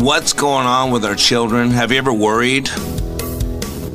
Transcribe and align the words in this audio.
what's 0.00 0.32
going 0.32 0.66
on 0.66 0.92
with 0.92 1.04
our 1.04 1.16
children? 1.16 1.70
Have 1.70 1.90
you 1.90 1.98
ever 1.98 2.12
worried 2.12 2.68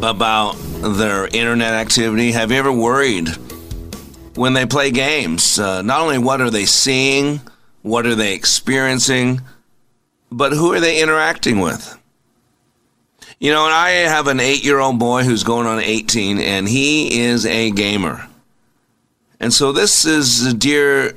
about 0.02 0.54
their 0.82 1.28
internet 1.28 1.74
activity? 1.74 2.34
Have 2.34 2.52
you 2.52 2.58
ever 2.58 2.72
worried 2.72 3.30
when 4.36 4.54
they 4.54 4.66
play 4.66 4.92
games? 4.92 5.58
Uh, 5.58 5.82
not 5.82 6.02
only 6.02 6.18
what 6.18 6.42
are 6.42 6.50
they 6.50 6.66
seeing, 6.66 7.40
what 7.84 8.06
are 8.06 8.16
they 8.16 8.34
experiencing, 8.34 9.42
but 10.30 10.52
who 10.52 10.74
are 10.74 10.82
they 10.82 11.02
interacting 11.02 11.62
with? 11.62 11.98
You 13.40 13.52
know, 13.52 13.66
and 13.66 13.74
I 13.74 13.92
have 13.92 14.28
an 14.28 14.42
eight 14.42 14.64
year 14.64 14.80
old 14.80 15.00
boy 15.00 15.24
who's 15.24 15.44
going 15.44 15.68
on 15.68 15.80
18, 15.80 16.40
and 16.40 16.68
he 16.68 17.22
is 17.22 17.46
a 17.46 17.72
gamer. 17.72 18.28
And 19.40 19.54
so 19.54 19.72
this 19.72 20.06
is 20.06 20.54
dear 20.54 21.16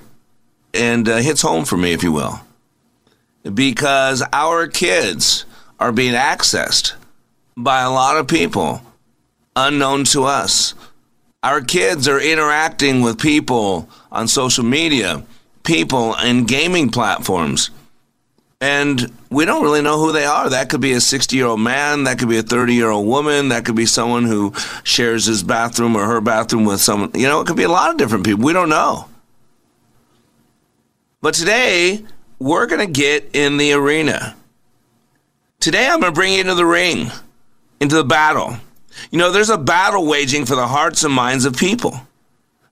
and 0.73 1.09
uh, 1.09 1.17
hits 1.17 1.43
home 1.43 1.65
for 1.65 1.77
me, 1.77 1.93
if 1.93 2.03
you 2.03 2.13
will 2.13 2.46
because 3.55 4.23
our 4.33 4.67
kids 4.67 5.45
are 5.79 5.93
being 5.93 6.15
accessed 6.15 6.95
by 7.57 7.83
a 7.83 7.91
lot 7.91 8.17
of 8.17 8.29
people 8.29 8.83
unknown 9.55 10.05
to 10.05 10.25
us. 10.25 10.75
Our 11.43 11.61
kids 11.61 12.09
are 12.09 12.21
interacting 12.21 13.03
with 13.03 13.21
people 13.21 13.89
on 14.11 14.29
social 14.29 14.65
media, 14.65 15.25
people 15.65 16.15
in 16.17 16.45
gaming 16.45 16.91
platforms, 16.91 17.71
and 18.61 19.13
we 19.31 19.45
don't 19.45 19.63
really 19.63 19.83
know 19.83 19.99
who 19.99 20.13
they 20.13 20.25
are. 20.25 20.49
That 20.49 20.71
could 20.71 20.81
be 20.81 20.93
a 20.93 21.01
60 21.01 21.37
year 21.37 21.47
old 21.47 21.61
man, 21.61 22.05
that 22.05 22.19
could 22.19 22.29
be 22.29 22.39
a 22.39 22.43
30 22.43 22.75
year 22.75 22.91
old 22.91 23.07
woman, 23.07 23.51
that 23.51 23.65
could 23.65 23.77
be 23.77 23.87
someone 23.87 24.25
who 24.25 24.55
shares 24.83 25.27
his 25.27 25.43
bathroom 25.43 25.95
or 25.95 26.05
her 26.07 26.21
bathroom 26.21 26.65
with 26.65 26.81
someone. 26.81 27.11
You 27.15 27.27
know, 27.27 27.41
it 27.41 27.47
could 27.47 27.57
be 27.57 27.65
a 27.65 27.69
lot 27.69 27.91
of 27.91 27.97
different 27.97 28.25
people. 28.25 28.45
We 28.45 28.53
don't 28.53 28.71
know. 28.71 29.09
But 31.21 31.35
today, 31.35 32.05
we're 32.39 32.67
going 32.67 32.87
to 32.87 32.93
get 32.93 33.31
in 33.35 33.57
the 33.57 33.73
arena. 33.73 34.37
Today, 35.61 35.87
I'm 35.87 36.01
going 36.01 36.13
to 36.13 36.19
bring 36.19 36.35
you 36.35 36.41
into 36.41 36.55
the 36.55 36.67
ring, 36.67 37.11
into 37.81 37.97
the 37.97 38.05
battle. 38.05 38.57
You 39.11 39.19
know, 39.19 39.31
there's 39.31 39.51
a 39.51 39.59
battle 39.59 40.07
waging 40.07 40.47
for 40.47 40.55
the 40.55 40.67
hearts 40.67 41.05
and 41.05 41.13
minds 41.13 41.45
of 41.45 41.57
people. 41.57 42.01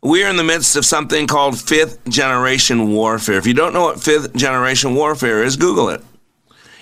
We 0.03 0.23
are 0.23 0.29
in 0.29 0.37
the 0.37 0.45
midst 0.45 0.77
of 0.77 0.85
something 0.85 1.27
called 1.27 1.59
fifth 1.59 2.07
generation 2.09 2.93
warfare. 2.93 3.39
If 3.39 3.47
you 3.47 3.55
don't 3.55 3.73
know 3.73 3.85
what 3.85 4.03
fifth 4.03 4.35
generation 4.35 4.95
warfare 4.95 5.43
is, 5.43 5.57
Google 5.57 5.89
it. 5.89 6.03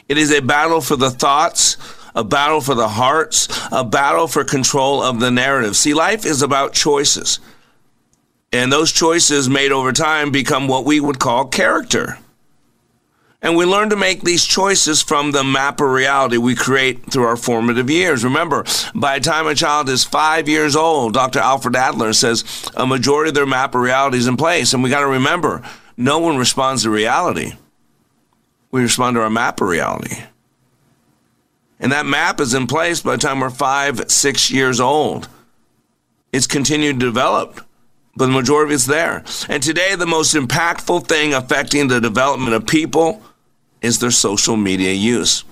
It 0.08 0.18
is 0.18 0.32
a 0.32 0.42
battle 0.42 0.80
for 0.80 0.96
the 0.96 1.10
thoughts, 1.10 1.76
a 2.16 2.24
battle 2.24 2.60
for 2.60 2.74
the 2.74 2.88
hearts, 2.88 3.48
a 3.70 3.84
battle 3.84 4.26
for 4.26 4.42
control 4.42 5.02
of 5.02 5.20
the 5.20 5.30
narrative. 5.30 5.76
See, 5.76 5.94
life 5.94 6.26
is 6.26 6.42
about 6.42 6.72
choices. 6.72 7.38
And 8.52 8.70
those 8.70 8.92
choices 8.92 9.48
made 9.48 9.72
over 9.72 9.92
time 9.92 10.30
become 10.30 10.66
what 10.68 10.84
we 10.84 11.00
would 11.00 11.20
call 11.20 11.46
character. 11.46 12.18
And 13.44 13.56
we 13.56 13.64
learn 13.64 13.90
to 13.90 13.96
make 13.96 14.22
these 14.22 14.44
choices 14.44 15.02
from 15.02 15.32
the 15.32 15.42
map 15.42 15.80
of 15.80 15.90
reality 15.90 16.36
we 16.36 16.54
create 16.54 17.10
through 17.10 17.24
our 17.24 17.36
formative 17.36 17.90
years. 17.90 18.22
Remember, 18.22 18.64
by 18.94 19.18
the 19.18 19.24
time 19.24 19.48
a 19.48 19.54
child 19.54 19.88
is 19.88 20.04
five 20.04 20.48
years 20.48 20.76
old, 20.76 21.14
Dr. 21.14 21.40
Alfred 21.40 21.74
Adler 21.74 22.12
says 22.12 22.70
a 22.76 22.86
majority 22.86 23.30
of 23.30 23.34
their 23.34 23.44
map 23.44 23.74
of 23.74 23.80
reality 23.80 24.18
is 24.18 24.28
in 24.28 24.36
place. 24.36 24.72
And 24.72 24.82
we 24.82 24.90
got 24.90 25.00
to 25.00 25.08
remember, 25.08 25.60
no 25.96 26.20
one 26.20 26.36
responds 26.36 26.84
to 26.84 26.90
reality. 26.90 27.54
We 28.70 28.82
respond 28.82 29.16
to 29.16 29.22
our 29.22 29.30
map 29.30 29.60
of 29.60 29.66
reality. 29.66 30.22
And 31.80 31.90
that 31.90 32.06
map 32.06 32.40
is 32.40 32.54
in 32.54 32.68
place 32.68 33.02
by 33.02 33.16
the 33.16 33.22
time 33.22 33.40
we're 33.40 33.50
five, 33.50 34.08
six 34.08 34.52
years 34.52 34.78
old. 34.78 35.28
It's 36.30 36.46
continued 36.46 37.00
to 37.00 37.06
develop 37.06 37.66
but 38.14 38.26
the 38.26 38.32
majority 38.32 38.72
of 38.72 38.74
it's 38.74 38.86
there. 38.86 39.24
And 39.48 39.62
today, 39.62 39.94
the 39.94 40.06
most 40.06 40.34
impactful 40.34 41.06
thing 41.06 41.32
affecting 41.32 41.88
the 41.88 42.00
development 42.00 42.54
of 42.54 42.66
people 42.66 43.22
is 43.82 43.98
their 43.98 44.10
social 44.10 44.56
media 44.56 44.92
use. 44.92 45.44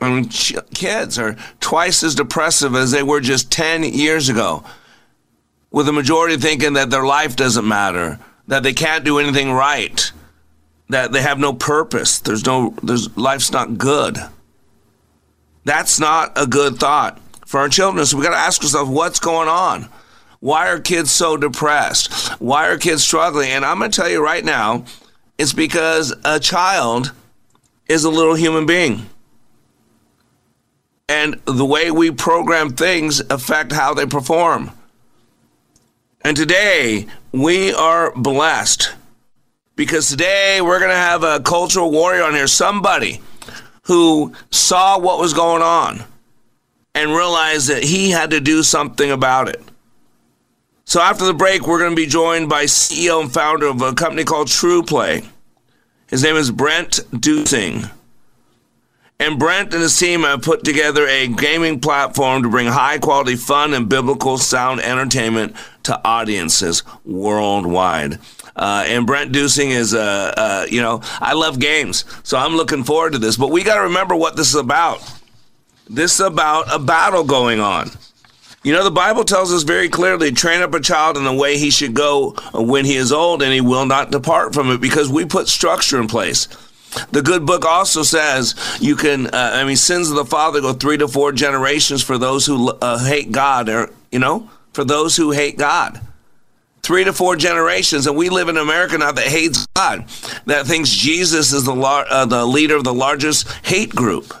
I 0.00 0.10
mean, 0.10 0.28
kids 0.28 1.18
are 1.18 1.36
twice 1.60 2.02
as 2.02 2.14
depressive 2.14 2.74
as 2.74 2.90
they 2.90 3.02
were 3.02 3.20
just 3.20 3.50
10 3.50 3.84
years 3.84 4.28
ago, 4.28 4.64
with 5.70 5.86
the 5.86 5.92
majority 5.92 6.36
thinking 6.36 6.74
that 6.74 6.90
their 6.90 7.04
life 7.04 7.36
doesn't 7.36 7.66
matter, 7.66 8.18
that 8.46 8.62
they 8.62 8.72
can't 8.72 9.04
do 9.04 9.18
anything 9.18 9.52
right, 9.52 10.10
that 10.88 11.12
they 11.12 11.22
have 11.22 11.38
no 11.38 11.52
purpose, 11.52 12.18
there's 12.18 12.46
no, 12.46 12.74
there's, 12.82 13.16
life's 13.16 13.52
not 13.52 13.78
good. 13.78 14.18
That's 15.64 16.00
not 16.00 16.32
a 16.36 16.46
good 16.46 16.78
thought 16.78 17.20
for 17.46 17.60
our 17.60 17.68
children. 17.68 18.04
So 18.06 18.16
we 18.16 18.24
got 18.24 18.30
to 18.30 18.36
ask 18.36 18.62
ourselves 18.62 18.90
what's 18.90 19.20
going 19.20 19.48
on? 19.48 19.88
Why 20.40 20.68
are 20.68 20.80
kids 20.80 21.10
so 21.10 21.36
depressed? 21.36 22.30
Why 22.40 22.68
are 22.68 22.78
kids 22.78 23.04
struggling? 23.04 23.50
And 23.50 23.64
I'm 23.64 23.78
going 23.78 23.90
to 23.90 24.00
tell 24.00 24.08
you 24.08 24.24
right 24.24 24.44
now, 24.44 24.84
it's 25.36 25.52
because 25.52 26.14
a 26.24 26.40
child 26.40 27.12
is 27.90 28.04
a 28.04 28.10
little 28.10 28.34
human 28.34 28.66
being. 28.66 29.04
And 31.08 31.40
the 31.44 31.64
way 31.64 31.90
we 31.90 32.12
program 32.12 32.70
things 32.70 33.18
affect 33.18 33.72
how 33.72 33.94
they 33.94 34.06
perform. 34.06 34.70
And 36.20 36.36
today, 36.36 37.06
we 37.32 37.74
are 37.74 38.12
blessed 38.14 38.94
because 39.74 40.08
today 40.08 40.60
we're 40.60 40.78
going 40.78 40.92
to 40.92 40.96
have 40.96 41.24
a 41.24 41.40
cultural 41.40 41.90
warrior 41.90 42.22
on 42.22 42.32
here, 42.32 42.46
somebody 42.46 43.20
who 43.82 44.34
saw 44.52 44.96
what 45.00 45.18
was 45.18 45.34
going 45.34 45.62
on 45.62 46.04
and 46.94 47.10
realized 47.10 47.68
that 47.70 47.82
he 47.82 48.10
had 48.10 48.30
to 48.30 48.40
do 48.40 48.62
something 48.62 49.10
about 49.10 49.48
it. 49.48 49.60
So 50.84 51.00
after 51.00 51.24
the 51.24 51.34
break, 51.34 51.66
we're 51.66 51.80
going 51.80 51.90
to 51.90 51.96
be 51.96 52.06
joined 52.06 52.48
by 52.48 52.66
CEO 52.66 53.20
and 53.20 53.32
founder 53.32 53.66
of 53.66 53.82
a 53.82 53.94
company 53.94 54.22
called 54.22 54.46
TruPlay. 54.46 55.26
His 56.10 56.24
name 56.24 56.34
is 56.34 56.50
Brent 56.50 56.98
Dusing. 57.12 57.88
And 59.20 59.38
Brent 59.38 59.72
and 59.72 59.82
his 59.82 59.96
team 59.96 60.22
have 60.22 60.42
put 60.42 60.64
together 60.64 61.06
a 61.06 61.28
gaming 61.28 61.78
platform 61.78 62.42
to 62.42 62.48
bring 62.48 62.66
high 62.66 62.98
quality 62.98 63.36
fun 63.36 63.74
and 63.74 63.88
biblical 63.88 64.36
sound 64.36 64.80
entertainment 64.80 65.54
to 65.84 66.00
audiences 66.04 66.82
worldwide. 67.04 68.18
Uh, 68.56 68.82
and 68.88 69.06
Brent 69.06 69.30
Dusing 69.30 69.70
is, 69.70 69.94
uh, 69.94 70.34
uh, 70.36 70.66
you 70.68 70.80
know, 70.80 71.00
I 71.20 71.34
love 71.34 71.60
games, 71.60 72.04
so 72.24 72.36
I'm 72.36 72.56
looking 72.56 72.82
forward 72.82 73.12
to 73.12 73.18
this. 73.18 73.36
But 73.36 73.52
we 73.52 73.62
got 73.62 73.76
to 73.76 73.82
remember 73.82 74.16
what 74.16 74.36
this 74.36 74.48
is 74.48 74.56
about. 74.56 75.00
This 75.88 76.14
is 76.14 76.26
about 76.26 76.74
a 76.74 76.80
battle 76.80 77.22
going 77.22 77.60
on. 77.60 77.90
You 78.62 78.74
know, 78.74 78.84
the 78.84 78.90
Bible 78.90 79.24
tells 79.24 79.52
us 79.54 79.62
very 79.62 79.88
clearly 79.88 80.32
train 80.32 80.60
up 80.60 80.74
a 80.74 80.80
child 80.80 81.16
in 81.16 81.24
the 81.24 81.32
way 81.32 81.56
he 81.56 81.70
should 81.70 81.94
go 81.94 82.32
when 82.52 82.84
he 82.84 82.94
is 82.94 83.10
old, 83.10 83.42
and 83.42 83.52
he 83.52 83.62
will 83.62 83.86
not 83.86 84.10
depart 84.10 84.52
from 84.52 84.70
it 84.70 84.82
because 84.82 85.08
we 85.08 85.24
put 85.24 85.48
structure 85.48 85.98
in 85.98 86.08
place. 86.08 86.46
The 87.12 87.22
good 87.22 87.46
book 87.46 87.64
also 87.64 88.02
says 88.02 88.54
you 88.80 88.96
can, 88.96 89.28
uh, 89.28 89.52
I 89.54 89.64
mean, 89.64 89.76
sins 89.76 90.10
of 90.10 90.16
the 90.16 90.26
father 90.26 90.60
go 90.60 90.74
three 90.74 90.98
to 90.98 91.08
four 91.08 91.32
generations 91.32 92.02
for 92.02 92.18
those 92.18 92.44
who 92.44 92.70
uh, 92.70 92.98
hate 93.02 93.32
God, 93.32 93.70
or, 93.70 93.90
you 94.12 94.18
know, 94.18 94.50
for 94.74 94.84
those 94.84 95.16
who 95.16 95.30
hate 95.30 95.56
God. 95.56 96.00
Three 96.82 97.04
to 97.04 97.12
four 97.12 97.36
generations, 97.36 98.06
and 98.06 98.16
we 98.16 98.28
live 98.28 98.48
in 98.48 98.56
America 98.56 98.98
now 98.98 99.12
that 99.12 99.26
hates 99.26 99.66
God, 99.74 100.06
that 100.46 100.66
thinks 100.66 100.90
Jesus 100.90 101.52
is 101.52 101.64
the, 101.64 101.74
lar- 101.74 102.06
uh, 102.10 102.26
the 102.26 102.44
leader 102.44 102.76
of 102.76 102.84
the 102.84 102.92
largest 102.92 103.48
hate 103.64 103.94
group. 103.94 104.34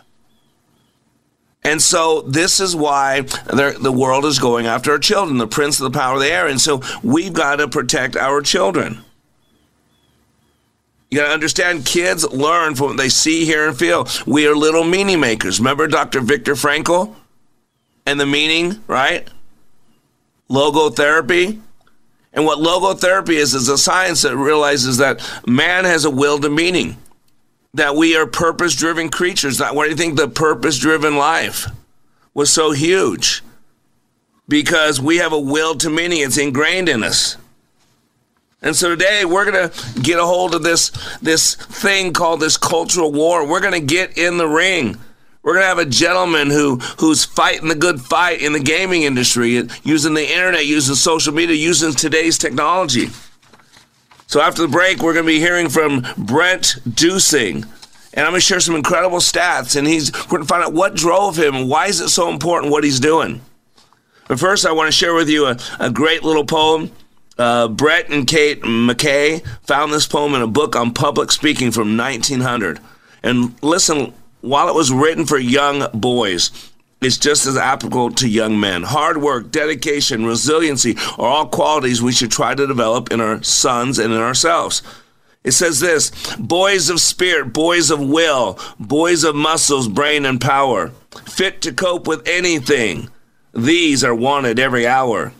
And 1.62 1.82
so 1.82 2.22
this 2.22 2.58
is 2.58 2.74
why 2.74 3.20
the 3.20 3.94
world 3.94 4.24
is 4.24 4.38
going 4.38 4.66
after 4.66 4.92
our 4.92 4.98
children, 4.98 5.38
the 5.38 5.46
prince 5.46 5.78
of 5.78 5.92
the 5.92 5.98
power 5.98 6.14
of 6.14 6.20
the 6.20 6.32
air. 6.32 6.46
And 6.46 6.60
so 6.60 6.80
we've 7.02 7.34
got 7.34 7.56
to 7.56 7.68
protect 7.68 8.16
our 8.16 8.40
children. 8.40 9.04
You 11.10 11.18
got 11.18 11.26
to 11.26 11.34
understand 11.34 11.84
kids 11.84 12.24
learn 12.30 12.76
from 12.76 12.86
what 12.86 12.96
they 12.96 13.08
see, 13.08 13.44
hear, 13.44 13.68
and 13.68 13.76
feel. 13.76 14.06
We 14.26 14.46
are 14.46 14.54
little 14.54 14.84
meaning 14.84 15.20
makers. 15.20 15.58
Remember 15.58 15.86
Dr. 15.86 16.20
Viktor 16.20 16.54
Frankl 16.54 17.14
and 18.06 18.18
the 18.18 18.26
meaning, 18.26 18.82
right? 18.86 19.28
Logotherapy. 20.48 21.60
And 22.32 22.44
what 22.44 22.60
logotherapy 22.60 23.34
is, 23.34 23.54
is 23.54 23.68
a 23.68 23.76
science 23.76 24.22
that 24.22 24.36
realizes 24.36 24.98
that 24.98 25.20
man 25.46 25.84
has 25.84 26.04
a 26.04 26.10
will 26.10 26.38
to 26.38 26.48
meaning, 26.48 26.96
that 27.74 27.94
we 27.94 28.16
are 28.16 28.26
purpose 28.26 28.74
driven 28.74 29.08
creatures. 29.10 29.60
Why 29.60 29.84
do 29.84 29.90
you 29.90 29.96
think 29.96 30.16
the 30.16 30.28
purpose 30.28 30.78
driven 30.78 31.16
life 31.16 31.66
was 32.34 32.50
so 32.52 32.72
huge? 32.72 33.42
Because 34.48 35.00
we 35.00 35.18
have 35.18 35.32
a 35.32 35.38
will 35.40 35.76
to 35.76 35.88
meaning, 35.90 36.20
it's 36.20 36.38
ingrained 36.38 36.88
in 36.88 37.04
us. 37.04 37.36
And 38.62 38.76
so 38.76 38.90
today 38.90 39.24
we're 39.24 39.50
to 39.50 40.00
get 40.02 40.18
a 40.18 40.26
hold 40.26 40.54
of 40.54 40.62
this 40.62 40.90
this 41.22 41.54
thing 41.54 42.12
called 42.12 42.40
this 42.40 42.56
cultural 42.56 43.10
war. 43.12 43.46
We're 43.46 43.60
to 43.72 43.80
get 43.80 44.18
in 44.18 44.36
the 44.36 44.48
ring 44.48 44.98
We're 45.42 45.54
to 45.58 45.64
have 45.64 45.78
a 45.78 45.86
gentleman 45.86 46.50
who 46.50 46.76
who's 46.98 47.24
fighting 47.24 47.68
the 47.68 47.74
good 47.74 48.00
fight 48.00 48.42
in 48.42 48.52
the 48.52 48.60
gaming 48.60 49.02
industry, 49.04 49.66
using 49.82 50.12
the 50.14 50.30
internet, 50.30 50.66
using 50.66 50.94
social 50.94 51.32
media, 51.32 51.56
using 51.56 51.92
today's 51.94 52.36
technology. 52.36 53.08
So 54.30 54.40
after 54.40 54.62
the 54.62 54.68
break, 54.68 55.02
we're 55.02 55.12
going 55.12 55.26
to 55.26 55.32
be 55.32 55.40
hearing 55.40 55.68
from 55.68 56.06
Brent 56.16 56.76
Dusing. 56.94 57.64
And 58.14 58.24
I'm 58.24 58.30
going 58.30 58.34
to 58.34 58.40
share 58.40 58.60
some 58.60 58.76
incredible 58.76 59.18
stats, 59.18 59.74
and 59.74 59.88
he's 59.88 60.10
going 60.10 60.40
to 60.40 60.46
find 60.46 60.62
out 60.62 60.72
what 60.72 60.94
drove 60.94 61.36
him 61.36 61.56
and 61.56 61.68
why 61.68 61.86
is 61.86 62.00
it 62.00 62.10
so 62.10 62.28
important 62.28 62.70
what 62.70 62.84
he's 62.84 63.00
doing. 63.00 63.40
But 64.28 64.38
first, 64.38 64.64
I 64.64 64.70
want 64.70 64.86
to 64.86 64.92
share 64.92 65.14
with 65.14 65.28
you 65.28 65.46
a, 65.46 65.58
a 65.80 65.90
great 65.90 66.22
little 66.22 66.44
poem. 66.44 66.92
Uh, 67.38 67.66
Brett 67.66 68.08
and 68.08 68.24
Kate 68.24 68.62
McKay 68.62 69.44
found 69.66 69.92
this 69.92 70.06
poem 70.06 70.34
in 70.34 70.42
a 70.42 70.46
book 70.46 70.76
on 70.76 70.94
public 70.94 71.32
speaking 71.32 71.72
from 71.72 71.96
1900. 71.96 72.78
And 73.24 73.60
listen, 73.64 74.14
while 74.42 74.68
it 74.68 74.76
was 74.76 74.92
written 74.92 75.26
for 75.26 75.38
young 75.38 75.88
boys, 75.92 76.69
it's 77.00 77.16
just 77.16 77.46
as 77.46 77.56
applicable 77.56 78.10
to 78.12 78.28
young 78.28 78.60
men. 78.60 78.82
Hard 78.82 79.18
work, 79.18 79.50
dedication, 79.50 80.26
resiliency 80.26 80.96
are 81.18 81.26
all 81.26 81.46
qualities 81.46 82.02
we 82.02 82.12
should 82.12 82.30
try 82.30 82.54
to 82.54 82.66
develop 82.66 83.10
in 83.10 83.20
our 83.20 83.42
sons 83.42 83.98
and 83.98 84.12
in 84.12 84.20
ourselves. 84.20 84.82
It 85.42 85.52
says 85.52 85.80
this 85.80 86.10
boys 86.36 86.90
of 86.90 87.00
spirit, 87.00 87.52
boys 87.52 87.90
of 87.90 88.00
will, 88.00 88.58
boys 88.78 89.24
of 89.24 89.34
muscles, 89.34 89.88
brain, 89.88 90.26
and 90.26 90.40
power, 90.40 90.88
fit 91.26 91.62
to 91.62 91.72
cope 91.72 92.06
with 92.06 92.28
anything. 92.28 93.08
These 93.54 94.04
are 94.04 94.14
wanted 94.14 94.58
every 94.58 94.86
hour. 94.86 95.32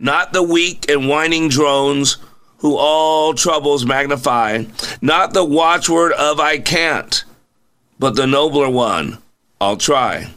Not 0.00 0.32
the 0.32 0.42
weak 0.42 0.90
and 0.90 1.08
whining 1.08 1.48
drones 1.48 2.18
who 2.58 2.76
all 2.76 3.34
troubles 3.34 3.86
magnify, 3.86 4.64
not 5.00 5.32
the 5.32 5.44
watchword 5.44 6.12
of 6.12 6.40
I 6.40 6.58
can't, 6.58 7.24
but 8.00 8.16
the 8.16 8.26
nobler 8.26 8.68
one, 8.68 9.18
I'll 9.60 9.76
try. 9.76 10.32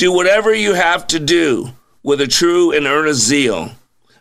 Do 0.00 0.12
whatever 0.12 0.54
you 0.54 0.72
have 0.72 1.06
to 1.08 1.20
do 1.20 1.72
with 2.02 2.22
a 2.22 2.26
true 2.26 2.72
and 2.72 2.86
earnest 2.86 3.20
zeal. 3.20 3.72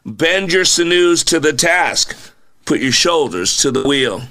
Bend 0.06 0.52
your 0.52 0.66
sinews 0.66 1.24
to 1.24 1.40
the 1.40 1.54
task, 1.54 2.18
put 2.66 2.82
your 2.82 2.92
shoulders 2.92 3.56
to 3.60 3.72
the 3.72 3.88
wheel. 3.88 4.24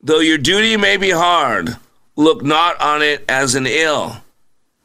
Though 0.00 0.20
your 0.20 0.38
duty 0.38 0.76
may 0.76 0.96
be 0.96 1.10
hard, 1.10 1.76
look 2.14 2.44
not 2.44 2.80
on 2.80 3.02
it 3.02 3.24
as 3.28 3.56
an 3.56 3.66
ill. 3.66 4.18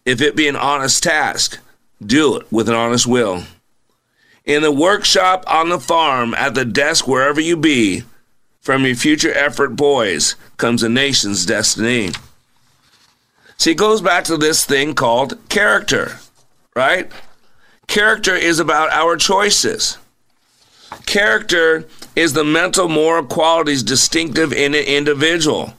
If 0.06 0.22
it 0.22 0.36
be 0.36 0.48
an 0.48 0.56
honest 0.56 1.04
task, 1.04 1.60
do 2.04 2.36
it 2.38 2.52
with 2.52 2.68
an 2.68 2.74
honest 2.74 3.06
will. 3.06 3.44
In 4.46 4.64
the 4.64 4.72
workshop, 4.72 5.44
on 5.46 5.70
the 5.70 5.80
farm, 5.80 6.34
at 6.34 6.56
the 6.56 6.66
desk, 6.66 7.08
wherever 7.08 7.40
you 7.40 7.58
be, 7.58 8.02
from 8.60 8.88
your 8.88 8.96
future 8.96 9.32
effort, 9.32 9.76
boys, 9.76 10.36
comes 10.58 10.82
a 10.82 10.90
nation's 10.90 11.46
destiny. 11.46 12.10
See, 13.58 13.72
it 13.72 13.78
goes 13.78 14.02
back 14.02 14.24
to 14.26 14.38
this 14.38 14.66
thing 14.66 14.94
called 14.94 15.38
character, 15.50 16.18
right? 16.76 17.12
Character 17.88 18.36
is 18.36 18.60
about 18.60 18.92
our 18.92 19.16
choices. 19.16 19.98
Character 21.06 21.86
is 22.16 22.34
the 22.34 22.44
mental 22.44 22.88
moral 22.88 23.26
qualities 23.26 23.84
distinctive 23.84 24.54
in 24.54 24.76
an 24.76 24.86
individual. 24.86 25.74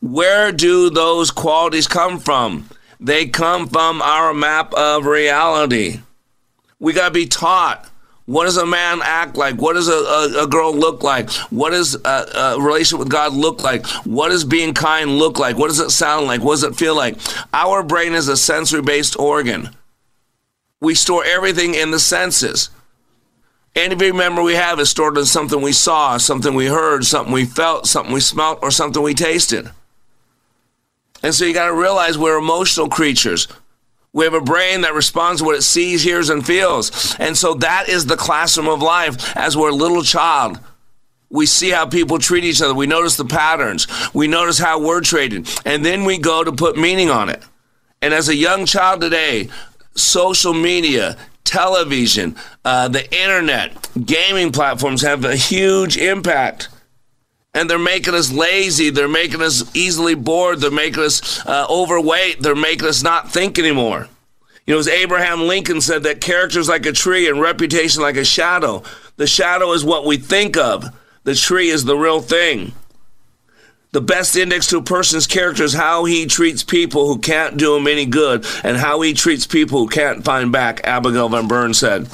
Where 0.00 0.52
do 0.52 0.90
those 0.90 1.30
qualities 1.30 1.86
come 1.86 2.18
from? 2.18 2.68
They 3.00 3.26
come 3.26 3.68
from 3.68 4.02
our 4.02 4.34
map 4.34 4.72
of 4.74 5.06
reality. 5.06 6.00
We 6.78 6.92
got 6.92 7.08
to 7.08 7.14
be 7.14 7.26
taught 7.26 7.88
what 8.26 8.44
does 8.44 8.56
a 8.56 8.64
man 8.64 9.00
act 9.02 9.36
like? 9.36 9.56
What 9.56 9.74
does 9.74 9.88
a, 9.88 9.92
a, 9.92 10.44
a 10.44 10.46
girl 10.46 10.74
look 10.74 11.02
like? 11.02 11.30
What 11.50 11.70
does 11.70 11.94
a, 11.94 12.08
a, 12.08 12.60
relationship 12.60 13.00
with 13.00 13.10
God 13.10 13.34
look 13.34 13.62
like? 13.62 13.86
What 14.06 14.30
does 14.30 14.44
being 14.44 14.72
kind 14.72 15.18
look 15.18 15.38
like? 15.38 15.58
What 15.58 15.68
does 15.68 15.80
it 15.80 15.90
sound 15.90 16.26
like? 16.26 16.40
What 16.40 16.54
does 16.54 16.64
it 16.64 16.76
feel 16.76 16.96
like? 16.96 17.16
Our 17.52 17.82
brain 17.82 18.14
is 18.14 18.28
a 18.28 18.36
sensory 18.36 18.80
based 18.80 19.18
organ. 19.18 19.70
We 20.80 20.94
store 20.94 21.24
everything 21.24 21.74
in 21.74 21.90
the 21.90 21.98
senses. 21.98 22.70
Any 23.76 24.12
memory 24.12 24.44
we 24.44 24.54
have 24.54 24.78
is 24.78 24.88
stored 24.88 25.18
in 25.18 25.24
something 25.24 25.60
we 25.60 25.72
saw, 25.72 26.16
something 26.16 26.54
we 26.54 26.66
heard, 26.66 27.04
something 27.04 27.32
we 27.32 27.44
felt, 27.44 27.86
something 27.86 28.14
we 28.14 28.20
smelt, 28.20 28.60
or 28.62 28.70
something 28.70 29.02
we 29.02 29.14
tasted. 29.14 29.70
And 31.22 31.34
so 31.34 31.44
you 31.44 31.52
got 31.52 31.66
to 31.66 31.74
realize 31.74 32.16
we're 32.16 32.38
emotional 32.38 32.88
creatures. 32.88 33.48
We 34.14 34.24
have 34.24 34.32
a 34.32 34.40
brain 34.40 34.82
that 34.82 34.94
responds 34.94 35.40
to 35.40 35.44
what 35.44 35.56
it 35.56 35.62
sees, 35.62 36.04
hears, 36.04 36.30
and 36.30 36.46
feels. 36.46 37.16
And 37.18 37.36
so 37.36 37.54
that 37.54 37.88
is 37.88 38.06
the 38.06 38.16
classroom 38.16 38.68
of 38.68 38.80
life 38.80 39.36
as 39.36 39.56
we're 39.56 39.70
a 39.70 39.74
little 39.74 40.04
child. 40.04 40.60
We 41.30 41.46
see 41.46 41.70
how 41.70 41.86
people 41.86 42.20
treat 42.20 42.44
each 42.44 42.62
other. 42.62 42.74
We 42.74 42.86
notice 42.86 43.16
the 43.16 43.24
patterns. 43.24 43.88
We 44.14 44.28
notice 44.28 44.56
how 44.56 44.80
we're 44.80 45.00
treated. 45.00 45.48
And 45.66 45.84
then 45.84 46.04
we 46.04 46.18
go 46.18 46.44
to 46.44 46.52
put 46.52 46.76
meaning 46.76 47.10
on 47.10 47.28
it. 47.28 47.42
And 48.00 48.14
as 48.14 48.28
a 48.28 48.36
young 48.36 48.66
child 48.66 49.00
today, 49.00 49.48
social 49.96 50.54
media, 50.54 51.16
television, 51.42 52.36
uh, 52.64 52.86
the 52.86 53.12
internet, 53.12 53.88
gaming 54.06 54.52
platforms 54.52 55.02
have 55.02 55.24
a 55.24 55.34
huge 55.34 55.96
impact 55.96 56.68
and 57.54 57.70
they're 57.70 57.78
making 57.78 58.14
us 58.14 58.32
lazy. 58.32 58.90
They're 58.90 59.08
making 59.08 59.40
us 59.40 59.74
easily 59.76 60.14
bored. 60.14 60.60
They're 60.60 60.70
making 60.70 61.04
us 61.04 61.44
uh, 61.46 61.66
overweight. 61.70 62.40
They're 62.40 62.56
making 62.56 62.88
us 62.88 63.02
not 63.02 63.30
think 63.30 63.58
anymore. 63.58 64.08
You 64.66 64.74
know, 64.74 64.80
as 64.80 64.88
Abraham 64.88 65.42
Lincoln 65.42 65.80
said, 65.80 66.02
that 66.04 66.20
character 66.20 66.58
is 66.58 66.68
like 66.68 66.86
a 66.86 66.92
tree 66.92 67.28
and 67.28 67.40
reputation 67.40 68.02
like 68.02 68.16
a 68.16 68.24
shadow. 68.24 68.82
The 69.16 69.26
shadow 69.26 69.72
is 69.72 69.84
what 69.84 70.04
we 70.04 70.16
think 70.16 70.56
of, 70.56 70.84
the 71.22 71.34
tree 71.34 71.68
is 71.68 71.84
the 71.84 71.96
real 71.96 72.20
thing. 72.20 72.72
The 73.92 74.00
best 74.00 74.34
index 74.34 74.66
to 74.68 74.78
a 74.78 74.82
person's 74.82 75.28
character 75.28 75.62
is 75.62 75.72
how 75.72 76.04
he 76.04 76.26
treats 76.26 76.64
people 76.64 77.06
who 77.06 77.20
can't 77.20 77.56
do 77.56 77.76
him 77.76 77.86
any 77.86 78.06
good 78.06 78.44
and 78.64 78.76
how 78.76 79.00
he 79.02 79.12
treats 79.12 79.46
people 79.46 79.78
who 79.78 79.88
can't 79.88 80.24
find 80.24 80.50
back, 80.50 80.80
Abigail 80.82 81.28
Van 81.28 81.46
Buren 81.46 81.74
said. 81.74 82.08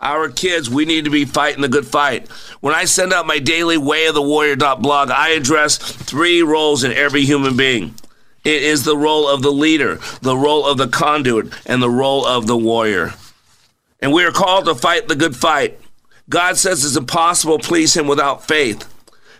Our 0.00 0.30
kids, 0.30 0.70
we 0.70 0.86
need 0.86 1.04
to 1.04 1.10
be 1.10 1.26
fighting 1.26 1.60
the 1.60 1.68
good 1.68 1.86
fight. 1.86 2.28
When 2.60 2.74
I 2.74 2.86
send 2.86 3.12
out 3.12 3.26
my 3.26 3.38
daily 3.38 3.76
Way 3.76 4.06
of 4.06 4.14
the 4.14 4.22
Warrior 4.22 4.56
blog, 4.56 5.10
I 5.10 5.30
address 5.30 5.76
three 5.76 6.42
roles 6.42 6.84
in 6.84 6.92
every 6.92 7.22
human 7.22 7.56
being. 7.56 7.94
It 8.42 8.62
is 8.62 8.84
the 8.84 8.96
role 8.96 9.28
of 9.28 9.42
the 9.42 9.52
leader, 9.52 10.00
the 10.22 10.36
role 10.36 10.64
of 10.64 10.78
the 10.78 10.88
conduit, 10.88 11.52
and 11.66 11.82
the 11.82 11.90
role 11.90 12.26
of 12.26 12.46
the 12.46 12.56
warrior. 12.56 13.12
And 14.00 14.12
we 14.14 14.24
are 14.24 14.32
called 14.32 14.64
to 14.64 14.74
fight 14.74 15.08
the 15.08 15.16
good 15.16 15.36
fight. 15.36 15.78
God 16.30 16.56
says 16.56 16.82
it's 16.82 16.96
impossible 16.96 17.58
to 17.58 17.68
please 17.68 17.94
Him 17.94 18.06
without 18.06 18.46
faith. 18.46 18.86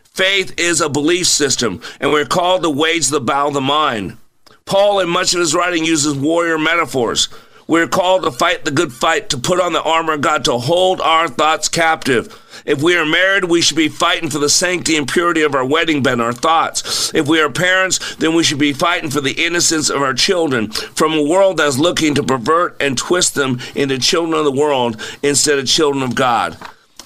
Faith 0.04 0.52
is 0.58 0.82
a 0.82 0.90
belief 0.90 1.26
system, 1.26 1.80
and 1.98 2.12
we're 2.12 2.26
called 2.26 2.62
to 2.62 2.68
wage 2.68 3.08
the 3.08 3.20
battle 3.20 3.48
of 3.48 3.54
the 3.54 3.60
mind. 3.62 4.18
Paul, 4.66 5.00
in 5.00 5.08
much 5.08 5.32
of 5.32 5.40
his 5.40 5.54
writing, 5.54 5.84
uses 5.84 6.14
warrior 6.14 6.58
metaphors. 6.58 7.28
We're 7.70 7.86
called 7.86 8.24
to 8.24 8.32
fight 8.32 8.64
the 8.64 8.72
good 8.72 8.92
fight, 8.92 9.30
to 9.30 9.38
put 9.38 9.60
on 9.60 9.72
the 9.72 9.82
armor 9.82 10.14
of 10.14 10.22
God, 10.22 10.44
to 10.46 10.58
hold 10.58 11.00
our 11.00 11.28
thoughts 11.28 11.68
captive. 11.68 12.36
If 12.66 12.82
we 12.82 12.96
are 12.96 13.06
married, 13.06 13.44
we 13.44 13.60
should 13.60 13.76
be 13.76 13.88
fighting 13.88 14.28
for 14.28 14.40
the 14.40 14.48
sanctity 14.48 14.96
and 14.96 15.06
purity 15.06 15.42
of 15.42 15.54
our 15.54 15.64
wedding 15.64 16.02
bed, 16.02 16.18
our 16.18 16.32
thoughts. 16.32 17.14
If 17.14 17.28
we 17.28 17.40
are 17.40 17.48
parents, 17.48 18.16
then 18.16 18.34
we 18.34 18.42
should 18.42 18.58
be 18.58 18.72
fighting 18.72 19.08
for 19.08 19.20
the 19.20 19.46
innocence 19.46 19.88
of 19.88 20.02
our 20.02 20.14
children 20.14 20.72
from 20.72 21.12
a 21.12 21.22
world 21.22 21.58
that's 21.58 21.78
looking 21.78 22.16
to 22.16 22.24
pervert 22.24 22.76
and 22.80 22.98
twist 22.98 23.36
them 23.36 23.60
into 23.76 23.98
children 23.98 24.36
of 24.36 24.44
the 24.44 24.50
world 24.50 25.00
instead 25.22 25.60
of 25.60 25.68
children 25.68 26.02
of 26.02 26.16
God. 26.16 26.58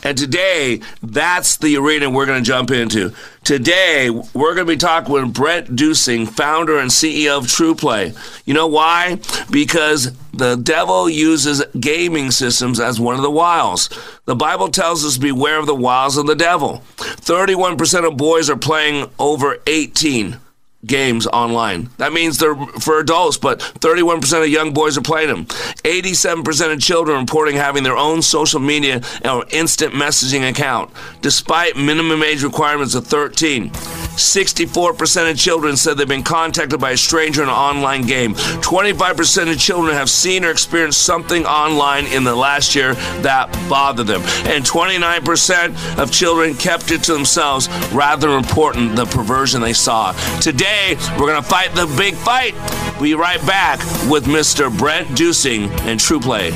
And 0.04 0.18
today, 0.18 0.82
that's 1.02 1.56
the 1.56 1.78
arena 1.78 2.11
we're 2.11 2.26
going 2.26 2.44
to 2.44 2.46
jump 2.46 2.70
into. 2.70 3.14
Today, 3.42 4.11
we're 4.11 4.54
going 4.54 4.66
to 4.66 4.73
be 4.73 4.76
talking 4.76 5.12
with 5.12 5.32
Brett 5.32 5.75
Dusing, 5.75 6.26
founder 6.26 6.78
and 6.78 6.90
CEO 6.90 7.38
of 7.38 7.44
TruPlay. 7.44 8.14
You 8.44 8.52
know 8.52 8.66
why? 8.66 9.18
Because 9.50 10.12
the 10.32 10.56
devil 10.56 11.08
uses 11.08 11.64
gaming 11.80 12.30
systems 12.30 12.80
as 12.80 13.00
one 13.00 13.14
of 13.16 13.23
the 13.23 13.30
wiles. 13.30 13.88
The 14.26 14.37
Bible 14.37 14.68
tells 14.68 15.06
us 15.06 15.16
beware 15.16 15.58
of 15.58 15.66
the 15.66 15.75
wiles 15.75 16.18
of 16.18 16.26
the 16.26 16.37
devil. 16.37 16.82
31% 16.96 18.06
of 18.06 18.18
boys 18.18 18.50
are 18.50 18.56
playing 18.56 19.11
over 19.18 19.56
18 19.66 20.38
games 20.86 21.26
online. 21.26 21.88
That 21.98 22.12
means 22.12 22.38
they're 22.38 22.54
for 22.54 22.98
adults, 22.98 23.36
but 23.36 23.60
31% 23.60 24.42
of 24.42 24.48
young 24.48 24.72
boys 24.72 24.98
are 24.98 25.02
playing 25.02 25.28
them. 25.28 25.44
87% 25.84 26.72
of 26.72 26.80
children 26.80 27.20
reporting 27.20 27.56
having 27.56 27.82
their 27.82 27.96
own 27.96 28.22
social 28.22 28.60
media 28.60 29.00
or 29.24 29.44
instant 29.50 29.94
messaging 29.94 30.48
account, 30.48 30.90
despite 31.20 31.76
minimum 31.76 32.22
age 32.22 32.42
requirements 32.42 32.94
of 32.94 33.06
13. 33.06 33.70
64% 33.70 35.30
of 35.30 35.36
children 35.36 35.76
said 35.76 35.96
they've 35.96 36.06
been 36.06 36.22
contacted 36.22 36.80
by 36.80 36.92
a 36.92 36.96
stranger 36.96 37.42
in 37.42 37.48
an 37.48 37.54
online 37.54 38.02
game. 38.02 38.34
25% 38.34 39.50
of 39.50 39.58
children 39.58 39.94
have 39.94 40.08
seen 40.08 40.44
or 40.44 40.50
experienced 40.50 41.02
something 41.02 41.44
online 41.44 42.06
in 42.06 42.22
the 42.22 42.34
last 42.34 42.74
year 42.76 42.94
that 43.22 43.50
bothered 43.68 44.06
them. 44.06 44.22
And 44.46 44.64
29% 44.64 45.98
of 45.98 46.12
children 46.12 46.54
kept 46.54 46.90
it 46.92 47.02
to 47.04 47.12
themselves 47.12 47.68
rather 47.92 48.28
reporting 48.28 48.94
the 48.94 49.06
perversion 49.06 49.60
they 49.60 49.72
saw. 49.72 50.12
Today, 50.40 50.73
we're 51.18 51.26
going 51.26 51.42
to 51.42 51.48
fight 51.48 51.74
the 51.74 51.86
big 51.96 52.14
fight. 52.14 52.54
We'll 52.94 53.02
be 53.02 53.14
right 53.14 53.44
back 53.46 53.78
with 54.10 54.24
Mr. 54.24 54.76
Brent 54.76 55.16
Dusing 55.16 55.64
and 55.82 56.00
TruPlay. 56.00 56.50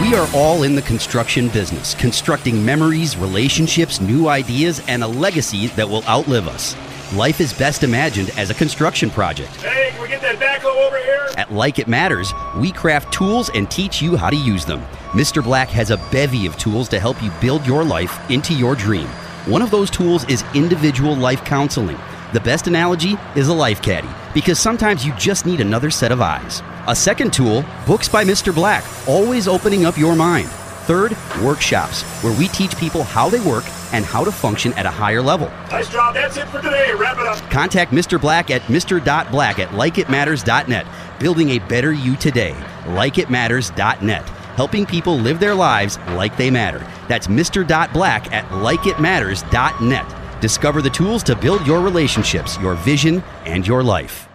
We 0.00 0.14
are 0.14 0.28
all 0.32 0.62
in 0.62 0.74
the 0.74 0.82
construction 0.82 1.48
business, 1.48 1.94
constructing 1.94 2.64
memories, 2.64 3.16
relationships, 3.16 4.00
new 4.00 4.28
ideas, 4.28 4.80
and 4.86 5.02
a 5.02 5.08
legacy 5.08 5.66
that 5.68 5.88
will 5.88 6.04
outlive 6.04 6.46
us. 6.46 6.76
Life 7.14 7.40
is 7.40 7.52
best 7.52 7.82
imagined 7.82 8.30
as 8.38 8.50
a 8.50 8.54
construction 8.54 9.10
project. 9.10 9.54
Hey, 9.56 9.90
can 9.90 10.02
we 10.02 10.08
get 10.08 10.22
that 10.22 10.36
backhoe 10.36 10.86
over 10.86 10.98
here? 10.98 11.28
At 11.36 11.52
Like 11.52 11.78
It 11.78 11.88
Matters, 11.88 12.32
we 12.56 12.70
craft 12.70 13.12
tools 13.12 13.50
and 13.54 13.70
teach 13.70 14.00
you 14.00 14.16
how 14.16 14.30
to 14.30 14.36
use 14.36 14.64
them. 14.64 14.80
Mr. 15.12 15.42
Black 15.42 15.68
has 15.68 15.90
a 15.90 15.96
bevy 16.12 16.46
of 16.46 16.56
tools 16.58 16.88
to 16.90 17.00
help 17.00 17.22
you 17.22 17.30
build 17.40 17.66
your 17.66 17.84
life 17.84 18.30
into 18.30 18.54
your 18.54 18.74
dream. 18.74 19.08
One 19.48 19.62
of 19.62 19.70
those 19.70 19.88
tools 19.88 20.28
is 20.28 20.44
individual 20.52 21.16
life 21.16 21.42
counseling. 21.42 21.96
The 22.34 22.40
best 22.40 22.66
analogy 22.66 23.16
is 23.34 23.48
a 23.48 23.54
life 23.54 23.80
caddy, 23.80 24.10
because 24.34 24.58
sometimes 24.58 25.06
you 25.06 25.14
just 25.14 25.46
need 25.46 25.62
another 25.62 25.88
set 25.90 26.12
of 26.12 26.20
eyes. 26.20 26.62
A 26.86 26.94
second 26.94 27.32
tool, 27.32 27.64
Books 27.86 28.10
by 28.10 28.24
Mr. 28.24 28.54
Black, 28.54 28.84
always 29.08 29.48
opening 29.48 29.86
up 29.86 29.96
your 29.96 30.14
mind. 30.14 30.50
Third, 30.84 31.16
workshops, 31.42 32.02
where 32.22 32.38
we 32.38 32.48
teach 32.48 32.76
people 32.76 33.04
how 33.04 33.30
they 33.30 33.40
work 33.40 33.64
and 33.94 34.04
how 34.04 34.22
to 34.22 34.30
function 34.30 34.74
at 34.74 34.84
a 34.84 34.90
higher 34.90 35.22
level. 35.22 35.48
Nice 35.70 35.90
job. 35.90 36.12
That's 36.12 36.36
it 36.36 36.46
for 36.48 36.60
today. 36.60 36.92
Wrap 36.92 37.16
it 37.16 37.26
up. 37.26 37.38
Contact 37.50 37.90
Mr. 37.90 38.20
Black 38.20 38.50
at 38.50 38.60
mr.black 38.64 39.58
at 39.58 39.70
likeitmatters.net. 39.70 40.86
Building 41.18 41.50
a 41.52 41.58
better 41.60 41.94
you 41.94 42.16
today. 42.16 42.54
Likeitmatters.net. 42.84 44.37
Helping 44.58 44.84
people 44.84 45.16
live 45.16 45.38
their 45.38 45.54
lives 45.54 45.98
like 46.16 46.36
they 46.36 46.50
matter. 46.50 46.84
That's 47.06 47.28
Mr. 47.28 47.64
Black 47.92 48.32
at 48.32 48.44
likeitmatters.net. 48.48 50.40
Discover 50.42 50.82
the 50.82 50.90
tools 50.90 51.22
to 51.22 51.36
build 51.36 51.64
your 51.64 51.80
relationships, 51.80 52.58
your 52.58 52.74
vision, 52.74 53.22
and 53.46 53.64
your 53.64 53.84
life. 53.84 54.28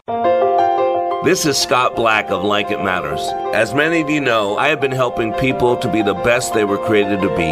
This 1.25 1.45
is 1.45 1.57
Scott 1.57 1.97
Black 1.97 2.29
of 2.29 2.41
Like 2.41 2.71
It 2.71 2.81
Matters. 2.81 3.19
As 3.53 3.73
many 3.73 3.99
of 3.99 4.09
you 4.09 4.21
know, 4.21 4.55
I 4.55 4.69
have 4.69 4.79
been 4.79 4.93
helping 4.93 5.33
people 5.33 5.75
to 5.75 5.91
be 5.91 6.01
the 6.01 6.13
best 6.13 6.53
they 6.53 6.63
were 6.63 6.77
created 6.77 7.19
to 7.19 7.35
be. 7.35 7.51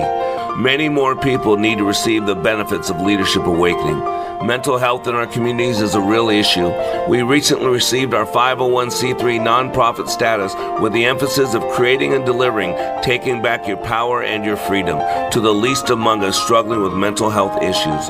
Many 0.56 0.88
more 0.88 1.18
people 1.18 1.58
need 1.58 1.78
to 1.80 1.84
receive 1.84 2.26
the 2.26 2.36
benefits 2.36 2.90
of 2.90 3.02
Leadership 3.02 3.44
Awakening. 3.44 4.21
Mental 4.44 4.80
health 4.80 5.06
in 5.08 5.14
our 5.14 5.28
communities 5.28 5.82
is 5.82 5.94
a 5.94 6.02
real 6.02 6.30
issue. 6.30 6.74
We 7.08 7.22
recently 7.22 7.68
received 7.68 8.16
our 8.16 8.26
501c3 8.26 9.40
nonprofit 9.40 10.10
status 10.10 10.56
with 10.82 10.94
the 10.94 11.06
emphasis 11.06 11.54
of 11.54 11.62
creating 11.74 12.16
and 12.16 12.26
delivering 12.26 12.76
taking 13.04 13.44
back 13.44 13.68
your 13.68 13.78
power 13.78 14.24
and 14.24 14.44
your 14.44 14.58
freedom 14.58 14.98
to 15.30 15.40
the 15.40 15.54
least 15.54 15.92
among 15.92 16.24
us 16.24 16.42
struggling 16.42 16.82
with 16.82 16.94
mental 16.94 17.30
health 17.30 17.62
issues. 17.62 18.10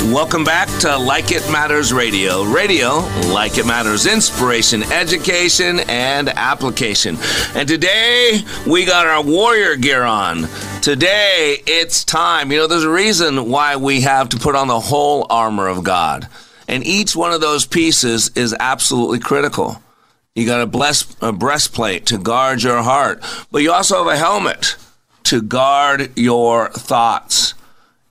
Welcome 0.00 0.44
back 0.44 0.68
to 0.80 0.96
Like 0.96 1.32
It 1.32 1.50
Matters 1.50 1.92
Radio. 1.92 2.44
Radio, 2.44 3.00
like 3.32 3.58
it 3.58 3.66
matters, 3.66 4.06
inspiration, 4.06 4.84
education, 4.84 5.80
and 5.80 6.28
application. 6.30 7.18
And 7.54 7.68
today 7.68 8.40
we 8.66 8.84
got 8.86 9.06
our 9.06 9.22
warrior 9.22 9.76
gear 9.76 10.04
on. 10.04 10.48
Today 10.80 11.58
it's 11.66 12.04
time. 12.04 12.50
You 12.52 12.58
know, 12.58 12.66
there's 12.68 12.84
a 12.84 12.90
reason 12.90 13.50
why 13.50 13.76
we 13.76 14.00
have 14.02 14.30
to 14.30 14.38
put 14.38 14.54
on 14.54 14.68
the 14.68 14.80
whole 14.80 15.26
armor 15.28 15.66
of 15.66 15.84
God. 15.84 16.28
And 16.68 16.86
each 16.86 17.14
one 17.14 17.32
of 17.32 17.40
those 17.40 17.66
pieces 17.66 18.30
is 18.36 18.54
absolutely 18.58 19.18
critical. 19.18 19.82
You 20.34 20.46
got 20.46 20.62
a, 20.62 20.66
bless, 20.66 21.16
a 21.20 21.32
breastplate 21.32 22.06
to 22.06 22.18
guard 22.18 22.62
your 22.62 22.82
heart, 22.82 23.22
but 23.50 23.62
you 23.62 23.72
also 23.72 23.98
have 23.98 24.06
a 24.06 24.16
helmet 24.16 24.76
to 25.24 25.42
guard 25.42 26.16
your 26.16 26.70
thoughts. 26.70 27.54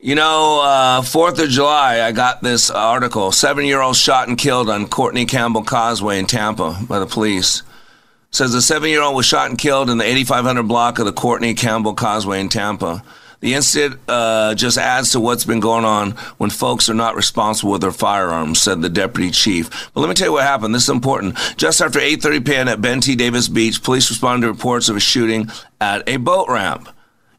You 0.07 0.15
know, 0.15 0.61
uh, 0.61 1.01
4th 1.01 1.37
of 1.43 1.49
July, 1.49 1.99
I 1.99 2.13
got 2.13 2.41
this 2.41 2.69
article 2.69 3.33
seven 3.33 3.65
year 3.65 3.81
old 3.81 3.97
shot 3.97 4.29
and 4.29 4.37
killed 4.37 4.69
on 4.69 4.87
Courtney 4.87 5.25
Campbell 5.25 5.63
Causeway 5.63 6.17
in 6.17 6.27
Tampa 6.27 6.79
by 6.87 6.99
the 6.99 7.05
police. 7.05 7.61
says 8.31 8.53
a 8.53 8.61
seven 8.61 8.89
year 8.89 9.01
old 9.01 9.17
was 9.17 9.25
shot 9.25 9.49
and 9.49 9.57
killed 9.57 9.89
in 9.89 9.97
the 9.97 10.05
8500 10.05 10.63
block 10.63 10.99
of 10.99 11.05
the 11.05 11.11
Courtney 11.11 11.53
Campbell 11.55 11.93
Causeway 11.93 12.39
in 12.39 12.47
Tampa. 12.47 13.03
The 13.41 13.53
incident 13.53 13.99
uh, 14.07 14.55
just 14.55 14.77
adds 14.77 15.11
to 15.11 15.19
what's 15.19 15.43
been 15.43 15.59
going 15.59 15.83
on 15.83 16.11
when 16.37 16.51
folks 16.51 16.87
are 16.87 16.93
not 16.93 17.17
responsible 17.17 17.73
with 17.73 17.81
their 17.81 17.91
firearms, 17.91 18.61
said 18.61 18.81
the 18.81 18.89
deputy 18.89 19.29
chief. 19.29 19.91
But 19.93 19.99
let 19.99 20.07
me 20.07 20.15
tell 20.15 20.29
you 20.29 20.31
what 20.31 20.43
happened. 20.43 20.73
This 20.73 20.83
is 20.83 20.89
important. 20.89 21.35
Just 21.57 21.81
after 21.81 21.99
8:30 21.99 22.45
p.m. 22.45 22.67
at 22.69 22.79
Ben 22.79 23.01
T. 23.01 23.17
Davis 23.17 23.49
Beach, 23.49 23.83
police 23.83 24.09
responded 24.09 24.47
to 24.47 24.53
reports 24.53 24.87
of 24.87 24.95
a 24.95 25.01
shooting 25.01 25.51
at 25.81 26.07
a 26.07 26.15
boat 26.15 26.47
ramp. 26.47 26.87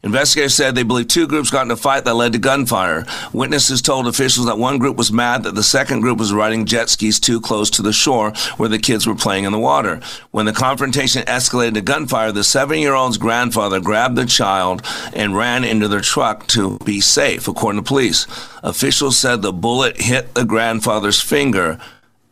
Investigators 0.01 0.53
said 0.53 0.75
they 0.75 0.83
believe 0.83 1.09
two 1.09 1.27
groups 1.27 1.51
got 1.51 1.65
in 1.65 1.71
a 1.71 1.75
fight 1.75 2.05
that 2.05 2.13
led 2.13 2.31
to 2.31 2.39
gunfire. 2.39 3.05
Witnesses 3.33 3.81
told 3.81 4.07
officials 4.07 4.45
that 4.45 4.57
one 4.57 4.77
group 4.77 4.95
was 4.95 5.11
mad 5.11 5.43
that 5.43 5.55
the 5.55 5.63
second 5.63 5.99
group 5.99 6.17
was 6.17 6.31
riding 6.31 6.65
jet 6.65 6.87
skis 6.87 7.19
too 7.19 7.41
close 7.41 7.69
to 7.69 7.81
the 7.81 7.91
shore 7.91 8.31
where 8.55 8.69
the 8.69 8.79
kids 8.79 9.05
were 9.05 9.15
playing 9.15 9.43
in 9.43 9.51
the 9.51 9.59
water. 9.59 9.99
When 10.31 10.45
the 10.45 10.53
confrontation 10.53 11.25
escalated 11.25 11.73
to 11.73 11.81
gunfire, 11.81 12.31
the 12.31 12.45
seven 12.45 12.79
year 12.79 12.93
old's 12.93 13.17
grandfather 13.17 13.81
grabbed 13.81 14.15
the 14.15 14.25
child 14.25 14.85
and 15.13 15.35
ran 15.35 15.65
into 15.65 15.89
their 15.89 15.99
truck 15.99 16.47
to 16.47 16.77
be 16.79 17.01
safe, 17.01 17.49
according 17.49 17.81
to 17.81 17.87
police. 17.87 18.25
Officials 18.63 19.17
said 19.17 19.41
the 19.41 19.51
bullet 19.51 19.99
hit 19.99 20.33
the 20.33 20.45
grandfather's 20.45 21.19
finger, 21.19 21.77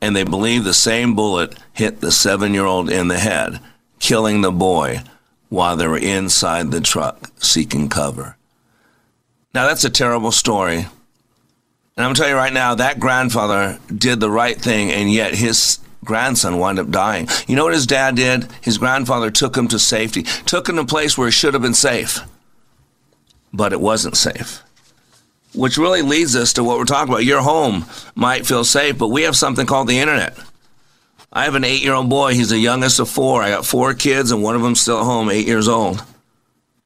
and 0.02 0.16
they 0.16 0.24
believe 0.24 0.64
the 0.64 0.74
same 0.74 1.16
bullet 1.16 1.58
hit 1.74 2.00
the 2.00 2.14
seven 2.14 2.54
year 2.54 2.66
old 2.66 2.90
in 2.90 3.10
the 3.10 3.20
head, 3.20 3.60
killing 4.00 4.40
the 4.40 4.54
boy 4.54 5.02
while 5.50 5.76
they 5.76 5.88
were 5.88 5.98
inside 5.98 6.72
the 6.72 6.82
truck 6.82 7.32
seeking 7.42 7.90
cover. 7.90 8.38
Now, 9.54 9.68
that's 9.68 9.84
a 9.84 9.90
terrible 9.90 10.32
story. 10.32 10.78
And 10.78 12.06
I'm 12.06 12.10
going 12.10 12.16
to 12.16 12.22
tell 12.22 12.30
you 12.30 12.36
right 12.36 12.54
now, 12.54 12.76
that 12.76 13.00
grandfather 13.00 13.80
did 13.96 14.20
the 14.20 14.30
right 14.30 14.60
thing, 14.60 14.92
and 14.92 15.12
yet 15.12 15.34
his 15.34 15.80
grandson 16.04 16.60
wound 16.60 16.80
up 16.80 16.92
dying. 16.92 17.28
You 17.48 17.56
know 17.56 17.64
what 17.64 17.74
his 17.74 17.88
dad 17.88 18.16
did? 18.16 18.48
His 18.62 18.78
grandfather 18.78 19.32
took 19.32 19.58
him 19.58 19.68
to 19.70 19.80
safety, 19.80 20.24
took 20.24 20.70
him 20.70 20.76
to 20.76 20.84
a 20.84 20.86
place 20.86 21.18
where 21.18 21.28
he 21.28 21.32
should 21.32 21.54
have 21.54 21.64
been 21.64 21.74
safe, 21.74 22.20
but 23.52 23.74
it 23.74 23.82
wasn't 23.82 24.16
safe. 24.16 24.64
Which 25.56 25.78
really 25.78 26.04
leads 26.04 26.36
us 26.36 26.54
to 26.54 26.64
what 26.64 26.78
we're 26.78 26.86
talking 26.86 27.12
about. 27.12 27.26
Your 27.26 27.42
home 27.42 27.86
might 28.14 28.46
feel 28.46 28.64
safe, 28.64 28.98
but 28.98 29.08
we 29.08 29.24
have 29.24 29.36
something 29.36 29.66
called 29.66 29.88
the 29.88 29.98
internet. 29.98 30.38
I 31.38 31.44
have 31.44 31.54
an 31.54 31.64
eight 31.64 31.84
year 31.84 31.94
old 31.94 32.10
boy. 32.10 32.34
He's 32.34 32.50
the 32.50 32.58
youngest 32.58 33.00
of 33.00 33.08
four. 33.08 33.44
I 33.44 33.52
got 33.52 33.64
four 33.64 33.94
kids, 33.94 34.32
and 34.32 34.42
one 34.42 34.56
of 34.56 34.64
them's 34.64 34.82
still 34.82 34.98
at 34.98 35.06
home, 35.06 35.30
eight 35.30 35.46
years 35.46 35.68
old. 35.68 36.04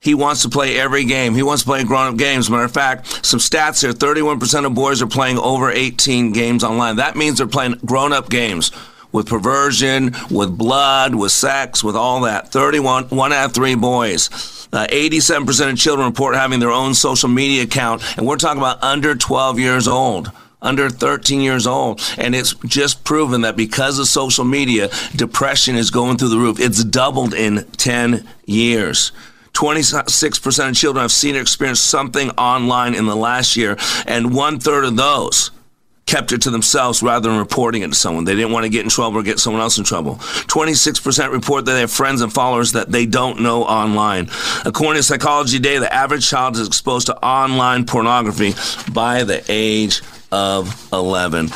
He 0.01 0.13
wants 0.13 0.41
to 0.41 0.49
play 0.49 0.77
every 0.77 1.05
game. 1.05 1.35
He 1.35 1.41
wants 1.41 1.63
to 1.63 1.67
play 1.69 1.85
grown 1.85 2.11
up 2.11 2.17
games. 2.17 2.49
Matter 2.49 2.65
of 2.65 2.73
fact, 2.73 3.25
some 3.25 3.39
stats 3.39 3.81
here 3.81 3.93
31% 3.93 4.65
of 4.65 4.73
boys 4.73 5.01
are 5.01 5.07
playing 5.07 5.37
over 5.37 5.71
18 5.71 6.33
games 6.33 6.65
online. 6.65 6.97
That 6.97 7.15
means 7.15 7.37
they're 7.37 7.47
playing 7.47 7.75
grown 7.85 8.11
up 8.11 8.29
games 8.29 8.71
with 9.13 9.27
perversion, 9.27 10.17
with 10.29 10.57
blood, 10.57 11.15
with 11.15 11.31
sex, 11.31 11.81
with 11.81 11.95
all 11.95 12.19
that. 12.23 12.49
31, 12.49 13.05
one 13.05 13.31
out 13.31 13.45
of 13.45 13.53
three 13.53 13.75
boys. 13.75 14.67
Uh, 14.73 14.85
87% 14.87 15.71
of 15.71 15.77
children 15.77 16.09
report 16.09 16.35
having 16.35 16.59
their 16.59 16.71
own 16.71 16.93
social 16.93 17.29
media 17.29 17.63
account, 17.63 18.03
and 18.17 18.27
we're 18.27 18.35
talking 18.35 18.61
about 18.61 18.83
under 18.83 19.15
12 19.15 19.59
years 19.59 19.87
old 19.87 20.29
under 20.61 20.89
13 20.89 21.41
years 21.41 21.65
old. 21.65 22.01
And 22.17 22.35
it's 22.35 22.53
just 22.65 23.03
proven 23.03 23.41
that 23.41 23.55
because 23.55 23.99
of 23.99 24.07
social 24.07 24.45
media, 24.45 24.89
depression 25.15 25.75
is 25.75 25.91
going 25.91 26.17
through 26.17 26.29
the 26.29 26.37
roof. 26.37 26.59
It's 26.59 26.83
doubled 26.83 27.33
in 27.33 27.65
10 27.77 28.27
years. 28.45 29.11
26% 29.53 30.69
of 30.69 30.75
children 30.75 31.01
have 31.01 31.11
seen 31.11 31.35
or 31.35 31.41
experienced 31.41 31.85
something 31.85 32.29
online 32.31 32.95
in 32.95 33.05
the 33.05 33.15
last 33.15 33.57
year, 33.57 33.77
and 34.05 34.33
one 34.33 34.59
third 34.59 34.85
of 34.85 34.95
those 34.95 35.51
kept 36.05 36.31
it 36.31 36.41
to 36.41 36.49
themselves 36.49 37.01
rather 37.01 37.29
than 37.29 37.37
reporting 37.37 37.83
it 37.83 37.87
to 37.87 37.93
someone. 37.93 38.25
They 38.25 38.35
didn't 38.35 38.51
want 38.51 38.63
to 38.63 38.69
get 38.69 38.83
in 38.83 38.89
trouble 38.89 39.19
or 39.19 39.23
get 39.23 39.39
someone 39.39 39.61
else 39.61 39.77
in 39.77 39.83
trouble. 39.83 40.15
26% 40.15 41.31
report 41.31 41.65
that 41.65 41.73
they 41.73 41.79
have 41.81 41.91
friends 41.91 42.21
and 42.21 42.33
followers 42.33 42.73
that 42.73 42.91
they 42.91 43.05
don't 43.05 43.39
know 43.39 43.63
online. 43.63 44.29
According 44.65 44.99
to 44.99 45.03
Psychology 45.03 45.57
Today, 45.57 45.77
the 45.77 45.93
average 45.93 46.27
child 46.27 46.57
is 46.57 46.67
exposed 46.67 47.07
to 47.07 47.17
online 47.23 47.85
pornography 47.85 48.53
by 48.91 49.23
the 49.23 49.43
age 49.47 50.01
of 50.31 50.89
11. 50.93 51.49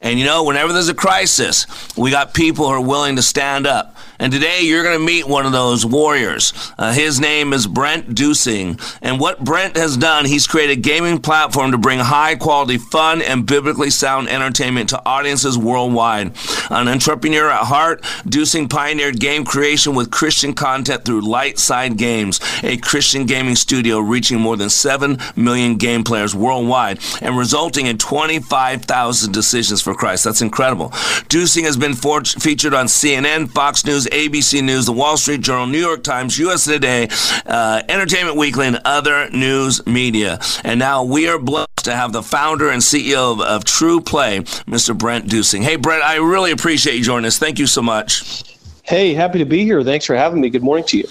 And 0.00 0.18
you 0.18 0.26
know, 0.26 0.44
whenever 0.44 0.72
there's 0.72 0.88
a 0.88 0.94
crisis, 0.94 1.66
we 1.96 2.10
got 2.10 2.34
people 2.34 2.66
who 2.66 2.72
are 2.72 2.80
willing 2.80 3.16
to 3.16 3.22
stand 3.22 3.66
up 3.66 3.96
And 4.18 4.32
today 4.32 4.60
you're 4.62 4.82
going 4.82 4.98
to 4.98 5.04
meet 5.04 5.26
one 5.26 5.46
of 5.46 5.52
those 5.52 5.84
warriors. 5.84 6.52
Uh, 6.78 6.92
his 6.92 7.20
name 7.20 7.52
is 7.52 7.66
Brent 7.66 8.14
Dusing. 8.14 8.78
And 9.02 9.18
what 9.18 9.42
Brent 9.42 9.76
has 9.76 9.96
done, 9.96 10.24
he's 10.24 10.46
created 10.46 10.78
a 10.78 10.80
gaming 10.80 11.20
platform 11.20 11.72
to 11.72 11.78
bring 11.78 11.98
high 11.98 12.36
quality 12.36 12.78
fun 12.78 13.22
and 13.22 13.46
biblically 13.46 13.90
sound 13.90 14.28
entertainment 14.28 14.88
to 14.90 15.02
audiences 15.04 15.58
worldwide. 15.58 16.32
An 16.70 16.88
entrepreneur 16.88 17.50
at 17.50 17.64
heart, 17.64 18.04
Dusing 18.26 18.68
pioneered 18.68 19.18
game 19.20 19.44
creation 19.44 19.94
with 19.94 20.10
Christian 20.10 20.54
content 20.54 21.04
through 21.04 21.22
LightSide 21.22 21.96
Games, 21.98 22.40
a 22.62 22.76
Christian 22.76 23.26
gaming 23.26 23.56
studio 23.56 23.98
reaching 23.98 24.40
more 24.40 24.56
than 24.56 24.70
7 24.70 25.18
million 25.36 25.76
game 25.76 26.04
players 26.04 26.34
worldwide 26.34 27.00
and 27.20 27.36
resulting 27.36 27.86
in 27.86 27.98
25,000 27.98 29.32
decisions 29.32 29.82
for 29.82 29.94
Christ. 29.94 30.24
That's 30.24 30.42
incredible. 30.42 30.92
Dusing 31.28 31.64
has 31.64 31.76
been 31.76 31.94
for- 31.94 32.24
featured 32.24 32.74
on 32.74 32.86
CNN, 32.86 33.50
Fox 33.50 33.84
News, 33.84 34.03
ABC 34.06 34.62
News, 34.62 34.86
The 34.86 34.92
Wall 34.92 35.16
Street 35.16 35.40
Journal, 35.40 35.66
New 35.66 35.80
York 35.80 36.02
Times, 36.02 36.38
US 36.38 36.64
Today, 36.64 37.08
uh, 37.46 37.82
Entertainment 37.88 38.36
Weekly, 38.36 38.66
and 38.66 38.80
other 38.84 39.30
news 39.30 39.86
media. 39.86 40.38
And 40.64 40.78
now 40.78 41.04
we 41.04 41.28
are 41.28 41.38
blessed 41.38 41.84
to 41.84 41.94
have 41.94 42.12
the 42.12 42.22
founder 42.22 42.70
and 42.70 42.82
CEO 42.82 43.32
of, 43.32 43.40
of 43.40 43.64
TruPlay, 43.64 44.40
Mr. 44.64 44.96
Brent 44.96 45.28
Dusing. 45.28 45.62
Hey, 45.62 45.76
Brent, 45.76 46.02
I 46.02 46.16
really 46.16 46.50
appreciate 46.50 46.96
you 46.96 47.04
joining 47.04 47.26
us. 47.26 47.38
Thank 47.38 47.58
you 47.58 47.66
so 47.66 47.82
much. 47.82 48.44
Hey, 48.82 49.14
happy 49.14 49.38
to 49.38 49.46
be 49.46 49.64
here. 49.64 49.82
Thanks 49.82 50.04
for 50.04 50.14
having 50.14 50.40
me. 50.40 50.50
Good 50.50 50.62
morning 50.62 50.86
to 50.86 50.98
you. 50.98 51.08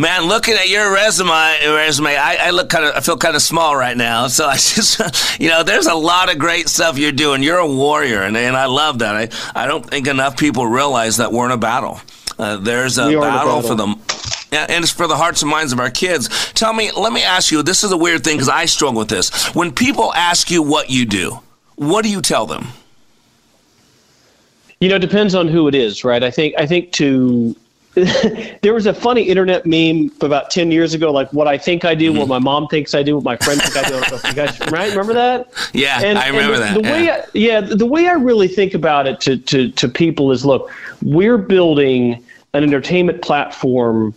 Man, 0.00 0.22
looking 0.22 0.54
at 0.54 0.70
your 0.70 0.90
resume, 0.94 1.30
resume, 1.66 2.16
I, 2.16 2.46
I 2.46 2.50
look 2.52 2.70
kind 2.70 2.86
of, 2.86 2.96
I 2.96 3.00
feel 3.00 3.18
kind 3.18 3.36
of 3.36 3.42
small 3.42 3.76
right 3.76 3.94
now. 3.94 4.28
So 4.28 4.46
I 4.46 4.54
just, 4.56 5.38
you 5.38 5.50
know, 5.50 5.62
there's 5.62 5.88
a 5.88 5.94
lot 5.94 6.32
of 6.32 6.38
great 6.38 6.70
stuff 6.70 6.96
you're 6.96 7.12
doing. 7.12 7.42
You're 7.42 7.58
a 7.58 7.70
warrior, 7.70 8.22
and, 8.22 8.34
and 8.34 8.56
I 8.56 8.64
love 8.64 9.00
that. 9.00 9.14
I, 9.14 9.64
I 9.64 9.66
don't 9.66 9.84
think 9.84 10.06
enough 10.06 10.38
people 10.38 10.66
realize 10.66 11.18
that 11.18 11.30
we're 11.34 11.44
in 11.44 11.50
a 11.50 11.58
battle. 11.58 12.00
Uh, 12.38 12.56
there's 12.56 12.96
a 12.96 13.08
battle, 13.08 13.20
battle, 13.20 13.60
for 13.60 13.74
them. 13.74 13.96
Yeah, 14.50 14.64
and 14.70 14.82
it's 14.82 14.90
for 14.90 15.06
the 15.06 15.16
hearts 15.16 15.42
and 15.42 15.50
minds 15.50 15.74
of 15.74 15.80
our 15.80 15.90
kids. 15.90 16.50
Tell 16.54 16.72
me, 16.72 16.90
let 16.92 17.12
me 17.12 17.22
ask 17.22 17.52
you. 17.52 17.62
This 17.62 17.84
is 17.84 17.92
a 17.92 17.98
weird 17.98 18.24
thing 18.24 18.36
because 18.36 18.48
I 18.48 18.64
struggle 18.64 19.00
with 19.00 19.10
this. 19.10 19.54
When 19.54 19.70
people 19.70 20.14
ask 20.14 20.50
you 20.50 20.62
what 20.62 20.88
you 20.88 21.04
do, 21.04 21.40
what 21.76 22.04
do 22.04 22.10
you 22.10 22.22
tell 22.22 22.46
them? 22.46 22.68
You 24.80 24.88
know, 24.88 24.96
it 24.96 25.00
depends 25.00 25.34
on 25.34 25.46
who 25.46 25.68
it 25.68 25.74
is, 25.74 26.04
right? 26.04 26.22
I 26.22 26.30
think 26.30 26.54
I 26.56 26.66
think 26.66 26.90
to 26.92 27.54
there 28.62 28.74
was 28.74 28.86
a 28.86 28.94
funny 28.94 29.22
internet 29.22 29.66
meme 29.66 30.10
about 30.20 30.50
10 30.50 30.70
years 30.70 30.94
ago, 30.94 31.12
like 31.12 31.32
what 31.32 31.48
I 31.48 31.58
think 31.58 31.84
I 31.84 31.94
do, 31.94 32.10
mm-hmm. 32.10 32.20
what 32.20 32.28
my 32.28 32.38
mom 32.38 32.68
thinks 32.68 32.94
I 32.94 33.02
do, 33.02 33.16
what 33.16 33.24
my 33.24 33.36
friends 33.36 33.62
think 33.62 33.76
I 33.76 33.88
do. 33.88 34.28
you 34.28 34.34
guys, 34.34 34.60
right? 34.70 34.90
Remember 34.90 35.14
that? 35.14 35.52
Yeah, 35.72 36.00
and, 36.02 36.18
I 36.18 36.28
remember 36.28 36.54
the, 36.54 36.60
that. 36.60 36.74
The 36.74 36.82
yeah. 36.82 36.92
way 36.92 37.10
I, 37.10 37.24
yeah, 37.34 37.60
the 37.60 37.86
way 37.86 38.08
I 38.08 38.12
really 38.12 38.48
think 38.48 38.74
about 38.74 39.06
it 39.06 39.20
to, 39.22 39.36
to, 39.36 39.70
to 39.70 39.88
people 39.88 40.32
is 40.32 40.44
look, 40.44 40.70
we're 41.02 41.38
building 41.38 42.24
an 42.54 42.62
entertainment 42.62 43.22
platform 43.22 44.14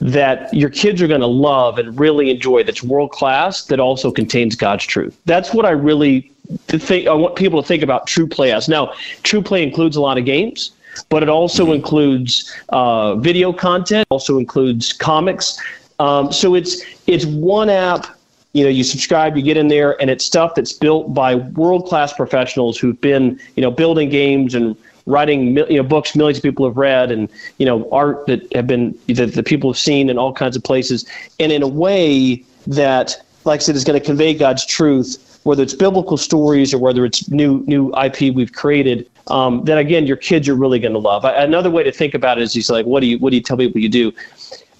that 0.00 0.52
your 0.54 0.70
kids 0.70 1.02
are 1.02 1.08
going 1.08 1.20
to 1.20 1.26
love 1.26 1.78
and 1.78 1.98
really 1.98 2.30
enjoy 2.30 2.62
that's 2.62 2.82
world 2.82 3.10
class 3.10 3.64
that 3.66 3.78
also 3.78 4.10
contains 4.10 4.56
God's 4.56 4.84
truth. 4.84 5.18
That's 5.26 5.52
what 5.52 5.66
I 5.66 5.70
really 5.70 6.32
think 6.68 7.06
I 7.06 7.12
want 7.12 7.36
people 7.36 7.62
to 7.62 7.68
think 7.68 7.82
about 7.82 8.06
TruPlay 8.06 8.52
as. 8.52 8.68
Now, 8.68 8.86
TruPlay 9.22 9.62
includes 9.62 9.96
a 9.96 10.00
lot 10.00 10.18
of 10.18 10.24
games 10.24 10.72
but 11.08 11.22
it 11.22 11.28
also 11.28 11.72
includes 11.72 12.54
uh, 12.70 13.16
video 13.16 13.52
content, 13.52 14.06
also 14.10 14.38
includes 14.38 14.92
comics. 14.92 15.58
Um, 15.98 16.32
so 16.32 16.54
it's 16.54 16.82
it's 17.06 17.26
one 17.26 17.70
app. 17.70 18.16
You 18.52 18.64
know, 18.64 18.70
you 18.70 18.82
subscribe, 18.82 19.36
you 19.36 19.42
get 19.42 19.56
in 19.56 19.68
there, 19.68 20.00
and 20.00 20.10
it's 20.10 20.24
stuff 20.24 20.56
that's 20.56 20.72
built 20.72 21.14
by 21.14 21.36
world 21.36 21.86
class 21.86 22.12
professionals 22.12 22.78
who've 22.78 23.00
been 23.00 23.38
you 23.56 23.62
know 23.62 23.70
building 23.70 24.08
games 24.08 24.54
and 24.54 24.76
writing 25.06 25.56
you 25.56 25.76
know 25.76 25.82
books 25.82 26.14
millions 26.14 26.38
of 26.38 26.42
people 26.42 26.66
have 26.66 26.76
read 26.76 27.10
and 27.10 27.28
you 27.58 27.66
know 27.66 27.88
art 27.90 28.26
that 28.26 28.40
have 28.54 28.66
been 28.66 28.96
that 29.08 29.34
the 29.34 29.42
people 29.42 29.70
have 29.72 29.78
seen 29.78 30.08
in 30.08 30.18
all 30.18 30.32
kinds 30.32 30.56
of 30.56 30.62
places 30.62 31.04
and 31.38 31.52
in 31.52 31.62
a 31.62 31.68
way 31.68 32.44
that 32.66 33.16
like 33.44 33.60
i 33.60 33.62
said 33.62 33.74
is 33.74 33.84
going 33.84 33.98
to 33.98 34.04
convey 34.04 34.34
god's 34.34 34.64
truth 34.66 35.40
whether 35.44 35.62
it's 35.62 35.74
biblical 35.74 36.16
stories 36.16 36.74
or 36.74 36.78
whether 36.78 37.04
it's 37.04 37.28
new 37.30 37.64
new 37.66 37.92
ip 37.96 38.20
we've 38.34 38.52
created 38.52 39.08
um, 39.28 39.64
then 39.64 39.78
again, 39.78 40.06
your 40.06 40.16
kids 40.16 40.48
are 40.48 40.54
really 40.54 40.78
going 40.78 40.92
to 40.92 40.98
love. 40.98 41.24
Another 41.24 41.70
way 41.70 41.82
to 41.82 41.92
think 41.92 42.14
about 42.14 42.38
it 42.38 42.42
is 42.42 42.52
he's 42.52 42.70
like, 42.70 42.86
what 42.86 43.00
do 43.00 43.06
you 43.06 43.18
what 43.18 43.30
do 43.30 43.36
you 43.36 43.42
tell 43.42 43.56
people 43.56 43.80
you 43.80 43.88
do? 43.88 44.12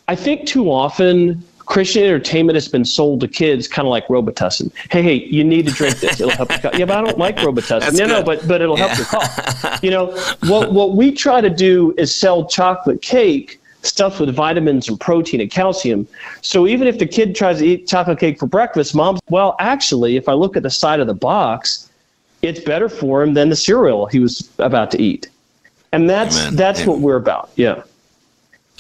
I 0.09 0.17
think 0.17 0.47
too 0.47 0.71
often 0.71 1.43
Christian 1.71 2.03
entertainment 2.03 2.57
has 2.57 2.67
been 2.67 2.85
sold 2.85 3.21
to 3.21 3.29
kids 3.29 3.69
kind 3.69 3.87
of 3.87 3.91
like 3.91 4.09
Robitussin. 4.09 4.73
Hey, 4.91 5.03
hey, 5.03 5.15
you 5.27 5.45
need 5.45 5.67
to 5.67 5.73
drink 5.73 5.99
this. 5.99 6.21
It'll 6.21 6.33
help 6.33 6.51
you 6.51 6.59
cough. 6.59 6.77
Yeah, 6.77 6.85
but 6.85 6.99
I 6.99 7.03
don't 7.03 7.19
like 7.19 7.37
Robitussin. 7.37 7.81
That's 7.81 7.97
no, 7.97 8.07
good. 8.07 8.13
no, 8.13 8.23
but 8.25 8.49
but 8.49 8.61
it'll 8.61 8.77
help 8.77 8.91
yeah. 8.91 8.97
your 8.99 9.07
cough. 9.07 9.81
You 9.85 9.91
know, 9.91 10.07
what 10.49 10.73
what 10.73 10.97
we 10.97 11.13
try 11.13 11.41
to 11.41 11.51
do 11.51 11.95
is 11.97 12.13
sell 12.15 12.47
chocolate 12.47 13.03
cake 13.03 13.61
stuffed 13.83 14.21
with 14.21 14.35
vitamins 14.35 14.89
and 14.89 14.99
protein 15.01 15.41
and 15.41 15.51
calcium. 15.51 16.07
So 16.43 16.67
even 16.67 16.87
if 16.87 16.99
the 16.99 17.07
kid 17.07 17.35
tries 17.35 17.59
to 17.59 17.67
eat 17.67 17.87
chocolate 17.87 18.19
cake 18.19 18.39
for 18.39 18.47
breakfast, 18.47 18.95
mom's 18.95 19.21
well, 19.31 19.57
actually, 19.59 20.17
if 20.17 20.29
I 20.29 20.33
look 20.33 20.57
at 20.57 20.63
the 20.63 20.71
side 20.71 21.01
of 21.01 21.07
the 21.07 21.15
box, 21.15 21.90
it's 22.43 22.61
better 22.61 22.89
for 22.89 23.23
him 23.23 23.35
than 23.35 23.49
the 23.49 23.57
cereal 23.57 24.07
he 24.07 24.19
was 24.19 24.51
about 24.59 24.91
to 24.93 25.01
eat. 25.01 25.29
And 25.93 26.09
that's 26.09 26.39
Amen. 26.39 26.57
that's 26.57 26.81
Amen. 26.81 26.91
what 26.91 27.01
we're 27.01 27.17
about. 27.17 27.51
Yeah. 27.57 27.83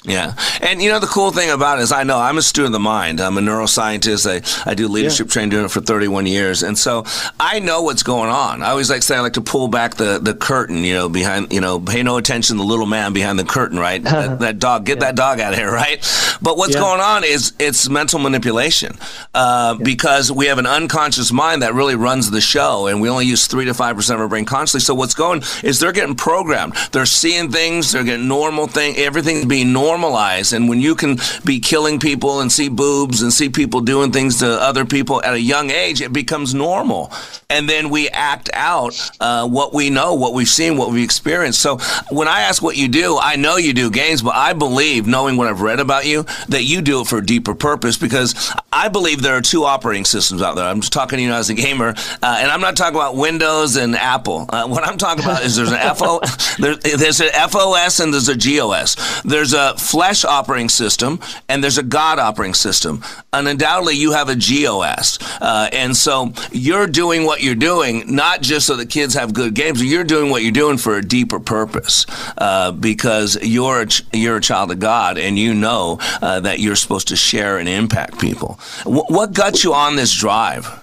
Yeah. 0.05 0.35
And 0.63 0.83
you 0.83 0.89
know, 0.89 0.99
the 0.99 1.07
cool 1.07 1.31
thing 1.31 1.51
about 1.51 1.79
it 1.79 1.83
is 1.83 1.93
I 1.93 2.05
know 2.05 2.19
I'm 2.19 2.39
a 2.39 2.43
student 2.43 2.69
of 2.69 2.73
the 2.73 2.79
mind. 2.81 3.21
I'm 3.21 3.37
a 3.37 3.41
neuroscientist. 3.41 4.27
I, 4.67 4.71
I 4.71 4.75
do 4.75 4.89
leadership 4.89 5.27
yeah. 5.27 5.33
training 5.33 5.51
doing 5.51 5.67
it 5.67 5.71
for 5.71 5.81
31 5.81 6.27
years. 6.27 6.63
And 6.63 6.79
so 6.79 7.05
I 7.39 7.59
know 7.59 7.83
what's 7.83 8.03
going 8.03 8.31
on. 8.31 8.63
I 8.63 8.71
always 8.71 8.89
like 8.89 9.03
say 9.03 9.17
I 9.17 9.21
like 9.21 9.35
to 9.35 9.43
pull 9.43 9.69
back 9.69 9.97
the, 9.97 10.19
the 10.19 10.33
curtain, 10.33 10.85
you 10.85 10.95
know, 10.95 11.09
behind, 11.11 11.53
you 11.53 11.61
know, 11.61 11.79
pay 11.79 12.03
no 12.03 12.17
attention 12.17 12.57
to 12.57 12.63
the 12.63 12.67
little 12.67 12.87
man 12.87 13.13
behind 13.13 13.39
the 13.39 13.45
curtain, 13.45 13.79
right? 13.79 14.03
that, 14.11 14.39
that, 14.39 14.59
dog, 14.59 14.87
get 14.87 14.99
yeah. 14.99 15.07
that 15.07 15.17
dog 15.17 15.39
out 15.39 15.53
of 15.53 15.59
here, 15.59 15.71
right? 15.71 15.99
But 16.41 16.57
what's 16.57 16.75
yeah. 16.75 16.81
going 16.81 17.01
on 17.01 17.25
is 17.25 17.53
it's 17.59 17.89
mental 17.91 18.21
manipulation 18.21 18.97
uh, 19.35 19.75
because 19.75 20.33
we 20.33 20.47
have 20.47 20.59
an 20.59 20.67
unconscious 20.67 21.31
mind 21.31 21.61
that 21.61 21.75
really 21.75 21.95
runs 21.95 22.31
the 22.31 22.41
show 22.41 22.87
and 22.87 23.03
we 23.03 23.11
only 23.11 23.27
use 23.27 23.47
3 23.47 23.67
to 23.67 23.73
5% 23.73 24.15
of 24.15 24.21
our 24.21 24.29
brain 24.29 24.47
consciously. 24.47 24.81
So 24.81 24.95
what's 24.95 25.15
going 25.15 25.43
is 25.63 25.79
they're 25.79 25.93
getting 25.93 26.15
programmed. 26.15 26.75
They're 26.93 27.05
seeing 27.05 27.51
things, 27.51 27.93
they're 27.93 28.05
getting 28.05 28.29
normal 28.29 28.67
things, 28.67 28.99
everything's 28.99 29.45
being 29.45 29.75
normal 29.75 29.89
normalized. 29.90 30.53
And 30.53 30.68
when 30.68 30.81
you 30.81 30.94
can 30.94 31.18
be 31.44 31.59
killing 31.59 31.98
people 31.98 32.40
and 32.40 32.50
see 32.53 32.68
boobs 32.68 33.22
and 33.22 33.33
see 33.33 33.48
people 33.48 33.81
doing 33.81 34.12
things 34.12 34.38
to 34.38 34.46
other 34.46 34.85
people 34.85 35.20
at 35.22 35.35
a 35.35 35.40
young 35.40 35.70
age, 35.70 36.00
it 36.00 36.12
becomes 36.12 36.55
normal. 36.55 37.12
And 37.48 37.68
then 37.68 37.90
we 37.90 38.09
act 38.11 38.50
out 38.53 38.94
uh, 39.18 39.48
what 39.48 39.74
we 39.74 39.90
know, 39.90 40.14
what 40.14 40.33
we've 40.33 40.48
seen, 40.48 40.76
what 40.76 40.90
we've 40.92 41.03
experienced. 41.03 41.61
So 41.61 41.79
when 42.11 42.29
I 42.29 42.42
ask 42.42 42.62
what 42.62 42.76
you 42.76 42.87
do, 42.87 43.18
I 43.20 43.35
know 43.35 43.57
you 43.57 43.72
do 43.72 43.90
games, 43.90 44.22
but 44.22 44.37
I 44.37 44.53
believe, 44.53 45.09
knowing 45.09 45.37
what 45.37 45.48
I've 45.48 45.61
read 45.61 45.81
about 45.81 46.07
you, 46.07 46.24
that 46.48 46.62
you 46.62 46.83
do 46.83 47.00
it 47.00 47.09
for 47.09 47.18
a 47.18 47.26
deeper 47.26 47.55
purpose 47.55 47.96
because 47.96 48.55
I 48.72 48.88
believe 48.88 49.22
there 49.22 49.37
are 49.37 49.40
two 49.40 49.64
operating 49.64 50.05
systems 50.05 50.42
out 50.42 50.55
there. 50.55 50.64
I'm 50.64 50.81
just 50.81 50.92
talking 50.92 51.16
to 51.16 51.22
you 51.22 51.33
as 51.33 51.50
a 51.50 51.55
gamer, 51.55 51.94
uh, 52.22 52.38
and 52.40 52.50
I'm 52.50 52.61
not 52.61 52.76
talking 52.76 52.94
about 52.94 53.16
Windows 53.16 53.74
and 53.74 53.96
Apple. 53.96 54.46
Uh, 54.48 54.68
what 54.68 54.85
I'm 54.87 54.98
talking 54.98 55.24
about 55.24 55.42
is 55.42 55.57
there's 55.57 55.72
an 55.72 55.94
FO, 55.96 56.20
there, 56.61 56.76
there's 56.76 57.20
an 57.20 57.31
FOS 57.50 57.98
and 57.98 58.14
there's 58.14 58.29
a 58.29 58.37
GOS. 58.37 59.22
There's 59.22 59.53
a 59.53 59.74
flesh 59.81 60.25
operating 60.25 60.69
system 60.69 61.19
and 61.49 61.62
there's 61.62 61.79
a 61.79 61.83
God 61.83 62.19
operating 62.19 62.55
system. 62.55 63.03
And 63.33 63.49
undoubtedly, 63.49 63.97
you 63.97 64.12
have 64.12 64.29
a 64.29 64.37
GOS. 64.37 65.19
Uh, 65.40 65.69
and 65.73 65.97
so 65.97 66.33
you're 66.53 66.87
doing 66.87 67.25
what 67.25 67.43
you're 67.43 67.55
doing, 67.55 68.14
not 68.14 68.43
just 68.43 68.66
so 68.66 68.77
the 68.77 68.87
kids 68.87 69.14
have 69.14 69.33
good 69.33 69.55
games, 69.55 69.83
you're 69.83 70.05
doing 70.05 70.31
what 70.31 70.43
you're 70.43 70.53
doing 70.53 70.79
for 70.79 70.97
a 70.97 71.03
deeper 71.03 71.40
purpose 71.40 72.07
uh, 72.38 72.73
because 72.73 73.38
you're 73.43 73.83
a, 73.83 73.87
ch- 73.87 74.05
you're 74.12 74.37
a 74.37 74.40
child 74.40 74.71
of 74.71 74.79
God 74.79 75.19
and 75.19 75.38
you 75.38 75.55
know 75.55 75.99
uh, 76.23 76.40
that 76.40 76.61
you're 76.61 76.77
supposed 76.77 77.09
to 77.09 77.16
share 77.16 77.59
and 77.59 77.69
impact 77.69 78.21
people. 78.21 78.59
W- 78.85 79.05
what 79.09 79.33
got 79.33 79.64
you 79.64 79.75
on 79.75 79.97
this 79.97 80.14
drive? 80.14 80.81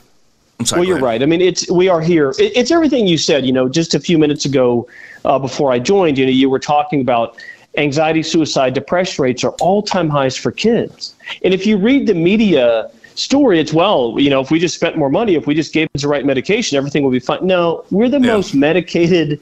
Sorry, 0.64 0.80
well, 0.80 0.88
you're 0.90 1.00
right. 1.00 1.22
I 1.22 1.28
mean, 1.28 1.40
it's 1.40 1.70
we 1.70 1.88
are 1.88 2.02
here. 2.02 2.32
It, 2.40 2.52
it's 2.56 2.72
everything 2.72 3.06
you 3.06 3.18
said. 3.18 3.46
You 3.46 3.54
know, 3.54 3.70
just 3.70 3.94
a 3.94 4.00
few 4.00 4.18
minutes 4.18 4.44
ago, 4.44 4.88
uh, 5.24 5.38
before 5.38 5.72
I 5.72 5.78
joined, 5.78 6.18
you 6.18 6.26
know, 6.26 6.32
you 6.32 6.50
were 6.50 6.60
talking 6.60 7.00
about 7.00 7.38
anxiety, 7.78 8.24
suicide, 8.24 8.74
depression 8.74 9.24
rates 9.24 9.44
are 9.44 9.52
all 9.62 9.82
time 9.82 10.10
highs 10.10 10.36
for 10.36 10.52
kids. 10.52 11.16
And 11.44 11.54
if 11.54 11.66
you 11.66 11.78
read 11.78 12.08
the 12.08 12.14
media 12.14 12.90
story, 13.16 13.60
it's 13.60 13.74
well, 13.74 14.16
you 14.18 14.30
know, 14.30 14.42
if 14.42 14.52
we 14.52 14.60
just 14.60 14.76
spent 14.76 14.98
more 14.98 15.10
money, 15.10 15.36
if 15.36 15.48
we 15.48 15.56
just 15.56 15.74
gave 15.74 15.88
them 15.94 16.02
the 16.02 16.08
right 16.08 16.26
medication, 16.26 16.78
everything 16.78 17.04
will 17.04 17.12
be 17.12 17.20
fine. 17.20 17.46
No, 17.46 17.86
we're 17.92 18.10
the 18.10 18.20
yeah. 18.20 18.34
most 18.34 18.54
medicated, 18.54 19.40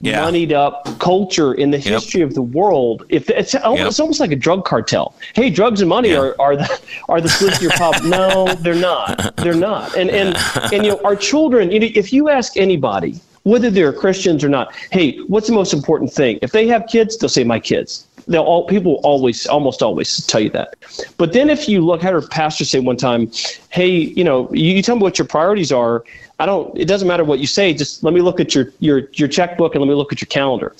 yeah. 0.00 0.20
moneyed 0.22 0.52
up 0.52 0.98
culture 0.98 1.54
in 1.54 1.70
the 1.70 1.78
history 1.78 2.20
yep. 2.20 2.28
of 2.28 2.34
the 2.34 2.42
world. 2.42 3.04
If 3.08 3.28
it's, 3.30 3.54
oh, 3.62 3.76
yep. 3.76 3.88
it's 3.88 4.00
almost 4.00 4.20
like 4.20 4.32
a 4.32 4.36
drug 4.36 4.64
cartel. 4.64 5.14
Hey, 5.34 5.50
drugs 5.50 5.80
and 5.80 5.88
money 5.88 6.10
yeah. 6.10 6.18
are, 6.18 6.40
are 6.40 6.56
the 6.56 6.80
are 7.08 7.20
the 7.20 7.28
solution 7.28 7.58
to 7.58 7.64
your 7.64 7.72
problem. 7.72 8.10
no, 8.10 8.46
they're 8.60 8.74
not. 8.74 9.36
They're 9.36 9.54
not. 9.54 9.96
And 9.96 10.10
and 10.10 10.36
and 10.72 10.84
you 10.84 10.92
know, 10.92 11.00
our 11.04 11.16
children. 11.16 11.70
You 11.70 11.80
know, 11.80 11.88
if 11.94 12.12
you 12.12 12.28
ask 12.28 12.56
anybody 12.56 13.20
whether 13.44 13.70
they're 13.70 13.92
Christians 13.92 14.44
or 14.44 14.48
not. 14.48 14.74
Hey, 14.92 15.18
what's 15.28 15.46
the 15.46 15.54
most 15.54 15.72
important 15.72 16.12
thing? 16.12 16.38
If 16.42 16.52
they 16.52 16.66
have 16.68 16.86
kids, 16.86 17.16
they'll 17.16 17.28
say 17.28 17.44
my 17.44 17.58
kids. 17.60 18.06
They'll 18.28 18.42
all 18.42 18.66
people 18.66 19.00
always 19.02 19.46
almost 19.46 19.82
always 19.82 20.24
tell 20.26 20.40
you 20.40 20.50
that. 20.50 20.74
But 21.16 21.32
then 21.32 21.50
if 21.50 21.68
you 21.68 21.84
look, 21.84 22.02
I 22.02 22.06
had 22.06 22.14
a 22.14 22.22
pastor 22.22 22.64
say 22.64 22.78
one 22.78 22.96
time, 22.96 23.30
"Hey, 23.70 23.88
you 23.90 24.22
know, 24.24 24.52
you, 24.52 24.74
you 24.74 24.82
tell 24.82 24.96
me 24.96 25.02
what 25.02 25.18
your 25.18 25.26
priorities 25.26 25.72
are." 25.72 26.04
I 26.38 26.46
don't. 26.46 26.76
It 26.78 26.86
doesn't 26.86 27.08
matter 27.08 27.24
what 27.24 27.38
you 27.38 27.46
say. 27.46 27.72
Just 27.74 28.04
let 28.04 28.14
me 28.14 28.20
look 28.20 28.38
at 28.38 28.54
your 28.54 28.72
your 28.80 29.08
your 29.14 29.28
checkbook 29.28 29.74
and 29.74 29.82
let 29.82 29.88
me 29.88 29.94
look 29.94 30.12
at 30.12 30.20
your 30.20 30.28
calendar. 30.28 30.74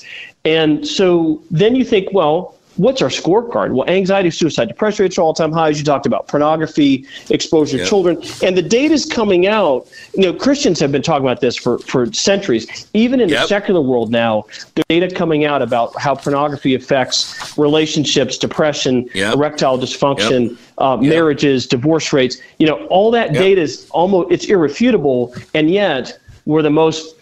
And 0.45 0.87
so 0.87 1.43
then 1.51 1.75
you 1.75 1.85
think, 1.85 2.09
well, 2.13 2.55
what's 2.77 3.03
our 3.03 3.09
scorecard? 3.09 3.73
Well, 3.73 3.89
anxiety, 3.89 4.31
suicide, 4.31 4.69
depression 4.69 5.05
rates 5.05 5.19
are 5.19 5.23
all 5.23 5.35
time 5.35 5.53
highs. 5.53 5.79
You 5.79 5.85
talked 5.85 6.07
about 6.07 6.29
pornography, 6.29 7.07
exposure 7.29 7.79
to 7.79 7.87
children, 7.87 8.23
and 8.43 8.57
the 8.57 8.63
data 8.63 8.95
is 8.95 9.07
coming 9.07 9.47
out. 9.47 9.89
You 10.15 10.23
know, 10.23 10.35
Christians 10.35 10.81
have 10.81 10.93
been 10.93 11.03
talking 11.03 11.25
about 11.25 11.41
this 11.41 11.57
for, 11.57 11.79
for 11.79 12.13
centuries. 12.13 12.89
Even 12.95 13.21
in 13.21 13.29
yep. 13.29 13.43
the 13.43 13.49
secular 13.49 13.81
world 13.81 14.11
now, 14.11 14.45
the 14.75 14.85
data 14.89 15.13
coming 15.15 15.45
out 15.45 15.63
about 15.63 15.99
how 16.01 16.15
pornography 16.15 16.75
affects 16.75 17.57
relationships, 17.59 18.39
depression, 18.39 19.09
yep. 19.15 19.35
erectile 19.35 19.79
dysfunction, 19.79 20.51
yep. 20.51 20.59
uh, 20.79 20.97
marriages, 20.97 21.67
divorce 21.67 22.13
rates. 22.13 22.39
You 22.59 22.67
know, 22.67 22.87
all 22.87 23.11
that 23.11 23.33
data 23.33 23.61
is 23.61 23.89
almost 23.91 24.31
it's 24.31 24.47
irrefutable, 24.47 25.35
and 25.55 25.71
yet 25.71 26.19
we're 26.47 26.63
the 26.63 26.71
most, 26.71 27.17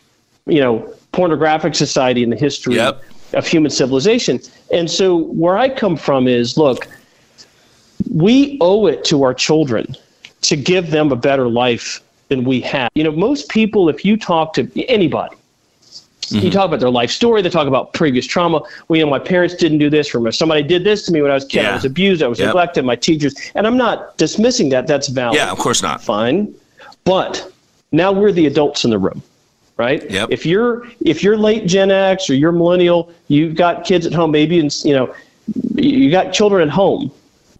you 0.46 0.60
know, 0.60 0.94
pornographic 1.12 1.74
society 1.74 2.22
in 2.22 2.30
the 2.30 2.36
history 2.36 2.76
yep 2.76 3.02
of 3.34 3.46
human 3.46 3.70
civilization. 3.70 4.40
And 4.72 4.90
so 4.90 5.16
where 5.16 5.58
I 5.58 5.68
come 5.68 5.96
from 5.96 6.28
is 6.28 6.56
look, 6.56 6.88
we 8.12 8.58
owe 8.60 8.86
it 8.86 9.04
to 9.04 9.22
our 9.22 9.34
children 9.34 9.94
to 10.42 10.56
give 10.56 10.90
them 10.90 11.12
a 11.12 11.16
better 11.16 11.48
life 11.48 12.00
than 12.28 12.44
we 12.44 12.60
have. 12.60 12.90
You 12.94 13.04
know, 13.04 13.12
most 13.12 13.48
people, 13.48 13.88
if 13.88 14.04
you 14.04 14.16
talk 14.16 14.52
to 14.54 14.70
anybody, 14.88 15.36
mm-hmm. 16.20 16.44
you 16.44 16.50
talk 16.50 16.66
about 16.66 16.80
their 16.80 16.90
life 16.90 17.10
story, 17.10 17.42
they 17.42 17.50
talk 17.50 17.66
about 17.66 17.92
previous 17.92 18.26
trauma. 18.26 18.62
Well, 18.88 18.98
you 18.98 19.04
know, 19.04 19.10
my 19.10 19.18
parents 19.18 19.54
didn't 19.54 19.78
do 19.78 19.90
this 19.90 20.08
for 20.08 20.20
me. 20.20 20.30
Somebody 20.30 20.62
did 20.62 20.84
this 20.84 21.04
to 21.06 21.12
me 21.12 21.22
when 21.22 21.30
I 21.30 21.34
was 21.34 21.44
a 21.44 21.48
kid. 21.48 21.62
Yeah. 21.62 21.70
I 21.70 21.74
was 21.74 21.84
abused. 21.84 22.22
I 22.22 22.28
was 22.28 22.38
yep. 22.38 22.48
neglected. 22.48 22.84
My 22.84 22.96
teachers, 22.96 23.34
and 23.54 23.66
I'm 23.66 23.76
not 23.76 24.16
dismissing 24.16 24.68
that. 24.70 24.86
That's 24.86 25.08
valid. 25.08 25.36
Yeah, 25.36 25.50
of 25.50 25.58
course 25.58 25.82
not. 25.82 26.02
Fine, 26.02 26.54
but 27.04 27.52
now 27.92 28.12
we're 28.12 28.32
the 28.32 28.46
adults 28.46 28.84
in 28.84 28.90
the 28.90 28.98
room 28.98 29.22
right? 29.78 30.08
Yep. 30.10 30.28
If 30.30 30.44
you're 30.44 30.86
if 31.00 31.22
you're 31.22 31.38
late 31.38 31.66
Gen 31.66 31.90
X 31.90 32.28
or 32.28 32.34
you're 32.34 32.52
millennial, 32.52 33.12
you've 33.28 33.54
got 33.54 33.84
kids 33.84 34.04
at 34.04 34.12
home, 34.12 34.30
maybe 34.30 34.58
and 34.58 34.74
you 34.84 34.92
know 34.92 35.14
you 35.74 36.10
got 36.10 36.32
children 36.32 36.68
at 36.68 36.72
home. 36.72 37.10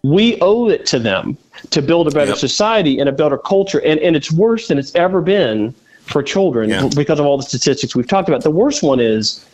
We 0.02 0.38
owe 0.40 0.68
it 0.68 0.85
to 0.87 0.98
them 0.98 1.37
to 1.70 1.83
build 1.83 2.07
a 2.07 2.11
better 2.11 2.33
yep. 2.33 2.38
society 2.38 3.00
and 3.00 3.09
a 3.09 3.12
better 3.12 3.38
culture, 3.38 3.81
and 3.81 3.98
and 4.00 4.14
it's 4.14 4.31
worse 4.31 4.68
than 4.68 4.78
it's 4.78 4.94
ever 4.94 5.22
been 5.22 5.74
for 6.02 6.22
children 6.22 6.70
yeah. 6.70 6.88
because 6.94 7.18
of 7.18 7.26
all 7.26 7.37
the 7.37 7.42
statistics 7.42 7.94
we've 7.94 8.09
talked 8.09 8.28
about. 8.28 8.42
The 8.42 8.50
worst 8.50 8.83
one 8.83 8.98
is 8.98 9.44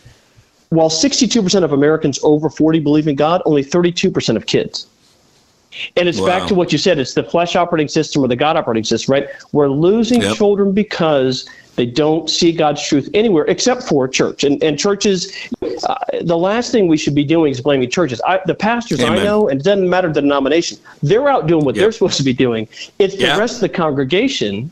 while 0.68 0.88
62% 0.88 1.64
of 1.64 1.72
Americans 1.72 2.18
over 2.22 2.48
40 2.48 2.80
believe 2.80 3.08
in 3.08 3.16
God, 3.16 3.42
only 3.44 3.64
32% 3.64 4.36
of 4.36 4.46
kids. 4.46 4.86
And 5.96 6.08
it's 6.08 6.20
wow. 6.20 6.26
back 6.26 6.48
to 6.48 6.54
what 6.54 6.70
you 6.70 6.78
said. 6.78 6.98
It's 6.98 7.14
the 7.14 7.24
flesh 7.24 7.56
operating 7.56 7.88
system 7.88 8.22
or 8.22 8.28
the 8.28 8.36
God 8.36 8.56
operating 8.56 8.84
system, 8.84 9.12
right? 9.12 9.28
We're 9.52 9.68
losing 9.68 10.22
yep. 10.22 10.36
children 10.36 10.72
because 10.72 11.48
they 11.76 11.86
don't 11.86 12.30
see 12.30 12.52
God's 12.52 12.86
truth 12.86 13.08
anywhere 13.14 13.44
except 13.46 13.82
for 13.82 14.06
church. 14.06 14.44
And, 14.44 14.62
and 14.62 14.78
churches, 14.78 15.32
uh, 15.62 15.94
the 16.22 16.36
last 16.36 16.70
thing 16.70 16.86
we 16.86 16.96
should 16.96 17.14
be 17.14 17.24
doing 17.24 17.50
is 17.50 17.60
blaming 17.60 17.90
churches. 17.90 18.20
I, 18.26 18.40
the 18.46 18.54
pastors 18.54 19.00
Amen. 19.00 19.18
I 19.18 19.24
know, 19.24 19.48
and 19.48 19.60
it 19.60 19.64
doesn't 19.64 19.88
matter 19.88 20.08
the 20.08 20.20
denomination, 20.20 20.78
they're 21.02 21.28
out 21.28 21.46
doing 21.46 21.64
what 21.64 21.74
yep. 21.74 21.82
they're 21.82 21.92
supposed 21.92 22.16
to 22.18 22.22
be 22.22 22.32
doing. 22.32 22.68
It's 22.98 23.16
the 23.16 23.22
yep. 23.22 23.38
rest 23.38 23.56
of 23.56 23.60
the 23.62 23.68
congregation 23.68 24.70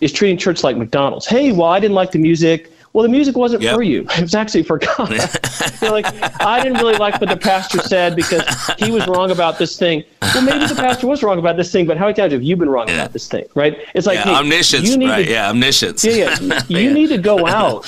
is 0.00 0.12
treating 0.12 0.38
church 0.38 0.62
like 0.62 0.76
McDonald's. 0.76 1.26
Hey, 1.26 1.52
well, 1.52 1.68
I 1.68 1.80
didn't 1.80 1.94
like 1.94 2.12
the 2.12 2.18
music. 2.18 2.72
Well, 2.92 3.02
the 3.02 3.08
music 3.08 3.36
wasn't 3.36 3.62
yep. 3.62 3.74
for 3.74 3.82
you. 3.82 4.06
It 4.18 4.22
was 4.22 4.34
actually 4.34 4.62
for 4.64 4.78
God. 4.78 5.10
You're 5.82 5.92
like, 5.92 6.06
I 6.42 6.62
didn't 6.62 6.78
really 6.78 6.96
like 6.96 7.20
what 7.20 7.30
the 7.30 7.36
pastor 7.36 7.78
said 7.80 8.16
because 8.16 8.42
he 8.78 8.90
was 8.90 9.06
wrong 9.06 9.30
about 9.30 9.58
this 9.58 9.78
thing. 9.78 10.04
Well, 10.22 10.42
maybe 10.42 10.66
the 10.66 10.74
pastor 10.74 11.06
was 11.06 11.22
wrong 11.22 11.38
about 11.38 11.56
this 11.56 11.70
thing, 11.70 11.86
but 11.86 11.96
how 11.96 12.06
many 12.06 12.14
times 12.14 12.32
have 12.32 12.42
you 12.42 12.56
been 12.56 12.68
wrong 12.68 12.88
yeah. 12.88 12.94
about 12.94 13.12
this 13.12 13.28
thing, 13.28 13.44
right? 13.54 13.78
It's 13.94 14.06
like, 14.06 14.16
yeah, 14.16 14.24
hey, 14.24 14.34
omniscience, 14.34 14.88
you 14.88 14.96
need 14.96 15.08
right? 15.08 15.24
To, 15.24 15.30
yeah, 15.30 15.50
omniscience. 15.50 16.04
Yeah, 16.04 16.36
yeah. 16.40 16.62
you 16.68 16.92
need 16.92 17.08
to 17.08 17.18
go 17.18 17.46
out 17.46 17.86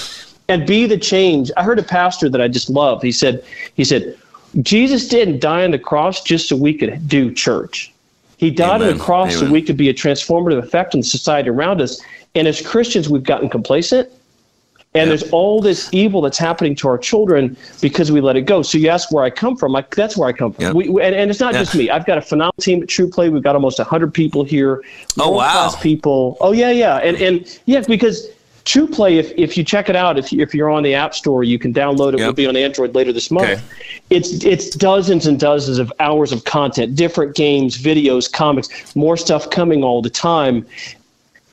and 0.48 0.66
be 0.66 0.86
the 0.86 0.98
change. 0.98 1.50
I 1.56 1.62
heard 1.62 1.78
a 1.78 1.82
pastor 1.82 2.28
that 2.28 2.40
I 2.40 2.48
just 2.48 2.70
love. 2.70 3.02
He 3.02 3.12
said, 3.12 3.44
he 3.74 3.84
said, 3.84 4.16
Jesus 4.62 5.08
didn't 5.08 5.40
die 5.40 5.64
on 5.64 5.70
the 5.70 5.78
cross 5.78 6.22
just 6.22 6.48
so 6.48 6.56
we 6.56 6.74
could 6.74 7.08
do 7.08 7.32
church. 7.32 7.92
He 8.36 8.50
died 8.50 8.76
Amen. 8.76 8.88
on 8.88 8.98
the 8.98 9.04
cross 9.04 9.36
Amen. 9.36 9.46
so 9.46 9.52
we 9.52 9.62
could 9.62 9.76
be 9.76 9.88
a 9.90 9.94
transformative 9.94 10.58
effect 10.58 10.94
on 10.94 11.00
the 11.00 11.06
society 11.06 11.50
around 11.50 11.80
us. 11.80 12.00
And 12.34 12.48
as 12.48 12.64
Christians, 12.64 13.08
we've 13.08 13.22
gotten 13.22 13.48
complacent 13.48 14.08
and 14.92 15.08
there's 15.08 15.22
all 15.30 15.60
this 15.60 15.88
evil 15.92 16.20
that's 16.20 16.38
happening 16.38 16.74
to 16.74 16.88
our 16.88 16.98
children 16.98 17.56
because 17.80 18.10
we 18.10 18.20
let 18.20 18.34
it 18.34 18.42
go. 18.42 18.60
So 18.62 18.76
you 18.76 18.88
ask 18.88 19.12
where 19.12 19.22
I 19.22 19.30
come 19.30 19.56
from. 19.56 19.76
I, 19.76 19.84
that's 19.90 20.16
where 20.16 20.28
I 20.28 20.32
come 20.32 20.52
from. 20.52 20.64
Yep. 20.64 20.74
We, 20.74 20.86
and, 21.00 21.14
and, 21.14 21.30
it's 21.30 21.38
not 21.38 21.54
just 21.54 21.76
me. 21.76 21.90
I've 21.90 22.06
got 22.06 22.18
a 22.18 22.22
phenomenal 22.22 22.60
team 22.60 22.82
at 22.82 22.88
TruPlay. 22.88 23.30
We've 23.30 23.42
got 23.42 23.54
almost 23.54 23.78
100 23.78 24.12
people 24.12 24.42
here. 24.42 24.82
Oh, 25.16 25.30
wow. 25.30 25.72
people. 25.80 26.36
Oh, 26.40 26.50
yeah, 26.50 26.72
yeah. 26.72 26.96
And, 26.96 27.16
and 27.18 27.60
yeah, 27.66 27.82
because 27.86 28.30
TruPlay, 28.64 29.16
if, 29.16 29.30
if 29.36 29.56
you 29.56 29.62
check 29.62 29.88
it 29.88 29.94
out, 29.94 30.18
if, 30.18 30.32
you, 30.32 30.42
if 30.42 30.52
you're 30.52 30.70
on 30.70 30.82
the 30.82 30.96
App 30.96 31.14
Store, 31.14 31.44
you 31.44 31.56
can 31.56 31.72
download 31.72 32.14
it. 32.14 32.18
Yep. 32.18 32.20
It'll 32.20 32.32
be 32.32 32.46
on 32.48 32.56
Android 32.56 32.92
later 32.92 33.12
this 33.12 33.30
month. 33.30 33.48
Okay. 33.48 33.62
It's, 34.10 34.44
it's 34.44 34.70
dozens 34.74 35.28
and 35.28 35.38
dozens 35.38 35.78
of 35.78 35.92
hours 36.00 36.32
of 36.32 36.44
content, 36.46 36.96
different 36.96 37.36
games, 37.36 37.80
videos, 37.80 38.30
comics, 38.30 38.96
more 38.96 39.16
stuff 39.16 39.50
coming 39.50 39.84
all 39.84 40.02
the 40.02 40.10
time 40.10 40.66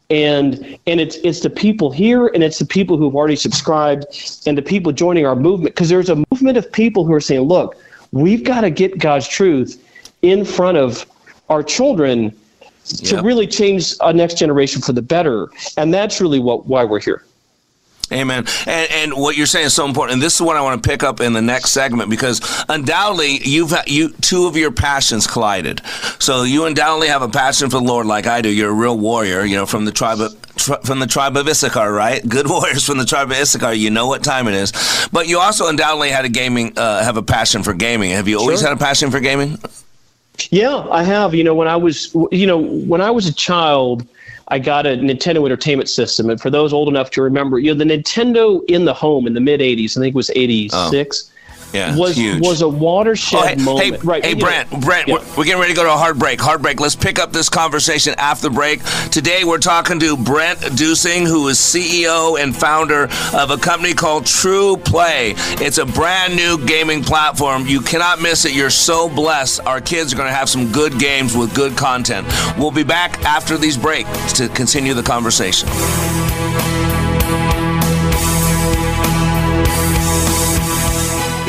and 0.10 0.78
and 0.88 1.02
it's 1.02 1.17
it's 1.17 1.41
the 1.41 1.50
people 1.50 1.91
here 1.91 2.28
and 2.28 2.43
it's 2.43 2.60
the 2.60 2.65
people 2.65 2.98
who've 2.98 3.15
already 3.15 3.36
subscribed 3.36 4.06
and 4.46 4.58
the 4.58 4.62
people 4.62 4.91
joining 4.91 5.26
our 5.26 5.36
movement 5.36 5.76
because 5.76 5.89
there's 5.89 6.10
a 6.10 6.24
movement 6.32 6.58
of 6.58 6.72
people 6.72 7.04
who 7.06 7.13
are 7.13 7.20
saying 7.20 7.41
look 7.41 7.76
we've 8.13 8.46
got 8.46 8.62
to 8.62 8.70
get 8.70 8.98
god's 9.00 9.28
truth 9.28 9.84
in 10.22 10.46
front 10.46 10.78
of 10.78 11.06
our 11.50 11.62
children 11.62 12.34
to 12.88 13.22
really 13.22 13.48
change 13.48 13.96
a 14.02 14.13
next 14.13 14.38
generation 14.38 14.82
for 14.82 14.93
the 14.93 15.02
better. 15.02 15.50
And 15.76 15.93
that's 15.93 16.22
really 16.22 16.39
what 16.39 16.67
why 16.67 16.84
we're 16.84 17.00
here 17.00 17.24
Amen. 18.12 18.46
And, 18.65 18.91
and 18.91 19.13
what 19.13 19.36
you're 19.36 19.46
saying 19.46 19.65
is 19.65 19.74
so 19.74 19.86
important. 19.86 20.13
And 20.13 20.22
this 20.22 20.36
is 20.36 20.41
what 20.41 20.56
I 20.56 20.62
want 20.62 20.82
to 20.82 20.89
pick 20.89 21.04
up 21.04 21.20
in 21.20 21.34
the 21.34 21.41
next 21.41 21.72
segment 21.72 22.10
because 22.10 22.39
undoubtedly 22.70 23.39
you've 23.43 23.74
you 23.86 24.10
two 24.10 24.48
of 24.48 24.56
your 24.56 24.72
passions 24.72 25.28
collided. 25.28 25.82
So 26.20 26.43
you 26.43 26.65
undoubtedly 26.65 27.10
have 27.10 27.22
a 27.22 27.28
passion 27.28 27.70
for 27.70 27.80
the 27.80 27.86
Lord, 27.86 28.06
like 28.06 28.26
I 28.26 28.41
do. 28.41 28.50
You're 28.50 28.70
a 28.70 28.74
real 28.74 28.98
warrior, 28.98 29.43
you 29.43 29.58
know, 29.58 29.65
from 29.65 29.84
the 29.84 29.91
tribe 29.91 30.22
of 30.22 30.34
from 30.58 31.00
the 31.00 31.08
tribe 31.08 31.38
of 31.38 31.48
Issachar, 31.48 31.91
right? 31.91 32.22
Good 32.28 32.50
warriors 32.50 32.86
from 32.86 32.98
the 32.98 33.06
tribe 33.06 33.32
of 33.32 33.38
Issachar. 33.38 33.74
You 33.74 33.89
know 33.89 34.08
what 34.08 34.24
time 34.24 34.48
it 34.48 34.54
is. 34.54 34.72
But 35.12 35.28
you 35.28 35.39
also 35.39 35.67
undoubtedly 35.67 36.10
had 36.10 36.26
a 36.26 36.30
gaming, 36.30 36.78
uh, 36.78 37.04
have 37.04 37.17
a 37.17 37.22
passion 37.22 37.63
for 37.63 37.74
gaming. 37.74 38.12
Have 38.12 38.28
you 38.28 38.39
always 38.39 38.60
sure. 38.60 38.70
had 38.70 38.78
a 38.78 38.80
passion 38.80 39.12
for 39.12 39.20
gaming? 39.20 39.60
Yeah, 40.50 40.88
I 40.91 41.04
have. 41.04 41.34
You 41.34 41.43
know, 41.43 41.56
when 41.56 41.67
I 41.67 41.76
was, 41.76 42.15
you 42.32 42.48
know, 42.48 42.58
when 42.60 43.02
I 43.02 43.12
was 43.12 43.28
a 43.28 43.34
child 43.34 44.08
I 44.49 44.60
got 44.60 44.86
a 44.86 44.89
Nintendo 44.91 45.45
Entertainment 45.45 45.89
System, 45.89 46.29
and 46.29 46.39
for 46.39 46.49
those 46.49 46.71
old 46.71 46.88
enough 46.88 47.12
to 47.12 47.21
remember, 47.21 47.60
you 47.60 47.73
know, 47.73 47.83
the 47.83 47.97
Nintendo 47.97 48.63
in 48.69 48.86
the 48.86 48.93
home 48.93 49.27
in 49.27 49.33
the 49.33 49.41
mid 49.41 49.60
'80s, 49.60 49.97
I 49.97 50.01
think 50.01 50.13
it 50.13 50.15
was 50.15 50.31
'86. 50.36 51.31
Oh 51.31 51.37
yeah, 51.73 51.95
was 51.95 52.15
huge. 52.15 52.41
was 52.41 52.62
a 52.62 52.67
watershed 52.67 53.39
oh, 53.39 53.47
hey, 53.47 53.56
moment. 53.63 53.95
Hey, 53.95 53.99
right. 54.03 54.25
Hey, 54.25 54.34
Brent, 54.34 54.71
know, 54.71 54.80
Brent, 54.80 55.08
yeah. 55.08 55.15
we're, 55.15 55.38
we're, 55.38 55.43
getting 55.43 55.60
ready 55.60 55.73
to 55.73 55.75
go 55.75 55.84
to 55.84 55.93
a 55.93 55.97
hard 55.97 56.17
break. 56.17 56.39
Hard 56.39 56.62
break. 56.62 56.80
Let's 56.80 56.95
pick 56.95 57.19
up 57.19 57.32
this 57.32 57.49
conversation 57.49 58.15
after 58.17 58.49
the 58.49 58.56
break. 58.56 58.82
Today 59.12 59.43
we're 59.43 59.58
talking 59.58 59.99
to 59.99 60.17
Brent 60.17 60.60
Dusing, 60.75 61.25
who 61.25 61.47
is 61.47 61.58
CEO 61.58 62.41
and 62.41 62.56
founder 62.56 63.10
of 63.34 63.51
a 63.51 63.58
company 63.58 63.93
called 63.93 64.23
TruPlay. 64.23 65.34
It's 65.62 65.77
a 65.77 65.86
brand 65.86 66.36
new 66.36 66.63
gaming 66.65 67.03
platform. 67.03 67.65
You 67.67 67.82
cannot 67.82 68.21
miss 68.21 68.45
it. 68.45 68.53
You're 68.53 68.69
so 68.69 69.10
blessed. 69.10 69.62
Our 69.65 69.82
kids 69.82 70.13
are 70.13 70.17
going 70.17 70.30
to 70.30 70.36
have 70.36 70.49
some 70.49 70.71
good 70.71 70.99
games 70.99 71.36
with 71.36 71.53
good 71.53 71.75
content. 71.77 72.27
We'll 72.58 72.71
be 72.71 72.84
back 72.84 73.23
after 73.25 73.58
these 73.58 73.77
breaks 73.77 74.34
to 74.34 74.47
continue 74.49 74.93
the 74.93 75.03
conversation. 75.03 75.67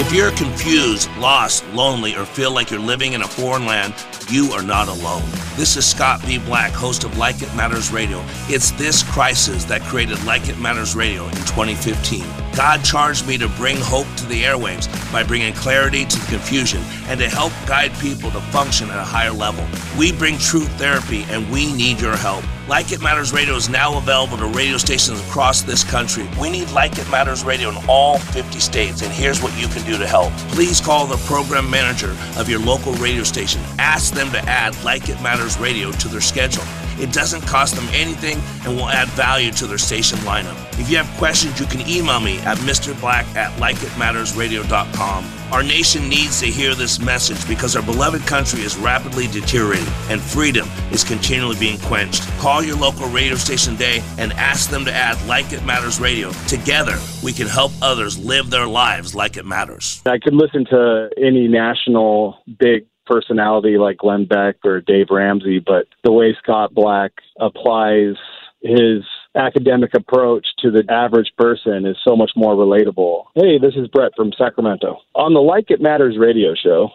If 0.00 0.12
you're 0.12 0.30
confused, 0.30 1.10
lost, 1.16 1.66
lonely, 1.70 2.14
or 2.14 2.24
feel 2.24 2.52
like 2.52 2.70
you're 2.70 2.78
living 2.78 3.14
in 3.14 3.22
a 3.22 3.26
foreign 3.26 3.66
land, 3.66 3.92
you 4.30 4.52
are 4.52 4.62
not 4.62 4.86
alone. 4.86 5.24
This 5.56 5.76
is 5.76 5.84
Scott 5.84 6.24
B. 6.24 6.38
Black, 6.38 6.70
host 6.70 7.02
of 7.02 7.18
Like 7.18 7.42
It 7.42 7.52
Matters 7.56 7.90
Radio. 7.90 8.24
It's 8.46 8.70
this 8.70 9.02
crisis 9.02 9.64
that 9.64 9.82
created 9.82 10.22
Like 10.22 10.48
It 10.48 10.56
Matters 10.60 10.94
Radio 10.94 11.24
in 11.24 11.32
2015. 11.32 12.24
God 12.54 12.84
charged 12.84 13.26
me 13.26 13.36
to 13.38 13.48
bring 13.48 13.76
hope 13.76 14.06
to 14.18 14.26
the 14.26 14.44
airwaves 14.44 14.86
by 15.12 15.24
bringing 15.24 15.52
clarity 15.52 16.04
to 16.04 16.16
the 16.20 16.26
confusion 16.26 16.80
and 17.08 17.18
to 17.18 17.28
help 17.28 17.52
guide 17.66 17.92
people 17.98 18.30
to 18.30 18.40
function 18.52 18.90
at 18.90 18.98
a 18.98 19.04
higher 19.04 19.32
level. 19.32 19.66
We 19.98 20.12
bring 20.12 20.38
truth 20.38 20.70
therapy 20.78 21.24
and 21.28 21.50
we 21.50 21.72
need 21.72 22.00
your 22.00 22.16
help. 22.16 22.44
Like 22.68 22.92
It 22.92 23.00
Matters 23.00 23.32
Radio 23.32 23.54
is 23.54 23.70
now 23.70 23.96
available 23.96 24.36
to 24.36 24.44
radio 24.44 24.76
stations 24.76 25.18
across 25.22 25.62
this 25.62 25.82
country. 25.82 26.28
We 26.38 26.50
need 26.50 26.70
Like 26.72 26.98
It 26.98 27.08
Matters 27.10 27.42
Radio 27.42 27.70
in 27.70 27.76
all 27.88 28.18
50 28.18 28.60
states, 28.60 29.00
and 29.00 29.10
here's 29.10 29.42
what 29.42 29.58
you 29.58 29.68
can 29.68 29.82
do 29.86 29.96
to 29.96 30.06
help. 30.06 30.34
Please 30.50 30.78
call 30.78 31.06
the 31.06 31.16
program 31.26 31.70
manager 31.70 32.14
of 32.36 32.46
your 32.46 32.60
local 32.60 32.92
radio 32.94 33.22
station. 33.22 33.62
Ask 33.78 34.12
them 34.12 34.30
to 34.32 34.38
add 34.40 34.76
Like 34.84 35.08
It 35.08 35.18
Matters 35.22 35.58
Radio 35.58 35.92
to 35.92 36.08
their 36.08 36.20
schedule. 36.20 36.64
It 37.00 37.12
doesn't 37.12 37.42
cost 37.42 37.74
them 37.74 37.88
anything 37.92 38.38
and 38.64 38.76
will 38.76 38.88
add 38.88 39.08
value 39.08 39.52
to 39.52 39.66
their 39.66 39.78
station 39.78 40.18
lineup. 40.20 40.56
If 40.78 40.90
you 40.90 40.96
have 40.96 41.18
questions, 41.18 41.58
you 41.58 41.66
can 41.66 41.80
email 41.88 42.20
me 42.20 42.38
at 42.40 42.58
mrblack 42.58 43.24
at 43.36 43.52
likeitmattersradio.com. 43.60 45.38
Our 45.50 45.62
nation 45.62 46.08
needs 46.10 46.40
to 46.40 46.46
hear 46.46 46.74
this 46.74 47.00
message 47.00 47.48
because 47.48 47.74
our 47.74 47.82
beloved 47.82 48.26
country 48.26 48.60
is 48.60 48.76
rapidly 48.76 49.28
deteriorating 49.28 49.86
and 50.10 50.20
freedom 50.20 50.68
is 50.92 51.04
continually 51.04 51.58
being 51.58 51.78
quenched. 51.78 52.28
Call 52.38 52.62
your 52.62 52.76
local 52.76 53.08
radio 53.08 53.34
station 53.36 53.72
today 53.72 54.02
and 54.18 54.32
ask 54.34 54.68
them 54.68 54.84
to 54.84 54.92
add 54.92 55.20
Like 55.26 55.52
It 55.52 55.64
Matters 55.64 56.00
Radio. 56.00 56.32
Together, 56.48 56.98
we 57.24 57.32
can 57.32 57.46
help 57.46 57.72
others 57.80 58.18
live 58.18 58.50
their 58.50 58.66
lives 58.66 59.14
like 59.14 59.38
it 59.38 59.46
matters. 59.46 60.02
I 60.04 60.18
could 60.18 60.34
listen 60.34 60.66
to 60.66 61.08
any 61.16 61.48
national 61.48 62.42
big 62.58 62.86
personality 63.08 63.78
like 63.78 63.98
Glenn 63.98 64.26
Beck 64.26 64.56
or 64.64 64.80
Dave 64.80 65.06
Ramsey, 65.10 65.58
but 65.58 65.86
the 66.04 66.12
way 66.12 66.36
Scott 66.42 66.74
Black 66.74 67.12
applies 67.40 68.14
his 68.60 69.04
academic 69.34 69.94
approach 69.94 70.46
to 70.58 70.70
the 70.70 70.84
average 70.90 71.32
person 71.38 71.86
is 71.86 71.96
so 72.06 72.16
much 72.16 72.32
more 72.36 72.54
relatable. 72.54 73.24
Hey, 73.34 73.58
this 73.58 73.74
is 73.76 73.88
Brett 73.88 74.12
from 74.16 74.32
Sacramento. 74.36 74.98
On 75.14 75.32
the 75.32 75.40
Like 75.40 75.70
It 75.70 75.80
Matters 75.80 76.16
radio 76.18 76.54
show, 76.54 76.90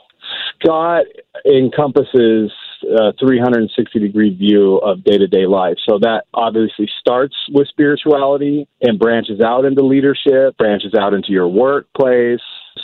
Scott 0.60 1.06
encompasses 1.46 2.52
uh, 2.84 3.10
a 3.10 3.14
360 3.14 4.00
degree 4.00 4.36
view 4.36 4.78
of 4.78 5.04
day 5.04 5.18
to 5.18 5.28
day 5.28 5.46
life. 5.46 5.78
So 5.88 6.00
that 6.00 6.24
obviously 6.34 6.90
starts 7.00 7.36
with 7.50 7.68
spirituality 7.70 8.68
and 8.82 9.00
branches 9.00 9.40
out 9.42 9.66
into 9.66 9.86
leadership, 9.86 10.58
branches 10.58 10.94
out 11.00 11.14
into 11.14 11.32
your 11.32 11.48
workplace, 11.48 12.42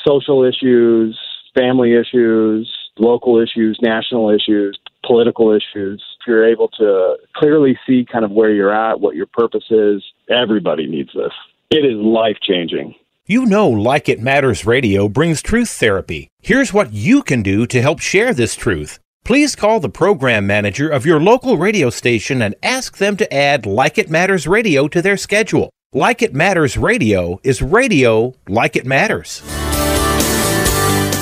social 0.07 0.43
issues, 0.43 1.19
family 1.57 1.95
issues, 1.95 2.69
local 2.99 3.39
issues, 3.39 3.79
national 3.81 4.29
issues, 4.29 4.77
political 5.05 5.51
issues. 5.51 6.03
If 6.19 6.27
you're 6.27 6.47
able 6.47 6.67
to 6.69 7.17
clearly 7.35 7.77
see 7.87 8.05
kind 8.11 8.25
of 8.25 8.31
where 8.31 8.51
you're 8.51 8.73
at, 8.73 8.99
what 8.99 9.15
your 9.15 9.27
purpose 9.27 9.65
is, 9.69 10.03
everybody 10.29 10.87
needs 10.87 11.09
this. 11.13 11.31
It 11.71 11.85
is 11.85 11.95
life 11.95 12.37
changing. 12.41 12.95
You 13.25 13.45
know, 13.45 13.69
Like 13.69 14.09
It 14.09 14.19
Matters 14.19 14.65
Radio 14.65 15.07
brings 15.07 15.41
truth 15.41 15.69
therapy. 15.69 16.29
Here's 16.41 16.73
what 16.73 16.93
you 16.93 17.21
can 17.21 17.43
do 17.43 17.67
to 17.67 17.81
help 17.81 17.99
share 17.99 18.33
this 18.33 18.55
truth. 18.55 18.99
Please 19.23 19.55
call 19.55 19.79
the 19.79 19.89
program 19.89 20.47
manager 20.47 20.89
of 20.89 21.05
your 21.05 21.19
local 21.19 21.57
radio 21.57 21.91
station 21.91 22.41
and 22.41 22.55
ask 22.63 22.97
them 22.97 23.15
to 23.17 23.31
add 23.31 23.67
Like 23.67 23.99
It 23.99 24.09
Matters 24.09 24.47
Radio 24.47 24.87
to 24.87 25.01
their 25.01 25.17
schedule. 25.17 25.69
Like 25.93 26.23
It 26.23 26.33
Matters 26.33 26.77
Radio 26.77 27.39
is 27.43 27.61
radio 27.61 28.33
like 28.47 28.75
it 28.75 28.85
matters. 28.85 29.43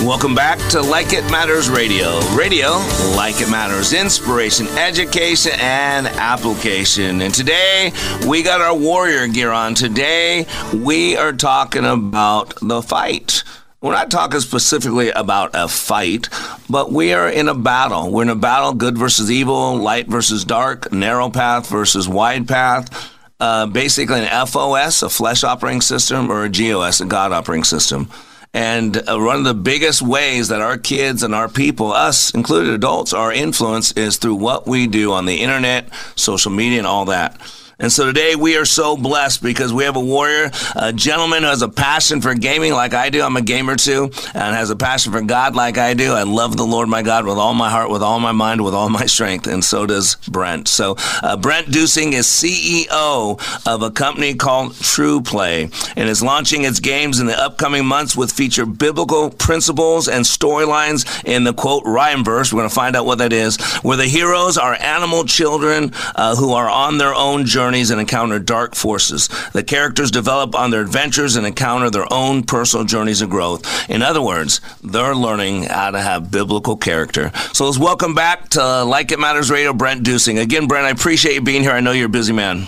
Welcome 0.03 0.35
back 0.35 0.59
to 0.69 0.81
Like 0.81 1.11
It 1.11 1.23
Matters 1.31 1.71
Radio. 1.71 2.19
Radio, 2.35 2.73
like 3.15 3.41
it 3.41 3.49
matters, 3.49 3.93
inspiration, 3.93 4.67
education, 4.77 5.53
and 5.55 6.05
application. 6.05 7.19
And 7.23 7.33
today 7.33 7.91
we 8.27 8.43
got 8.43 8.61
our 8.61 8.77
warrior 8.77 9.27
gear 9.27 9.51
on. 9.51 9.73
Today 9.73 10.45
we 10.71 11.17
are 11.17 11.33
talking 11.33 11.83
about 11.83 12.53
the 12.61 12.83
fight. 12.83 13.43
We're 13.81 13.93
not 13.93 14.11
talking 14.11 14.39
specifically 14.39 15.09
about 15.09 15.51
a 15.55 15.67
fight, 15.67 16.29
but 16.69 16.91
we 16.91 17.13
are 17.13 17.27
in 17.27 17.49
a 17.49 17.55
battle. 17.55 18.11
We're 18.11 18.21
in 18.21 18.29
a 18.29 18.35
battle 18.35 18.73
good 18.73 18.99
versus 18.99 19.31
evil, 19.31 19.77
light 19.77 20.07
versus 20.07 20.45
dark, 20.45 20.91
narrow 20.91 21.31
path 21.31 21.67
versus 21.69 22.07
wide 22.07 22.47
path. 22.47 23.11
Uh, 23.39 23.65
basically, 23.65 24.19
an 24.19 24.47
FOS, 24.47 25.01
a 25.01 25.09
flesh 25.09 25.43
operating 25.43 25.81
system, 25.81 26.31
or 26.31 26.43
a 26.43 26.49
GOS, 26.49 27.01
a 27.01 27.05
God 27.05 27.31
operating 27.31 27.63
system. 27.63 28.09
And 28.53 28.97
uh, 28.97 29.17
one 29.17 29.37
of 29.37 29.43
the 29.43 29.53
biggest 29.53 30.01
ways 30.01 30.47
that 30.47 30.61
our 30.61 30.77
kids 30.77 31.21
and 31.23 31.35
our 31.35 31.49
people, 31.49 31.91
us 31.91 32.31
included 32.31 32.73
adults, 32.73 33.13
are 33.13 33.31
influenced 33.31 33.97
is 33.97 34.17
through 34.17 34.35
what 34.35 34.67
we 34.67 34.87
do 34.87 35.13
on 35.13 35.25
the 35.25 35.41
internet, 35.41 35.89
social 36.15 36.51
media, 36.51 36.79
and 36.79 36.87
all 36.87 37.05
that. 37.05 37.39
And 37.79 37.91
so 37.91 38.07
today 38.07 38.35
we 38.35 38.57
are 38.57 38.65
so 38.65 38.97
blessed 38.97 39.43
because 39.43 39.71
we 39.71 39.83
have 39.83 39.95
a 39.95 39.99
warrior, 39.99 40.49
a 40.75 40.91
gentleman 40.91 41.43
who 41.43 41.49
has 41.49 41.61
a 41.61 41.69
passion 41.69 42.21
for 42.21 42.33
gaming 42.33 42.73
like 42.73 42.95
I 42.95 43.11
do. 43.11 43.21
I'm 43.21 43.37
a 43.37 43.41
gamer 43.43 43.75
too, 43.75 44.05
and 44.33 44.55
has 44.55 44.71
a 44.71 44.75
passion 44.75 45.11
for 45.11 45.21
God 45.21 45.55
like 45.55 45.77
I 45.77 45.93
do. 45.93 46.13
I 46.13 46.23
love 46.23 46.57
the 46.57 46.65
Lord 46.65 46.89
my 46.89 47.03
God 47.03 47.27
with 47.27 47.37
all 47.37 47.53
my 47.53 47.69
heart, 47.69 47.91
with 47.91 48.01
all 48.01 48.19
my 48.19 48.31
mind, 48.31 48.63
with 48.63 48.73
all 48.73 48.89
my 48.89 49.05
strength, 49.05 49.45
and 49.45 49.63
so 49.63 49.85
does 49.85 50.15
Brent. 50.27 50.67
So 50.67 50.95
uh, 51.21 51.37
Brent 51.37 51.67
Dusing 51.67 52.13
is 52.13 52.25
CEO 52.25 53.39
of 53.67 53.83
a 53.83 53.91
company 53.91 54.33
called 54.33 54.71
TruPlay 54.71 55.93
and 55.95 56.09
is 56.09 56.23
launching 56.23 56.63
its 56.63 56.79
games 56.79 57.19
in 57.19 57.27
the 57.27 57.39
upcoming 57.39 57.85
months 57.85 58.17
with 58.17 58.31
feature 58.31 58.65
biblical 58.65 59.29
principles 59.29 60.07
and 60.07 60.25
storylines 60.25 61.05
in 61.25 61.43
the 61.43 61.53
quote 61.53 61.83
Rhyme 61.85 62.23
verse. 62.23 62.51
We're 62.51 62.61
going 62.61 62.69
to 62.69 62.75
find 62.75 62.95
out 62.95 63.05
what 63.05 63.19
that 63.19 63.33
is, 63.33 63.61
where 63.83 63.97
the 63.97 64.07
heroes 64.07 64.57
are 64.57 64.73
animal 64.73 65.25
children 65.25 65.91
uh, 66.15 66.35
who 66.35 66.53
are 66.53 66.69
on 66.69 66.97
their 66.97 67.13
own 67.13 67.45
journey 67.45 67.66
journeys 67.67 67.91
and 67.91 67.99
encounter 67.99 68.39
dark 68.39 68.75
forces. 68.75 69.27
The 69.51 69.61
characters 69.61 70.09
develop 70.09 70.55
on 70.55 70.71
their 70.71 70.79
adventures 70.79 71.35
and 71.35 71.45
encounter 71.45 71.89
their 71.89 72.07
own 72.13 72.43
personal 72.43 72.85
journeys 72.85 73.21
of 73.21 73.29
growth. 73.29 73.89
In 73.89 74.01
other 74.01 74.21
words, 74.21 74.61
they're 74.81 75.13
learning 75.13 75.63
how 75.63 75.91
to 75.91 75.99
have 75.99 76.31
biblical 76.31 76.77
character. 76.77 77.29
So 77.51 77.65
let's 77.65 77.77
welcome 77.77 78.15
back 78.15 78.47
to 78.51 78.85
Like 78.85 79.11
It 79.11 79.19
Matters 79.19 79.51
Radio, 79.51 79.73
Brent 79.73 80.03
Dusing. 80.03 80.39
Again, 80.39 80.67
Brent, 80.67 80.85
I 80.85 80.91
appreciate 80.91 81.33
you 81.33 81.41
being 81.41 81.61
here. 81.61 81.71
I 81.71 81.81
know 81.81 81.91
you're 81.91 82.05
a 82.05 82.09
busy 82.09 82.31
man. 82.31 82.67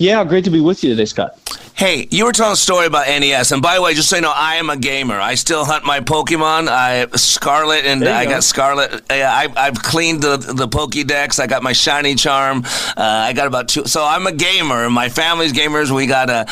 Yeah, 0.00 0.24
great 0.24 0.44
to 0.44 0.50
be 0.50 0.60
with 0.60 0.82
you 0.82 0.88
today, 0.88 1.04
Scott. 1.04 1.38
Hey, 1.74 2.08
you 2.10 2.26
were 2.26 2.32
telling 2.32 2.52
a 2.52 2.56
story 2.56 2.86
about 2.86 3.06
NES, 3.06 3.52
and 3.52 3.62
by 3.62 3.76
the 3.76 3.80
way, 3.82 3.94
just 3.94 4.10
so 4.10 4.16
you 4.16 4.22
know, 4.22 4.32
I 4.34 4.56
am 4.56 4.68
a 4.68 4.76
gamer. 4.76 5.18
I 5.18 5.34
still 5.34 5.64
hunt 5.64 5.86
my 5.86 6.00
Pokemon. 6.00 6.68
I 6.68 7.06
Scarlet, 7.16 7.86
and 7.86 8.06
I 8.06 8.24
go. 8.24 8.32
got 8.32 8.44
Scarlet. 8.44 9.02
I, 9.08 9.48
I've 9.56 9.82
cleaned 9.82 10.20
the 10.22 10.36
the 10.36 10.68
Pokédex. 10.68 11.40
I 11.40 11.46
got 11.46 11.62
my 11.62 11.72
shiny 11.72 12.16
charm. 12.16 12.64
Uh, 12.66 12.92
I 12.96 13.32
got 13.32 13.46
about 13.46 13.68
two. 13.68 13.86
So 13.86 14.04
I'm 14.04 14.26
a 14.26 14.32
gamer. 14.32 14.90
My 14.90 15.08
family's 15.08 15.54
gamers. 15.54 15.90
We 15.90 16.06
got 16.06 16.28
a 16.28 16.46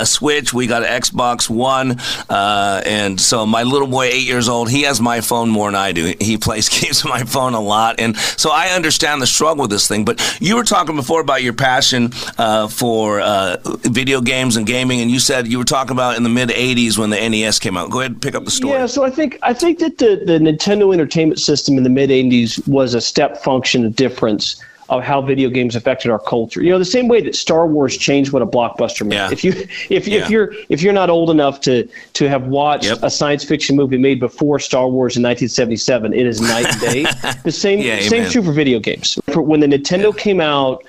a 0.00 0.06
Switch. 0.06 0.54
We 0.54 0.68
got 0.68 0.84
an 0.84 1.02
Xbox 1.02 1.50
One, 1.50 1.98
uh, 2.28 2.82
and 2.86 3.20
so 3.20 3.46
my 3.46 3.64
little 3.64 3.88
boy, 3.88 4.04
eight 4.04 4.26
years 4.26 4.48
old, 4.48 4.70
he 4.70 4.82
has 4.82 5.00
my 5.00 5.20
phone 5.20 5.48
more 5.48 5.66
than 5.68 5.74
I 5.74 5.90
do. 5.90 6.14
He 6.20 6.38
plays 6.38 6.68
games 6.80 7.04
on 7.04 7.10
my 7.10 7.24
phone 7.24 7.54
a 7.54 7.60
lot, 7.60 7.98
and 7.98 8.16
so 8.16 8.50
I 8.52 8.68
understand 8.68 9.20
the 9.20 9.26
struggle 9.26 9.62
with 9.62 9.70
this 9.72 9.88
thing. 9.88 10.04
But 10.04 10.38
you 10.40 10.54
were 10.54 10.64
talking 10.64 10.94
before 10.94 11.20
about 11.20 11.42
your 11.42 11.54
passion 11.54 12.12
uh, 12.38 12.68
for 12.80 13.20
uh, 13.20 13.58
video 13.82 14.22
games 14.22 14.56
and 14.56 14.66
gaming, 14.66 15.02
and 15.02 15.10
you 15.10 15.20
said 15.20 15.46
you 15.46 15.58
were 15.58 15.66
talking 15.66 15.92
about 15.92 16.16
in 16.16 16.22
the 16.22 16.30
mid 16.30 16.48
'80s 16.48 16.96
when 16.96 17.10
the 17.10 17.28
NES 17.28 17.58
came 17.58 17.76
out. 17.76 17.90
Go 17.90 18.00
ahead, 18.00 18.12
and 18.12 18.22
pick 18.22 18.34
up 18.34 18.46
the 18.46 18.50
story. 18.50 18.72
Yeah, 18.72 18.86
so 18.86 19.04
I 19.04 19.10
think 19.10 19.38
I 19.42 19.52
think 19.52 19.80
that 19.80 19.98
the 19.98 20.22
the 20.24 20.38
Nintendo 20.38 20.90
Entertainment 20.94 21.38
System 21.38 21.76
in 21.76 21.82
the 21.82 21.90
mid 21.90 22.08
'80s 22.08 22.66
was 22.66 22.94
a 22.94 23.00
step 23.02 23.36
function 23.36 23.84
of 23.84 23.94
difference 23.96 24.62
of 24.88 25.04
how 25.04 25.20
video 25.20 25.50
games 25.50 25.76
affected 25.76 26.10
our 26.10 26.18
culture. 26.18 26.62
You 26.62 26.70
know, 26.70 26.78
the 26.78 26.86
same 26.86 27.06
way 27.06 27.20
that 27.20 27.36
Star 27.36 27.66
Wars 27.66 27.96
changed 27.96 28.32
what 28.32 28.40
a 28.40 28.46
blockbuster 28.46 29.06
meant. 29.06 29.12
Yeah. 29.12 29.30
If 29.30 29.44
you 29.44 29.52
if, 29.90 30.08
yeah. 30.08 30.24
if 30.24 30.30
you're 30.30 30.54
if 30.70 30.80
you're 30.80 30.94
not 30.94 31.10
old 31.10 31.28
enough 31.28 31.60
to 31.62 31.86
to 32.14 32.28
have 32.30 32.46
watched 32.46 32.86
yep. 32.86 32.98
a 33.02 33.10
science 33.10 33.44
fiction 33.44 33.76
movie 33.76 33.98
made 33.98 34.20
before 34.20 34.58
Star 34.58 34.88
Wars 34.88 35.18
in 35.18 35.22
1977, 35.22 36.14
it 36.14 36.26
is 36.26 36.40
night 36.40 36.66
and 36.66 36.80
day. 36.80 37.02
the 37.44 37.52
same 37.52 37.80
yeah, 37.80 38.00
same 38.00 38.28
true 38.30 38.42
for 38.42 38.52
video 38.52 38.80
games. 38.80 39.18
For 39.32 39.42
when 39.42 39.60
the 39.60 39.66
Nintendo 39.66 40.16
came 40.16 40.40
out, 40.40 40.82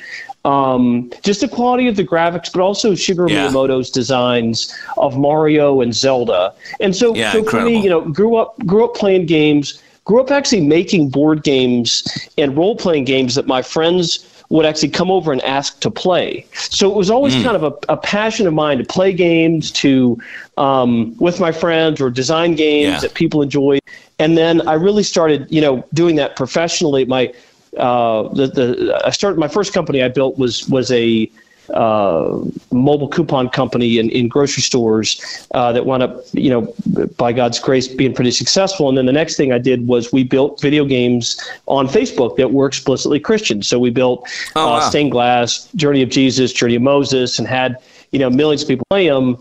um, 0.45 1.12
just 1.21 1.41
the 1.41 1.47
quality 1.47 1.88
of 1.88 1.95
the 1.95 2.04
graphics, 2.04 2.51
but 2.51 2.62
also 2.62 2.93
Shigeru 2.93 3.30
yeah. 3.30 3.47
Miyamoto's 3.47 3.89
designs 3.89 4.75
of 4.97 5.17
Mario 5.17 5.82
and 5.82 5.93
Zelda. 5.93 6.54
And 6.80 6.95
so, 6.95 7.15
yeah, 7.15 7.32
so 7.32 7.43
for 7.43 7.62
me, 7.62 7.82
you 7.82 7.89
know, 7.89 8.01
grew 8.01 8.36
up 8.36 8.58
grew 8.65 8.84
up 8.86 8.95
playing 8.95 9.27
games, 9.27 9.82
grew 10.06 10.19
up 10.19 10.32
actually 10.32 10.62
making 10.62 11.10
board 11.10 11.43
games 11.43 12.08
and 12.38 12.58
role 12.58 12.75
playing 12.75 13.06
games 13.06 13.36
that 13.36 13.47
my 13.47 13.62
friends 13.62 14.27
would 14.49 14.65
actually 14.65 14.89
come 14.89 15.10
over 15.10 15.32
and 15.32 15.41
ask 15.43 15.80
to 15.80 15.89
play. 15.89 16.45
So 16.54 16.91
it 16.91 16.97
was 16.97 17.10
always 17.10 17.34
mm. 17.34 17.43
kind 17.43 17.56
of 17.56 17.63
a, 17.63 17.93
a, 17.93 17.95
passion 17.95 18.45
of 18.47 18.54
mine 18.54 18.80
to 18.80 18.84
play 18.84 19.13
games, 19.13 19.71
to 19.71 20.21
um, 20.58 21.15
with 21.19 21.39
my 21.39 21.54
friends 21.54 22.01
or 22.01 22.10
design 22.10 22.56
games 22.56 22.91
yeah. 22.95 22.99
that 22.99 23.13
people 23.13 23.41
enjoyed. 23.41 23.80
And 24.19 24.38
then 24.38 24.67
I 24.67 24.73
really 24.73 25.04
started, 25.04 25.47
you 25.49 25.62
know, 25.62 25.88
doing 25.93 26.17
that 26.17 26.36
professionally. 26.36 27.06
My 27.06 27.34
uh, 27.77 28.27
the, 28.29 28.47
the 28.47 29.01
I 29.05 29.12
started 29.12 29.39
my 29.39 29.47
first 29.47 29.73
company 29.73 30.03
I 30.03 30.10
built 30.10 30.38
was 30.38 30.67
was 30.67 30.91
a 30.91 31.31
uh, 31.73 32.43
mobile 32.71 33.07
coupon 33.07 33.49
company 33.49 33.97
in, 33.97 34.10
in 34.10 34.27
grocery 34.27 34.62
stores 34.62 35.47
uh, 35.53 35.71
that 35.71 35.86
wound 35.86 36.03
up, 36.03 36.23
you 36.34 36.49
know, 36.49 36.73
by 37.17 37.31
God's 37.31 37.60
grace, 37.60 37.88
being 37.88 38.13
pretty 38.13 38.31
successful. 38.31 38.89
And 38.89 38.97
then 38.97 39.05
the 39.05 39.13
next 39.13 39.38
thing 39.38 39.53
I 39.53 39.57
did 39.57 39.88
was 39.88 40.12
we 40.12 40.23
built 40.23 40.62
video 40.62 40.84
games 40.86 41.39
on 41.67 41.88
Facebook 41.88 42.36
that 42.38 42.51
were 42.51 42.65
explicitly 42.65 43.19
Christian. 43.19 43.63
So 43.63 43.79
we 43.79 43.89
built 43.89 44.27
oh, 44.55 44.62
uh, 44.62 44.79
wow. 44.79 44.89
Stained 44.89 45.12
Glass, 45.12 45.69
Journey 45.75 46.01
of 46.01 46.10
Jesus, 46.10 46.51
Journey 46.51 46.75
of 46.75 46.81
Moses, 46.81 47.39
and 47.39 47.47
had 47.47 47.77
you 48.12 48.19
know 48.19 48.29
millions 48.29 48.63
of 48.63 48.67
people 48.67 48.86
play 48.89 49.07
them 49.07 49.38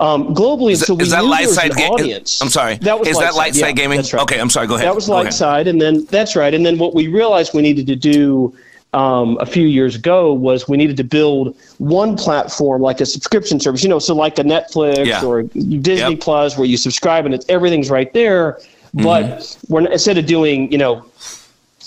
um, 0.00 0.34
globally. 0.34 0.72
Is, 0.72 0.80
so 0.80 0.94
we 0.94 1.04
is 1.04 1.10
that 1.10 1.24
light 1.24 1.48
side 1.48 1.72
ga- 1.76 1.88
audience. 1.88 2.40
I'm 2.40 2.48
sorry. 2.48 2.76
That 2.76 2.98
was 2.98 3.08
is 3.08 3.16
light 3.16 3.24
that 3.24 3.34
light 3.34 3.54
side, 3.54 3.60
side 3.60 3.76
gaming? 3.76 3.96
That's 3.98 4.12
right. 4.12 4.22
Okay, 4.22 4.40
I'm 4.40 4.50
sorry. 4.50 4.66
Go 4.66 4.74
ahead. 4.74 4.88
That 4.88 4.94
was 4.94 5.08
light 5.08 5.32
side, 5.32 5.68
and 5.68 5.80
then 5.80 6.06
that's 6.06 6.34
right. 6.34 6.52
And 6.52 6.64
then 6.64 6.78
what 6.78 6.94
we 6.94 7.06
realized 7.08 7.52
we 7.54 7.62
needed 7.62 7.86
to 7.86 7.96
do 7.96 8.56
um, 8.94 9.36
a 9.40 9.46
few 9.46 9.66
years 9.66 9.94
ago 9.94 10.32
was 10.32 10.68
we 10.68 10.76
needed 10.76 10.96
to 10.96 11.04
build 11.04 11.56
one 11.78 12.16
platform 12.16 12.82
like 12.82 13.00
a 13.00 13.06
subscription 13.06 13.60
service. 13.60 13.82
You 13.82 13.90
know, 13.90 13.98
so 13.98 14.14
like 14.14 14.38
a 14.38 14.42
Netflix 14.42 15.06
yeah. 15.06 15.22
or 15.22 15.42
Disney 15.42 16.14
yep. 16.14 16.20
Plus, 16.20 16.56
where 16.56 16.66
you 16.66 16.78
subscribe 16.78 17.26
and 17.26 17.34
it's 17.34 17.46
everything's 17.48 17.90
right 17.90 18.12
there. 18.14 18.58
But 18.94 19.24
mm-hmm. 19.24 19.72
we're 19.72 19.86
instead 19.92 20.16
of 20.16 20.26
doing 20.26 20.72
you 20.72 20.78
know 20.78 21.04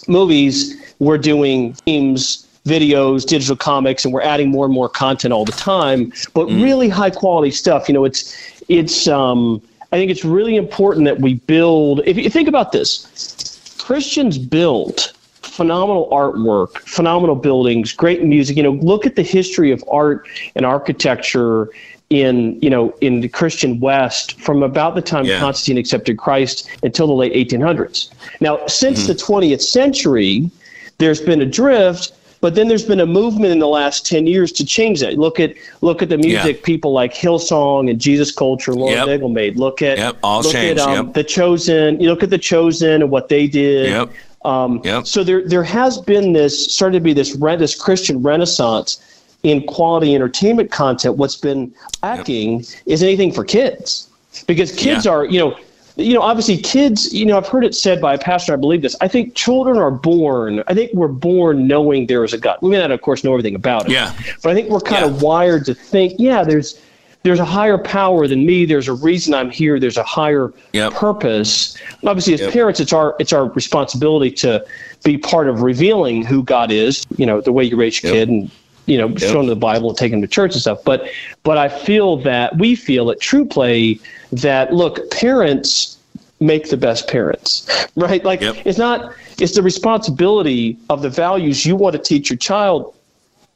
movies 0.08 0.96
we're 1.00 1.18
doing 1.18 1.74
themes 1.74 2.48
videos, 2.66 3.26
digital 3.26 3.56
comics, 3.56 4.06
and 4.06 4.14
we're 4.14 4.22
adding 4.22 4.50
more 4.50 4.66
and 4.66 4.74
more 4.74 4.90
content 4.90 5.34
all 5.34 5.46
the 5.46 5.52
time. 5.54 6.12
But 6.34 6.48
mm. 6.48 6.64
really 6.64 6.90
high 6.90 7.10
quality 7.10 7.52
stuff. 7.52 7.88
You 7.88 7.94
know, 7.94 8.06
it's 8.06 8.36
it's. 8.70 9.08
Um, 9.08 9.62
I 9.92 9.98
think 9.98 10.10
it's 10.10 10.26
really 10.26 10.56
important 10.56 11.06
that 11.06 11.20
we 11.20 11.36
build. 11.36 12.02
If 12.06 12.18
you 12.18 12.30
think 12.30 12.48
about 12.48 12.72
this, 12.72 13.78
Christians 13.80 14.40
built 14.40 15.14
phenomenal 15.42 16.10
artwork, 16.10 16.80
phenomenal 16.80 17.36
buildings, 17.36 17.94
great 17.94 18.24
music. 18.24 18.58
You 18.58 18.64
know, 18.64 18.72
look 18.72 19.06
at 19.06 19.16
the 19.16 19.22
history 19.22 19.72
of 19.72 19.84
art 19.92 20.28
and 20.56 20.66
architecture 20.66 21.70
in 22.10 22.60
you 22.62 22.70
know 22.70 22.94
in 23.02 23.22
the 23.22 23.30
Christian 23.30 23.80
West 23.80 24.40
from 24.40 24.64
about 24.64 24.96
the 24.96 25.02
time 25.02 25.26
yeah. 25.26 25.40
Constantine 25.40 25.78
accepted 25.78 26.18
Christ 26.18 26.70
until 26.84 27.08
the 27.08 27.14
late 27.14 27.34
1800s. 27.34 28.12
Now, 28.40 28.66
since 28.68 29.04
mm-hmm. 29.04 29.14
the 29.14 29.48
20th 29.48 29.62
century, 29.62 30.50
there's 30.98 31.22
been 31.22 31.42
a 31.42 31.46
drift 31.46 32.14
but 32.44 32.56
then 32.56 32.68
there's 32.68 32.84
been 32.84 33.00
a 33.00 33.06
movement 33.06 33.54
in 33.54 33.60
the 33.60 33.70
last 33.70 34.06
10 34.06 34.28
years 34.28 34.52
to 34.52 34.66
change 34.66 35.00
that. 35.00 35.18
Look 35.18 35.40
at 35.40 35.56
look 35.80 36.02
at 36.02 36.10
the 36.10 36.18
music 36.18 36.58
yeah. 36.58 36.66
people 36.66 36.92
like 36.92 37.14
Hillsong 37.14 37.90
and 37.90 37.98
Jesus 37.98 38.34
Culture, 38.34 38.74
Lauren 38.74 38.98
yep. 38.98 39.08
Daigle 39.08 39.32
made. 39.32 39.56
Look 39.56 39.82
at 39.82 39.98
yep. 39.98 40.18
All 40.24 40.42
look 40.42 40.52
changed. 40.52 40.82
at 40.82 40.86
um, 40.86 41.06
yep. 41.06 41.14
the 41.14 41.24
Chosen. 41.24 42.02
You 42.02 42.10
look 42.10 42.22
at 42.22 42.30
the 42.30 42.38
Chosen 42.38 43.02
and 43.02 43.10
what 43.10 43.30
they 43.30 43.48
did. 43.48 43.92
Yep. 43.92 44.12
Um, 44.44 44.82
yep. 44.84 45.08
So 45.08 45.24
there 45.24 45.48
there 45.48 45.64
has 45.64 46.00
been 46.00 46.34
this 46.34 46.70
started 46.70 46.98
to 46.98 47.02
be 47.02 47.14
this 47.14 47.34
this 47.38 47.82
Christian 47.82 48.22
renaissance 48.22 49.26
in 49.44 49.66
quality 49.66 50.14
entertainment 50.14 50.70
content. 50.70 51.16
What's 51.16 51.38
been 51.38 51.74
lacking 52.04 52.60
yep. 52.60 52.68
is 52.86 53.04
anything 53.04 53.32
for 53.32 53.46
kids 53.46 54.10
because 54.48 54.76
kids 54.76 55.06
yeah. 55.06 55.14
are 55.14 55.24
you 55.24 55.40
know 55.40 55.58
you 55.96 56.14
know, 56.14 56.22
obviously 56.22 56.58
kids, 56.58 57.14
you 57.14 57.26
know, 57.26 57.38
I've 57.38 57.48
heard 57.48 57.64
it 57.64 57.76
said 57.76 58.02
by 58.02 58.16
a 58.16 58.18
pastor, 58.18 58.54
I 58.54 58.56
believe 58.56 58.82
this. 58.82 58.96
I 59.02 59.08
think 59.08 59.36
children 59.36 59.78
are 59.78 59.92
born, 59.92 60.64
I 60.68 60.74
think 60.74 60.92
we're 60.94 61.08
born 61.08 61.68
knowing 61.68 62.08
there 62.08 62.24
is 62.24 62.34
a 62.34 62.38
God. 62.38 62.58
We 62.62 62.72
may 62.72 62.80
not, 62.80 62.92
of 62.92 63.02
course, 63.02 63.24
know 63.24 63.32
everything 63.32 63.56
about 63.56 63.86
it. 63.86 63.92
Yeah. 63.92 64.14
But 64.42 64.52
I 64.52 64.54
think 64.56 64.70
we're 64.70 64.80
kind 64.80 65.06
yeah. 65.06 65.12
of 65.12 65.22
wired 65.22 65.66
to 65.66 65.74
think, 65.74 66.16
yeah, 66.18 66.44
there's 66.44 66.82
there's 67.24 67.40
a 67.40 67.46
higher 67.46 67.78
power 67.78 68.28
than 68.28 68.46
me. 68.46 68.66
There's 68.66 68.90
a 68.90 68.94
reason 68.94 69.34
I'm 69.34 69.50
here. 69.50 69.80
There's 69.80 69.96
a 69.98 70.04
higher 70.04 70.54
yep. 70.74 70.92
purpose. 70.92 71.78
And 72.02 72.10
obviously, 72.10 72.34
as 72.34 72.42
yep. 72.42 72.52
parents, 72.52 72.82
it's 72.82 72.92
our 72.92 73.16
it's 73.18 73.32
our 73.32 73.48
responsibility 73.50 74.30
to 74.32 74.66
be 75.06 75.18
part 75.18 75.48
of 75.48 75.62
revealing 75.62 76.26
who 76.26 76.44
God 76.44 76.70
is. 76.70 77.06
You 77.18 77.26
know, 77.26 77.40
the 77.40 77.54
way 77.54 77.64
you 77.64 77.78
raise 77.78 78.04
your 78.04 78.14
yep. 78.14 78.28
kid 78.28 78.30
and 78.30 78.52
you 78.86 78.98
know, 78.98 79.08
yep. 79.08 79.20
show 79.20 79.38
them 79.38 79.48
the 79.48 79.56
Bible 79.56 79.90
and 79.90 79.98
take 79.98 80.12
them 80.12 80.22
to 80.22 80.28
church 80.28 80.54
and 80.54 80.62
stuff. 80.62 80.84
But 80.84 81.10
but 81.44 81.58
I 81.58 81.70
feel 81.70 82.18
that 82.18 82.58
we 82.58 82.76
feel 82.76 83.12
at 83.12 83.20
TruPlay 83.20 84.02
that 84.32 84.74
look, 84.74 85.10
parents 85.12 85.98
make 86.40 86.70
the 86.70 86.78
best 86.78 87.08
parents, 87.08 87.88
right? 87.96 88.24
Like 88.24 88.42
yep. 88.42 88.58
it's 88.66 88.78
not 88.78 89.14
it's 89.40 89.56
the 89.56 89.64
responsibility 89.64 90.78
of 90.90 91.02
the 91.02 91.10
values 91.10 91.66
you 91.66 91.76
want 91.76 91.94
to 91.94 92.02
teach 92.02 92.30
your 92.30 92.38
child. 92.38 92.94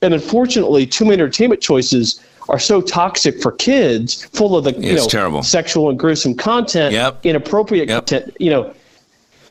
And 0.01 0.13
unfortunately, 0.13 0.85
too 0.85 1.05
many 1.05 1.15
entertainment 1.15 1.61
choices 1.61 2.23
are 2.49 2.59
so 2.59 2.81
toxic 2.81 3.41
for 3.41 3.51
kids, 3.51 4.23
full 4.25 4.55
of 4.55 4.63
the 4.63 4.73
you 4.73 4.95
know 4.95 5.07
terrible. 5.07 5.43
sexual 5.43 5.89
and 5.89 5.99
gruesome 5.99 6.35
content, 6.35 6.93
yep. 6.93 7.19
inappropriate 7.25 7.89
content, 7.89 8.35
you 8.39 8.49
know, 8.49 8.73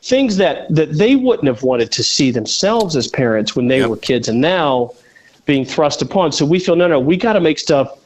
things 0.01 0.37
that 0.37 0.73
that 0.73 0.93
they 0.93 1.15
wouldn't 1.15 1.47
have 1.47 1.63
wanted 1.63 1.91
to 1.91 2.03
see 2.03 2.31
themselves 2.31 2.95
as 2.95 3.07
parents 3.07 3.55
when 3.55 3.67
they 3.67 3.85
were 3.85 3.97
kids, 3.97 4.27
and 4.27 4.41
now 4.41 4.91
being 5.47 5.65
thrust 5.65 6.01
upon. 6.03 6.31
So 6.31 6.45
we 6.45 6.59
feel 6.59 6.75
no, 6.75 6.87
no, 6.87 6.99
we 6.99 7.17
got 7.17 7.33
to 7.33 7.39
make 7.39 7.57
stuff 7.57 7.99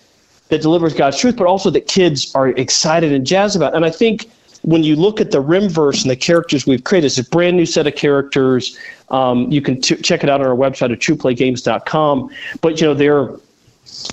that 0.47 0.61
delivers 0.61 0.93
God's 0.93 1.17
truth, 1.19 1.35
but 1.35 1.47
also 1.47 1.69
that 1.71 1.87
kids 1.87 2.33
are 2.35 2.49
excited 2.49 3.11
and 3.11 3.25
jazzed 3.25 3.55
about. 3.55 3.75
And 3.75 3.85
I 3.85 3.89
think 3.89 4.29
when 4.61 4.83
you 4.83 4.95
look 4.95 5.19
at 5.19 5.31
the 5.31 5.43
Rimverse 5.43 6.03
and 6.03 6.11
the 6.11 6.15
characters 6.15 6.65
we've 6.65 6.83
created, 6.83 7.07
it's 7.07 7.17
a 7.17 7.23
brand 7.23 7.57
new 7.57 7.65
set 7.65 7.87
of 7.87 7.95
characters. 7.95 8.77
Um, 9.09 9.51
you 9.51 9.61
can 9.61 9.81
t- 9.81 9.95
check 9.95 10.23
it 10.23 10.29
out 10.29 10.39
on 10.39 10.47
our 10.47 10.55
website 10.55 10.91
at 10.93 10.99
truplaygames.com. 10.99 12.29
But 12.61 12.79
you 12.79 12.87
know, 12.87 12.93
they're 12.93 13.29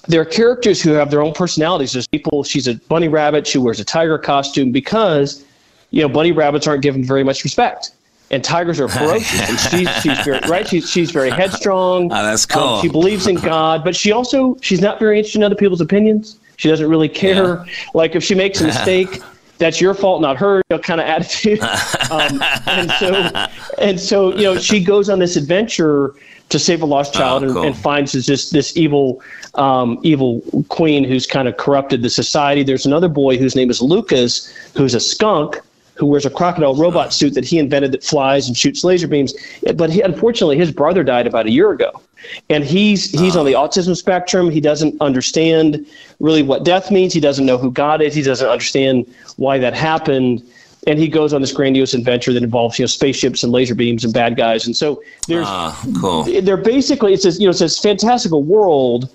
they're 0.08 0.24
characters 0.24 0.82
who 0.82 0.92
have 0.92 1.10
their 1.10 1.22
own 1.22 1.34
personalities. 1.34 1.92
There's 1.92 2.08
people. 2.08 2.42
She's 2.42 2.66
a 2.66 2.74
bunny 2.88 3.08
rabbit. 3.08 3.46
She 3.46 3.58
wears 3.58 3.78
a 3.78 3.84
tiger 3.84 4.18
costume 4.18 4.72
because 4.72 5.44
you 5.90 6.02
know 6.02 6.08
bunny 6.08 6.32
rabbits 6.32 6.66
aren't 6.66 6.82
given 6.82 7.04
very 7.04 7.22
much 7.22 7.44
respect 7.44 7.92
and 8.30 8.44
tigers 8.44 8.78
are 8.80 8.88
ferocious. 8.88 9.48
and 9.48 9.58
she's, 9.58 10.02
she's 10.02 10.18
very 10.24 10.40
right. 10.48 10.66
She's, 10.68 10.90
she's 10.90 11.10
very 11.10 11.30
headstrong. 11.30 12.12
Oh, 12.12 12.22
that's 12.22 12.46
cool. 12.46 12.62
Um, 12.62 12.82
she 12.82 12.88
believes 12.88 13.26
in 13.26 13.36
God, 13.36 13.84
but 13.84 13.96
she 13.96 14.12
also 14.12 14.56
she's 14.60 14.80
not 14.80 14.98
very 14.98 15.18
interested 15.18 15.38
in 15.38 15.44
other 15.44 15.54
people's 15.54 15.80
opinions. 15.80 16.38
She 16.56 16.68
doesn't 16.68 16.88
really 16.88 17.08
care. 17.08 17.64
Yeah. 17.64 17.64
Like 17.94 18.14
if 18.14 18.22
she 18.22 18.34
makes 18.34 18.60
a 18.60 18.64
mistake, 18.66 19.22
that's 19.58 19.80
your 19.80 19.94
fault, 19.94 20.20
not 20.20 20.36
her. 20.36 20.58
You 20.68 20.76
know, 20.76 20.78
kind 20.78 21.00
of 21.00 21.06
attitude. 21.06 21.60
um, 22.10 22.42
and 22.66 22.90
so 22.92 23.46
and 23.78 24.00
so 24.00 24.34
you 24.34 24.42
know 24.42 24.58
she 24.58 24.82
goes 24.82 25.08
on 25.08 25.18
this 25.18 25.36
adventure 25.36 26.14
to 26.50 26.58
save 26.58 26.82
a 26.82 26.86
lost 26.86 27.14
oh, 27.16 27.18
child 27.18 27.44
oh, 27.44 27.52
cool. 27.52 27.56
and, 27.58 27.66
and, 27.66 27.76
finds 27.76 28.12
this 28.12 28.50
this 28.50 28.76
evil 28.76 29.22
um, 29.54 29.98
evil 30.02 30.42
queen 30.68 31.04
who's 31.04 31.26
kind 31.26 31.48
of 31.48 31.56
corrupted 31.56 32.02
the 32.02 32.10
society. 32.10 32.62
There's 32.62 32.86
another 32.86 33.08
boy 33.08 33.38
whose 33.38 33.56
name 33.56 33.70
is 33.70 33.80
Lucas, 33.80 34.52
who's 34.76 34.94
a 34.94 35.00
skunk 35.00 35.60
who 35.98 36.06
wears 36.06 36.24
a 36.24 36.30
crocodile 36.30 36.76
robot 36.76 37.12
suit 37.12 37.34
that 37.34 37.44
he 37.44 37.58
invented 37.58 37.92
that 37.92 38.04
flies 38.04 38.46
and 38.46 38.56
shoots 38.56 38.84
laser 38.84 39.08
beams. 39.08 39.34
But 39.74 39.90
he, 39.90 40.00
unfortunately, 40.00 40.56
his 40.56 40.70
brother 40.70 41.02
died 41.02 41.26
about 41.26 41.46
a 41.46 41.50
year 41.50 41.72
ago, 41.72 42.00
and 42.48 42.64
he's 42.64 43.10
he's 43.10 43.36
on 43.36 43.44
the 43.44 43.54
ah. 43.54 43.66
autism 43.66 43.96
spectrum. 43.96 44.50
He 44.50 44.60
doesn't 44.60 45.00
understand 45.00 45.84
really 46.20 46.42
what 46.42 46.64
death 46.64 46.90
means. 46.90 47.12
He 47.12 47.20
doesn't 47.20 47.44
know 47.44 47.58
who 47.58 47.70
God 47.70 48.00
is. 48.00 48.14
He 48.14 48.22
doesn't 48.22 48.48
understand 48.48 49.12
why 49.36 49.58
that 49.58 49.74
happened. 49.74 50.42
And 50.86 50.98
he 50.98 51.08
goes 51.08 51.34
on 51.34 51.40
this 51.40 51.52
grandiose 51.52 51.92
adventure 51.92 52.32
that 52.32 52.42
involves 52.42 52.78
you 52.78 52.84
know 52.84 52.86
spaceships 52.86 53.42
and 53.42 53.52
laser 53.52 53.74
beams 53.74 54.04
and 54.04 54.14
bad 54.14 54.36
guys. 54.36 54.66
And 54.66 54.76
so 54.76 55.02
there's 55.26 55.46
ah, 55.48 55.84
cool. 56.00 56.22
They're 56.22 56.56
basically 56.56 57.12
it's 57.12 57.24
this 57.24 57.40
you 57.40 57.46
know 57.46 57.50
it's 57.50 57.58
this 57.58 57.78
fantastical 57.78 58.44
world 58.44 59.10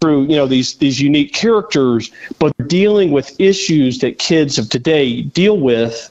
through 0.00 0.22
you 0.22 0.36
know 0.36 0.46
these 0.46 0.76
these 0.76 1.00
unique 1.00 1.32
characters, 1.32 2.10
but 2.38 2.52
dealing 2.68 3.10
with 3.12 3.38
issues 3.40 3.98
that 4.00 4.18
kids 4.18 4.58
of 4.58 4.68
today 4.68 5.22
deal 5.22 5.58
with, 5.58 6.10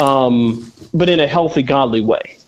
um, 0.00 0.72
but 0.92 1.08
in 1.08 1.20
a 1.20 1.26
healthy, 1.26 1.62
godly 1.62 2.00
way. 2.00 2.38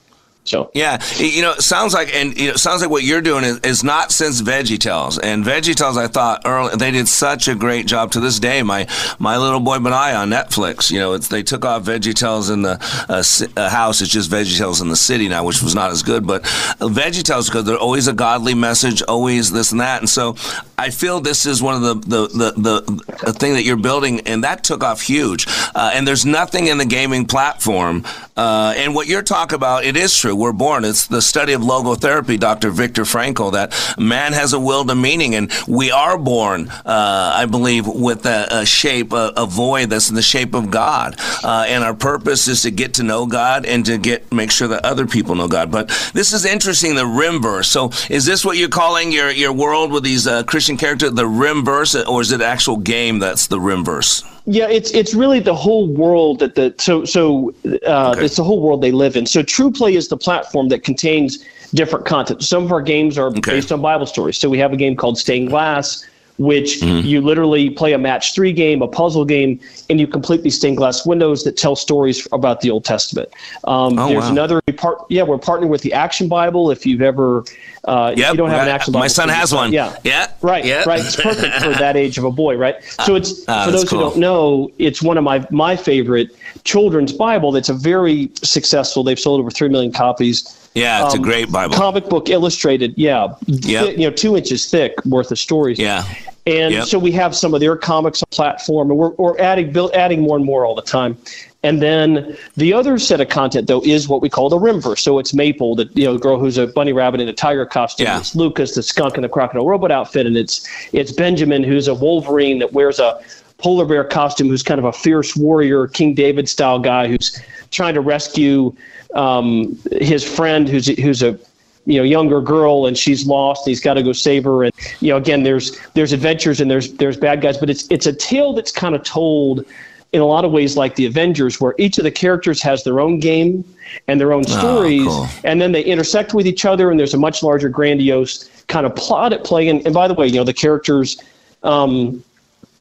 So 0.46 0.70
yeah, 0.74 1.02
you 1.16 1.42
know, 1.42 1.52
it 1.52 1.62
sounds 1.62 1.92
like 1.92 2.14
and 2.14 2.38
you 2.38 2.48
know, 2.48 2.56
sounds 2.56 2.80
like 2.80 2.90
what 2.90 3.02
you're 3.02 3.20
doing 3.20 3.44
is, 3.44 3.58
is 3.60 3.84
not 3.84 4.12
since 4.12 4.40
Veggie 4.40 4.78
Tales 4.78 5.18
and 5.18 5.44
Veggie 5.44 5.74
Tales. 5.74 5.96
I 5.96 6.06
thought 6.06 6.42
early 6.44 6.76
they 6.76 6.90
did 6.92 7.08
such 7.08 7.48
a 7.48 7.54
great 7.54 7.86
job 7.86 8.12
to 8.12 8.20
this 8.20 8.38
day. 8.38 8.62
My 8.62 8.86
my 9.18 9.36
little 9.36 9.60
boy 9.60 9.76
I 9.76 10.14
on 10.14 10.30
Netflix. 10.30 10.90
You 10.90 11.00
know, 11.00 11.18
they 11.18 11.42
took 11.42 11.64
off 11.64 11.82
Veggie 11.82 12.14
Tales 12.14 12.48
in 12.50 12.62
the 12.62 12.78
uh, 13.08 13.22
uh, 13.56 13.68
house. 13.68 14.00
It's 14.00 14.10
just 14.10 14.30
Veggie 14.30 14.56
Tales 14.56 14.80
in 14.80 14.88
the 14.88 14.96
city 14.96 15.28
now, 15.28 15.44
which 15.44 15.62
was 15.62 15.74
not 15.74 15.90
as 15.90 16.02
good. 16.02 16.26
But 16.26 16.42
Veggie 16.44 17.24
Tales 17.24 17.48
because 17.48 17.64
they're 17.64 17.76
always 17.76 18.06
a 18.06 18.12
godly 18.12 18.54
message, 18.54 19.02
always 19.02 19.50
this 19.50 19.72
and 19.72 19.80
that. 19.80 20.00
And 20.00 20.08
so 20.08 20.36
I 20.78 20.90
feel 20.90 21.20
this 21.20 21.44
is 21.46 21.60
one 21.60 21.74
of 21.74 21.82
the 21.82 21.94
the 21.94 22.28
the, 22.28 22.52
the, 22.52 23.16
the 23.26 23.32
thing 23.32 23.54
that 23.54 23.64
you're 23.64 23.76
building, 23.76 24.20
and 24.20 24.44
that 24.44 24.62
took 24.62 24.84
off 24.84 25.00
huge. 25.00 25.46
Uh, 25.74 25.90
and 25.92 26.06
there's 26.06 26.24
nothing 26.24 26.68
in 26.68 26.78
the 26.78 26.86
gaming 26.86 27.26
platform. 27.26 28.04
Uh, 28.36 28.74
and 28.76 28.94
what 28.94 29.06
you're 29.08 29.22
talking 29.22 29.56
about, 29.56 29.84
it 29.84 29.96
is 29.96 30.16
true 30.16 30.35
we're 30.36 30.52
born. 30.52 30.84
It's 30.84 31.06
the 31.06 31.22
study 31.22 31.52
of 31.52 31.62
logotherapy, 31.62 32.38
Dr. 32.38 32.70
Viktor 32.70 33.02
Frankl, 33.02 33.52
that 33.52 33.72
man 33.98 34.32
has 34.32 34.52
a 34.52 34.60
will 34.60 34.84
to 34.84 34.94
meaning, 34.94 35.34
and 35.34 35.50
we 35.66 35.90
are 35.90 36.18
born, 36.18 36.68
uh, 36.68 37.32
I 37.34 37.46
believe, 37.46 37.86
with 37.86 38.26
a, 38.26 38.46
a 38.50 38.66
shape, 38.66 39.12
a, 39.12 39.32
a, 39.36 39.46
void 39.46 39.90
that's 39.90 40.08
in 40.08 40.16
the 40.16 40.22
shape 40.22 40.54
of 40.54 40.70
God. 40.70 41.16
Uh, 41.42 41.64
and 41.68 41.84
our 41.84 41.94
purpose 41.94 42.48
is 42.48 42.62
to 42.62 42.70
get 42.70 42.94
to 42.94 43.02
know 43.02 43.26
God 43.26 43.64
and 43.64 43.84
to 43.86 43.96
get 43.96 44.32
make 44.32 44.50
sure 44.50 44.68
that 44.68 44.84
other 44.84 45.06
people 45.06 45.34
know 45.34 45.48
God. 45.48 45.70
But 45.70 45.88
this 46.12 46.32
is 46.32 46.44
interesting, 46.44 46.94
the 46.94 47.04
Rimverse. 47.04 47.66
So 47.66 47.90
is 48.10 48.26
this 48.26 48.44
what 48.44 48.56
you're 48.56 48.68
calling 48.68 49.12
your, 49.12 49.30
your 49.30 49.52
world 49.52 49.92
with 49.92 50.04
these 50.04 50.26
uh, 50.26 50.42
Christian 50.42 50.76
characters, 50.76 51.12
the 51.12 51.24
Rimverse, 51.24 52.06
or 52.06 52.20
is 52.20 52.32
it 52.32 52.40
actual 52.40 52.76
game 52.76 53.18
that's 53.18 53.46
the 53.46 53.58
Rimverse? 53.58 54.35
Yeah, 54.48 54.68
it's 54.68 54.92
it's 54.92 55.12
really 55.12 55.40
the 55.40 55.54
whole 55.54 55.88
world 55.88 56.38
that 56.38 56.54
the 56.54 56.72
so 56.78 57.04
so 57.04 57.52
uh, 57.84 58.12
okay. 58.12 58.24
it's 58.24 58.36
the 58.36 58.44
whole 58.44 58.60
world 58.60 58.80
they 58.80 58.92
live 58.92 59.16
in. 59.16 59.26
So 59.26 59.42
TruPlay 59.42 59.94
is 59.94 60.06
the 60.06 60.16
platform 60.16 60.68
that 60.68 60.84
contains 60.84 61.44
different 61.74 62.06
content. 62.06 62.44
Some 62.44 62.64
of 62.64 62.70
our 62.70 62.80
games 62.80 63.18
are 63.18 63.28
okay. 63.28 63.40
based 63.40 63.72
on 63.72 63.82
Bible 63.82 64.06
stories. 64.06 64.38
So 64.38 64.48
we 64.48 64.58
have 64.58 64.72
a 64.72 64.76
game 64.76 64.94
called 64.94 65.18
Stained 65.18 65.48
Glass, 65.48 66.06
which 66.38 66.80
mm-hmm. 66.80 67.06
you 67.06 67.20
literally 67.20 67.70
play 67.70 67.92
a 67.92 67.98
match 67.98 68.34
three 68.34 68.52
game, 68.52 68.82
a 68.82 68.88
puzzle 68.88 69.24
game, 69.24 69.58
and 69.88 69.98
you 69.98 70.06
complete 70.06 70.42
these 70.42 70.56
stained 70.56 70.76
glass 70.76 71.06
windows 71.06 71.44
that 71.44 71.56
tell 71.56 71.76
stories 71.76 72.26
about 72.32 72.60
the 72.60 72.70
Old 72.70 72.84
Testament. 72.84 73.28
Um, 73.64 73.98
oh, 73.98 74.08
there's 74.08 74.24
wow. 74.24 74.30
another 74.30 74.60
part. 74.76 74.98
Yeah, 75.08 75.22
we're 75.22 75.38
partnering 75.38 75.68
with 75.68 75.82
the 75.82 75.92
Action 75.92 76.28
Bible. 76.28 76.70
If 76.70 76.84
you've 76.84 77.02
ever, 77.02 77.44
uh, 77.84 78.14
yep, 78.16 78.32
you 78.32 78.36
don't 78.36 78.50
have 78.50 78.62
an 78.62 78.68
Action 78.68 78.92
Bible. 78.92 79.04
My 79.04 79.08
son 79.08 79.28
has 79.28 79.52
one. 79.52 79.72
Yeah, 79.72 79.96
yeah, 80.04 80.32
right, 80.42 80.64
yeah. 80.64 80.84
right. 80.86 81.00
It's 81.00 81.16
perfect 81.16 81.56
for 81.56 81.70
that 81.70 81.96
age 82.04 82.18
of 82.18 82.24
a 82.24 82.30
boy, 82.30 82.56
right? 82.56 82.82
So 83.04 83.14
it's 83.14 83.48
uh, 83.48 83.64
for 83.64 83.70
those 83.70 83.88
cool. 83.88 83.98
who 83.98 84.10
don't 84.10 84.18
know, 84.18 84.70
it's 84.78 85.02
one 85.02 85.16
of 85.16 85.24
my 85.24 85.46
my 85.50 85.76
favorite 85.76 86.36
children's 86.64 87.12
Bible. 87.12 87.52
That's 87.52 87.68
a 87.68 87.74
very 87.74 88.30
successful. 88.42 89.02
They've 89.04 89.18
sold 89.18 89.40
over 89.40 89.50
three 89.50 89.68
million 89.68 89.92
copies. 89.92 90.65
Yeah, 90.76 91.04
it's 91.06 91.14
um, 91.14 91.20
a 91.20 91.22
great 91.22 91.50
Bible. 91.50 91.74
Comic 91.74 92.08
book 92.08 92.28
illustrated. 92.28 92.94
Yeah, 92.96 93.34
yeah, 93.46 93.84
you 93.84 94.08
know, 94.08 94.10
two 94.10 94.36
inches 94.36 94.70
thick 94.70 94.92
worth 95.06 95.30
of 95.30 95.38
stories. 95.38 95.78
Yeah 95.78 96.04
And 96.46 96.72
Yep. 96.74 96.84
so 96.84 96.98
we 96.98 97.10
have 97.12 97.34
some 97.34 97.54
of 97.54 97.60
their 97.60 97.76
comics 97.76 98.22
on 98.22 98.28
platform, 98.30 98.90
and 98.90 98.98
we're, 98.98 99.10
we're 99.10 99.38
adding 99.40 99.72
build, 99.72 99.92
adding 99.94 100.20
more 100.20 100.36
and 100.36 100.44
more 100.44 100.64
all 100.64 100.74
the 100.76 100.82
time. 100.82 101.18
And 101.64 101.82
then 101.82 102.36
the 102.56 102.72
other 102.72 102.98
set 102.98 103.20
of 103.20 103.28
content, 103.28 103.66
though, 103.66 103.82
is 103.84 104.06
what 104.06 104.22
we 104.22 104.28
call 104.28 104.48
the 104.48 104.58
Rimverse. 104.58 105.00
So 105.00 105.18
it's 105.18 105.34
Maple, 105.34 105.74
the 105.74 105.90
you 105.94 106.04
know 106.04 106.12
the 106.12 106.20
girl 106.20 106.38
who's 106.38 106.58
a 106.58 106.68
bunny 106.68 106.92
rabbit 106.92 107.20
in 107.20 107.28
a 107.28 107.32
tiger 107.32 107.66
costume. 107.66 108.06
Yeah. 108.06 108.18
It's 108.18 108.36
Lucas, 108.36 108.76
the 108.76 108.82
skunk 108.84 109.16
in 109.16 109.22
the 109.22 109.28
crocodile 109.28 109.66
robot 109.66 109.90
outfit, 109.90 110.26
and 110.26 110.36
it's 110.36 110.68
it's 110.92 111.10
Benjamin, 111.10 111.64
who's 111.64 111.88
a 111.88 111.94
Wolverine 111.94 112.60
that 112.60 112.72
wears 112.72 113.00
a 113.00 113.18
polar 113.58 113.84
bear 113.84 114.04
costume, 114.04 114.48
who's 114.48 114.62
kind 114.62 114.78
of 114.78 114.84
a 114.84 114.92
fierce 114.92 115.34
warrior, 115.34 115.88
King 115.88 116.14
David 116.14 116.48
style 116.48 116.78
guy 116.78 117.08
who's 117.08 117.40
trying 117.70 117.94
to 117.94 118.00
rescue 118.00 118.74
um, 119.14 119.78
his 119.92 120.24
friend, 120.24 120.68
who's 120.68 120.86
who's 120.98 121.22
a 121.22 121.38
you 121.86 121.98
know 121.98 122.02
younger 122.02 122.40
girl 122.40 122.86
and 122.86 122.98
she's 122.98 123.26
lost 123.26 123.66
and 123.66 123.70
he's 123.70 123.80
got 123.80 123.94
to 123.94 124.02
go 124.02 124.12
save 124.12 124.44
her 124.44 124.64
and 124.64 124.74
you 125.00 125.10
know 125.10 125.16
again 125.16 125.44
there's 125.44 125.78
there's 125.94 126.12
adventures 126.12 126.60
and 126.60 126.70
there's 126.70 126.92
there's 126.94 127.16
bad 127.16 127.40
guys 127.40 127.56
but 127.56 127.70
it's 127.70 127.86
it's 127.90 128.06
a 128.06 128.12
tale 128.12 128.52
that's 128.52 128.72
kind 128.72 128.94
of 128.94 129.02
told 129.04 129.64
in 130.12 130.20
a 130.20 130.26
lot 130.26 130.44
of 130.44 130.50
ways 130.50 130.76
like 130.76 130.94
the 130.96 131.06
avengers 131.06 131.60
where 131.60 131.74
each 131.78 131.98
of 131.98 132.04
the 132.04 132.10
characters 132.10 132.60
has 132.60 132.84
their 132.84 133.00
own 133.00 133.20
game 133.20 133.64
and 134.08 134.20
their 134.20 134.32
own 134.32 134.44
stories 134.44 135.06
cool. 135.06 135.28
and 135.44 135.60
then 135.60 135.72
they 135.72 135.82
intersect 135.84 136.34
with 136.34 136.46
each 136.46 136.64
other 136.64 136.90
and 136.90 136.98
there's 136.98 137.14
a 137.14 137.18
much 137.18 137.42
larger 137.42 137.68
grandiose 137.68 138.50
kind 138.66 138.84
of 138.84 138.94
plot 138.96 139.32
at 139.32 139.44
play 139.44 139.68
and, 139.68 139.84
and 139.86 139.94
by 139.94 140.08
the 140.08 140.14
way 140.14 140.26
you 140.26 140.34
know 140.34 140.44
the 140.44 140.52
characters 140.52 141.22
um, 141.62 142.22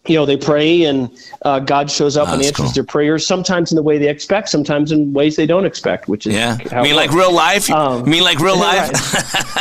you 0.10 0.16
know 0.16 0.26
they 0.26 0.38
pray 0.38 0.84
and 0.84 1.10
uh, 1.44 1.60
god 1.60 1.90
shows 1.90 2.16
up 2.18 2.28
and 2.30 2.42
answers 2.42 2.56
cool. 2.58 2.70
their 2.72 2.84
prayers 2.84 3.26
sometimes 3.26 3.72
in 3.72 3.76
the 3.76 3.82
way 3.84 3.98
they 3.98 4.10
expect 4.10 4.50
sometimes 4.50 4.92
in 4.92 5.14
ways 5.14 5.36
they 5.36 5.46
don't 5.46 5.66
expect 5.66 6.08
which 6.08 6.28
is 6.28 6.34
Yeah. 6.34 6.58
how 6.72 6.80
I 6.80 6.84
mean, 6.84 6.96
like 6.96 7.12
real 7.12 7.34
life? 7.34 7.70
Um, 7.70 8.08
mean 8.10 8.24
like 8.24 8.40
real 8.40 8.58
life? 8.70 8.92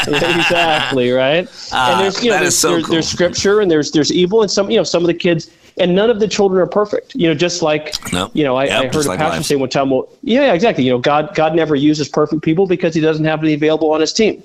Right. 0.07 0.22
exactly 0.36 1.11
right. 1.11 1.49
Ah, 1.72 1.92
and 1.92 2.01
there's 2.01 2.22
you 2.22 2.30
know 2.30 2.38
there's, 2.40 2.57
so 2.57 2.70
there's, 2.72 2.84
cool. 2.84 2.92
there's 2.92 3.09
scripture 3.09 3.61
and 3.61 3.70
there's 3.70 3.90
there's 3.90 4.12
evil 4.12 4.42
and 4.42 4.51
some 4.51 4.70
you 4.70 4.76
know 4.76 4.82
some 4.84 5.03
of 5.03 5.07
the 5.07 5.14
kids 5.14 5.51
and 5.76 5.92
none 5.95 6.09
of 6.09 6.20
the 6.20 6.28
children 6.28 6.61
are 6.62 6.68
perfect. 6.68 7.16
You 7.16 7.26
know, 7.28 7.34
just 7.34 7.61
like 7.61 7.95
Nope. 8.12 8.30
you 8.32 8.45
know 8.45 8.55
I, 8.57 8.66
Yep, 8.66 8.80
I 8.80 8.86
heard 8.86 8.95
a 9.07 9.09
like 9.09 9.18
pastor 9.18 9.36
life. 9.38 9.47
say 9.47 9.57
one 9.57 9.68
time, 9.68 9.90
well, 9.90 10.09
yeah, 10.22 10.53
exactly. 10.53 10.84
You 10.84 10.92
know, 10.92 10.99
God 10.99 11.34
God 11.34 11.55
never 11.57 11.74
uses 11.74 12.09
perfect 12.09 12.42
people 12.42 12.66
because 12.68 12.95
He 12.95 13.01
doesn't 13.01 13.24
have 13.24 13.42
any 13.42 13.55
available 13.55 13.90
on 13.92 14.01
His 14.01 14.12
team. 14.12 14.42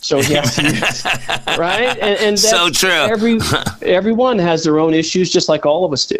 So 0.00 0.20
he 0.22 0.34
has 0.34 0.54
to 0.56 0.62
use, 0.64 1.04
right? 1.58 1.96
And, 1.98 2.18
and 2.20 2.38
that's, 2.38 2.48
So 2.50 2.70
true. 2.70 2.90
Every 2.90 3.38
everyone 3.82 4.38
has 4.38 4.64
their 4.64 4.78
own 4.78 4.94
issues, 4.94 5.30
just 5.30 5.48
like 5.48 5.66
all 5.66 5.84
of 5.84 5.92
us 5.92 6.06
do. 6.06 6.16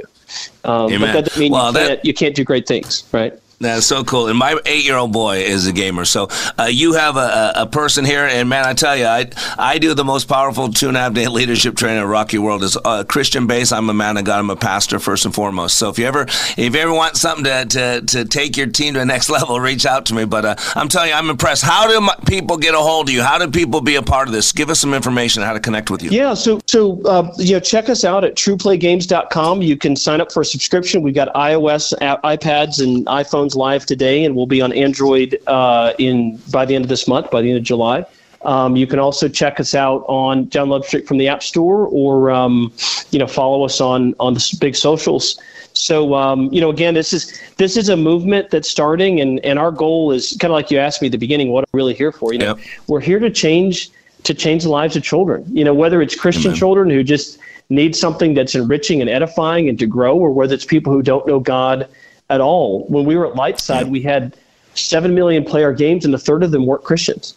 Um, 0.65 0.87
but 0.89 0.93
Amen. 0.93 1.15
that 1.15 1.25
doesn't 1.27 1.41
mean 1.41 1.53
Well, 1.53 1.69
you, 1.69 1.73
that- 1.75 1.89
can't, 1.89 2.05
you 2.05 2.15
can't 2.15 2.35
do 2.35 2.45
great 2.45 2.67
things, 2.67 3.05
right? 3.13 3.33
That's 3.61 3.87
so 3.87 4.05
cool. 4.05 4.29
And 4.29 4.39
my 4.39 4.57
eight-year-old 4.67 5.13
boy 5.13 5.39
is 5.39 5.67
a 5.67 5.73
gamer. 5.73 6.05
So 6.05 6.29
uh, 6.59 6.69
you 6.71 6.93
have 6.93 7.17
a, 7.17 7.53
a 7.57 7.63
a 7.63 7.67
person 7.67 8.05
here, 8.05 8.25
and 8.25 8.49
man, 8.49 8.65
I 8.65 8.73
tell 8.73 8.97
you, 8.97 9.07
I 9.07 9.31
I 9.59 9.79
do 9.79 9.95
the 9.95 10.05
most 10.05 10.29
powerful 10.29 10.73
two 10.73 10.87
and 10.87 10.97
a 10.97 11.01
half 11.01 11.13
day 11.13 11.27
leadership 11.39 11.77
training 11.77 12.03
in 12.03 12.09
Rocky 12.09 12.39
World. 12.39 12.63
is 12.63 12.79
uh, 12.85 13.03
Christian 13.03 13.49
base. 13.49 13.73
I'm 13.73 13.91
a 13.91 13.95
man 13.95 14.17
of 14.17 14.25
God. 14.25 14.39
I'm 14.39 14.51
a 14.51 14.57
pastor 14.57 15.01
first 15.01 15.25
and 15.25 15.35
foremost. 15.35 15.77
So 15.77 15.89
if 15.89 15.99
you 15.99 16.07
ever 16.07 16.23
if 16.23 16.59
you 16.59 16.77
ever 16.77 16.93
want 16.93 17.17
something 17.17 17.45
to 17.45 17.65
to, 17.65 18.03
to 18.03 18.25
take 18.25 18.57
your 18.57 18.69
team 18.69 18.95
to 18.95 19.01
the 19.01 19.07
next 19.07 19.29
level, 19.37 19.59
reach 19.59 19.87
out 19.87 20.07
to 20.07 20.15
me. 20.15 20.25
But 20.25 20.45
uh, 20.45 20.55
I'm 20.77 20.89
telling 20.89 21.09
you, 21.09 21.17
I'm 21.17 21.29
impressed. 21.29 21.65
How 21.65 21.89
do 21.89 22.01
my, 22.01 22.15
people 22.29 22.59
get 22.59 22.75
a 22.75 22.79
hold 22.79 23.09
of 23.09 23.15
you? 23.15 23.23
How 23.23 23.39
do 23.39 23.51
people 23.51 23.81
be 23.81 23.97
a 23.97 24.03
part 24.03 24.29
of 24.29 24.35
this? 24.35 24.53
Give 24.53 24.71
us 24.71 24.79
some 24.79 24.95
information 24.95 25.43
on 25.43 25.49
how 25.49 25.55
to 25.55 25.61
connect 25.61 25.91
with 25.91 26.03
you. 26.03 26.11
Yeah, 26.11 26.35
so 26.35 26.61
so 26.69 27.03
uh, 27.03 27.33
you 27.39 27.55
know, 27.55 27.61
check 27.61 27.89
us 27.89 28.05
out 28.05 28.23
at 28.23 28.37
truplaygames.com. 28.37 29.63
You 29.63 29.77
can 29.77 29.97
sign 29.97 30.21
up 30.21 30.31
for 30.31 30.43
a 30.43 30.45
subscription. 30.45 31.03
We've 31.03 31.15
got 31.15 31.35
iOS, 31.35 31.93
a- 31.95 32.21
iPads, 32.37 32.81
and 32.81 33.05
iPhones 33.07 33.48
live 33.55 33.87
today, 33.87 34.25
and 34.25 34.35
we'll 34.35 34.47
be 34.47 34.61
on 34.61 34.73
Android 34.73 35.39
uh, 35.47 35.93
in 35.99 36.37
by 36.51 36.65
the 36.65 36.75
end 36.75 36.85
of 36.85 36.89
this 36.89 37.07
month, 37.09 37.31
by 37.31 37.43
the 37.43 37.49
end 37.49 37.59
of 37.59 37.65
July. 37.65 38.05
Um, 38.43 38.77
you 38.77 38.87
can 38.87 38.99
also 38.99 39.29
check 39.29 39.59
us 39.59 39.75
out 39.75 40.05
on 40.07 40.47
download 40.47 40.85
straight 40.85 41.09
from 41.09 41.19
the 41.19 41.29
App 41.29 41.43
Store, 41.43 41.87
or 41.89 42.31
um, 42.31 42.73
you 43.11 43.19
know, 43.19 43.27
follow 43.27 43.65
us 43.65 43.81
on 43.81 44.15
on 44.21 44.35
the 44.35 44.59
big 44.61 44.77
socials. 44.77 45.41
So 45.73 46.15
um, 46.15 46.53
you 46.53 46.61
know, 46.61 46.71
again, 46.71 46.95
this 46.95 47.13
is 47.13 47.41
this 47.57 47.77
is 47.77 47.89
a 47.89 47.97
movement 47.97 48.51
that's 48.51 48.71
starting, 48.71 49.21
and 49.21 49.45
and 49.45 49.59
our 49.59 49.73
goal 49.73 50.13
is 50.13 50.37
kind 50.41 50.53
of 50.53 50.55
like 50.55 50.71
you 50.71 50.79
asked 50.79 51.03
me 51.03 51.09
at 51.09 51.13
the 51.13 51.19
beginning, 51.19 51.51
what 51.51 51.65
I'm 51.65 51.77
really 51.77 51.95
here 51.95 52.13
for. 52.13 52.33
You 52.33 52.39
know, 52.39 52.59
we're 52.87 53.01
here 53.01 53.19
to 53.19 53.31
change 53.31 53.91
to 54.25 54.35
change 54.35 54.65
the 54.65 54.71
lives 54.71 54.97
of 54.97 55.03
children. 55.03 55.45
You 55.49 55.65
know, 55.65 55.75
whether 55.75 56.01
it's 56.01 56.15
Christian 56.15 56.55
children 56.55 56.91
who 56.91 57.03
just 57.03 57.39
need 57.71 57.95
something 57.95 58.35
that's 58.35 58.55
enriching 58.55 59.01
and 59.01 59.11
edifying 59.11 59.69
and 59.69 59.79
to 59.79 59.87
grow, 59.87 60.17
or 60.17 60.31
whether 60.31 60.55
it's 60.55 60.65
people 60.65 60.93
who 60.93 61.03
don't 61.03 61.27
know 61.27 61.41
God 61.41 61.89
at 62.31 62.41
all. 62.41 62.85
When 62.89 63.05
we 63.05 63.17
were 63.17 63.27
at 63.27 63.35
LightSide, 63.35 63.89
we 63.89 64.03
had 64.03 64.37
seven 64.75 65.15
million 65.15 65.45
player 65.45 65.73
games, 65.73 66.05
and 66.05 66.15
a 66.15 66.19
third 66.19 66.43
of 66.43 66.51
them 66.51 66.67
weren't 66.67 66.85
Christians. 66.85 67.35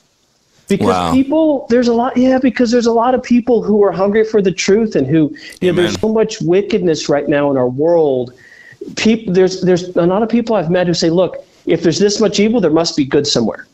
Because 0.68 0.88
Wow. 0.88 1.12
people, 1.12 1.66
there's 1.70 1.88
a 1.88 1.94
lot, 1.94 2.16
yeah, 2.16 2.40
because 2.40 2.72
there's 2.72 2.86
a 2.86 2.94
lot 2.94 3.14
of 3.14 3.22
people 3.22 3.62
who 3.62 3.84
are 3.84 3.92
hungry 3.92 4.24
for 4.24 4.42
the 4.42 4.52
truth 4.52 4.96
and 4.96 5.06
who, 5.06 5.36
you 5.60 5.72
know, 5.72 5.82
there's 5.82 6.00
so 6.00 6.10
much 6.10 6.42
wickedness 6.42 7.10
right 7.10 7.28
now 7.28 7.52
in 7.52 7.58
our 7.58 7.68
world. 7.68 8.34
People, 8.96 9.34
there's 9.34 9.62
there's 9.62 9.96
a 9.96 10.06
lot 10.06 10.24
of 10.24 10.30
people 10.30 10.56
I've 10.56 10.72
met 10.72 10.88
who 10.88 10.94
say, 10.94 11.10
look, 11.10 11.46
if 11.66 11.84
there's 11.84 12.00
this 12.00 12.20
much 12.20 12.40
evil, 12.40 12.62
there 12.62 12.72
must 12.72 12.96
be 12.96 13.04
good 13.06 13.28
somewhere. 13.28 13.68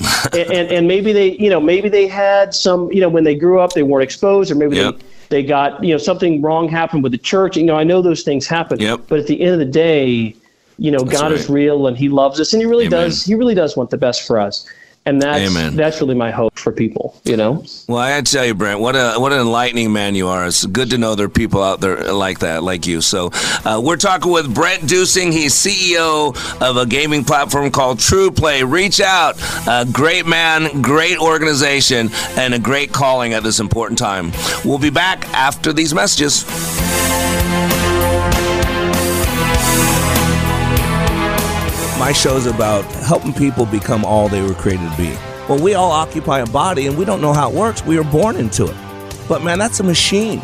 and, 0.32 0.50
and 0.52 0.70
and 0.70 0.88
maybe 0.88 1.12
they, 1.12 1.32
you 1.38 1.48
know, 1.48 1.60
maybe 1.60 1.88
they 1.88 2.06
had 2.06 2.54
some, 2.54 2.90
you 2.92 3.00
know, 3.00 3.08
when 3.08 3.24
they 3.24 3.34
grew 3.34 3.60
up, 3.60 3.72
they 3.72 3.82
weren't 3.82 4.04
exposed, 4.04 4.50
or 4.50 4.54
maybe 4.54 4.76
Yep. 4.76 4.98
they 4.98 5.04
they 5.28 5.42
got, 5.42 5.82
you 5.82 5.92
know, 5.92 5.98
something 5.98 6.40
wrong 6.42 6.68
happened 6.68 7.02
with 7.02 7.12
the 7.12 7.18
church. 7.18 7.56
You 7.56 7.64
know, 7.64 7.76
I 7.76 7.84
know 7.84 8.00
those 8.02 8.22
things 8.22 8.46
happen. 8.46 8.78
Yep. 8.78 9.02
But 9.08 9.18
at 9.18 9.26
the 9.26 9.40
end 9.40 9.52
of 9.54 9.58
the 9.58 9.64
day, 9.64 10.36
you 10.78 10.90
know, 10.90 11.00
God 11.00 11.32
is 11.32 11.48
real 11.48 11.86
and 11.86 11.96
He 11.96 12.08
loves 12.08 12.38
us, 12.38 12.52
and 12.52 12.62
He 12.62 12.66
really 12.66 12.86
Amen. 12.86 13.00
does. 13.00 13.24
He 13.24 13.34
really 13.34 13.54
does 13.54 13.76
want 13.76 13.90
the 13.90 13.98
best 13.98 14.26
for 14.26 14.38
us, 14.38 14.68
and 15.06 15.22
that's 15.22 15.50
Amen. 15.50 15.76
that's 15.76 16.00
really 16.00 16.16
my 16.16 16.32
hope 16.32 16.58
for 16.58 16.72
people. 16.72 17.18
You 17.24 17.36
know. 17.36 17.64
Well, 17.88 17.98
I 17.98 18.20
tell 18.22 18.44
you, 18.44 18.54
Brent, 18.54 18.80
what 18.80 18.96
a 18.96 19.14
what 19.18 19.32
an 19.32 19.38
enlightening 19.38 19.92
man 19.92 20.14
you 20.16 20.28
are. 20.28 20.46
It's 20.46 20.66
good 20.66 20.90
to 20.90 20.98
know 20.98 21.14
there 21.14 21.26
are 21.26 21.30
people 21.30 21.62
out 21.62 21.80
there 21.80 22.12
like 22.12 22.40
that, 22.40 22.64
like 22.64 22.86
you. 22.86 23.00
So, 23.00 23.30
uh, 23.64 23.80
we're 23.82 23.96
talking 23.96 24.32
with 24.32 24.52
Brent 24.52 24.88
Dusing. 24.88 25.32
He's 25.32 25.54
CEO 25.54 26.36
of 26.60 26.76
a 26.76 26.84
gaming 26.84 27.24
platform 27.24 27.70
called 27.70 27.98
TruPlay. 27.98 28.70
Reach 28.70 29.00
out. 29.00 29.36
A 29.68 29.86
great 29.90 30.26
man, 30.26 30.82
great 30.82 31.18
organization, 31.18 32.10
and 32.36 32.52
a 32.52 32.58
great 32.58 32.92
calling 32.92 33.32
at 33.32 33.44
this 33.44 33.60
important 33.60 33.98
time. 33.98 34.32
We'll 34.64 34.78
be 34.78 34.90
back 34.90 35.28
after 35.32 35.72
these 35.72 35.94
messages. 35.94 36.44
My 42.06 42.12
show 42.12 42.36
is 42.36 42.46
about 42.46 42.84
helping 42.84 43.32
people 43.32 43.66
become 43.66 44.04
all 44.04 44.28
they 44.28 44.40
were 44.40 44.54
created 44.54 44.88
to 44.92 44.96
be. 44.96 45.10
Well, 45.48 45.60
we 45.60 45.74
all 45.74 45.90
occupy 45.90 46.38
a 46.38 46.46
body 46.46 46.86
and 46.86 46.96
we 46.96 47.04
don't 47.04 47.20
know 47.20 47.32
how 47.32 47.50
it 47.50 47.56
works. 47.56 47.84
We 47.84 47.98
are 47.98 48.04
born 48.04 48.36
into 48.36 48.66
it. 48.66 48.76
But 49.28 49.42
man, 49.42 49.58
that's 49.58 49.80
a 49.80 49.82
machine. 49.82 50.40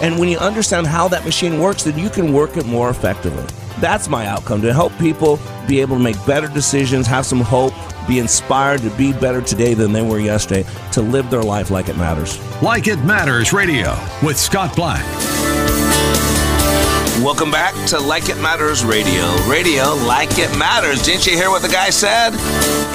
And 0.00 0.18
when 0.18 0.28
you 0.28 0.38
understand 0.38 0.88
how 0.88 1.06
that 1.06 1.24
machine 1.24 1.60
works, 1.60 1.84
then 1.84 1.96
you 1.96 2.10
can 2.10 2.32
work 2.32 2.56
it 2.56 2.66
more 2.66 2.90
effectively. 2.90 3.44
That's 3.78 4.08
my 4.08 4.26
outcome 4.26 4.60
to 4.62 4.72
help 4.72 4.92
people 4.98 5.38
be 5.68 5.80
able 5.80 5.96
to 5.96 6.02
make 6.02 6.16
better 6.26 6.48
decisions, 6.48 7.06
have 7.06 7.26
some 7.26 7.42
hope, 7.42 7.74
be 8.08 8.18
inspired 8.18 8.80
to 8.80 8.90
be 8.96 9.12
better 9.12 9.40
today 9.40 9.74
than 9.74 9.92
they 9.92 10.02
were 10.02 10.18
yesterday, 10.18 10.68
to 10.90 11.00
live 11.00 11.30
their 11.30 11.44
life 11.44 11.70
like 11.70 11.88
it 11.88 11.96
matters. 11.96 12.40
Like 12.60 12.88
It 12.88 12.98
Matters 13.04 13.52
Radio 13.52 13.96
with 14.20 14.36
Scott 14.36 14.74
Black. 14.74 15.04
Welcome 17.22 17.52
back 17.52 17.74
to 17.90 18.00
Like 18.00 18.28
It 18.28 18.38
Matters 18.38 18.84
Radio. 18.84 19.36
Radio 19.46 19.94
like 20.04 20.36
it 20.36 20.50
matters. 20.58 21.00
Didn't 21.00 21.24
you 21.26 21.36
hear 21.36 21.48
what 21.48 21.62
the 21.62 21.68
guy 21.68 21.90
said? 21.90 22.30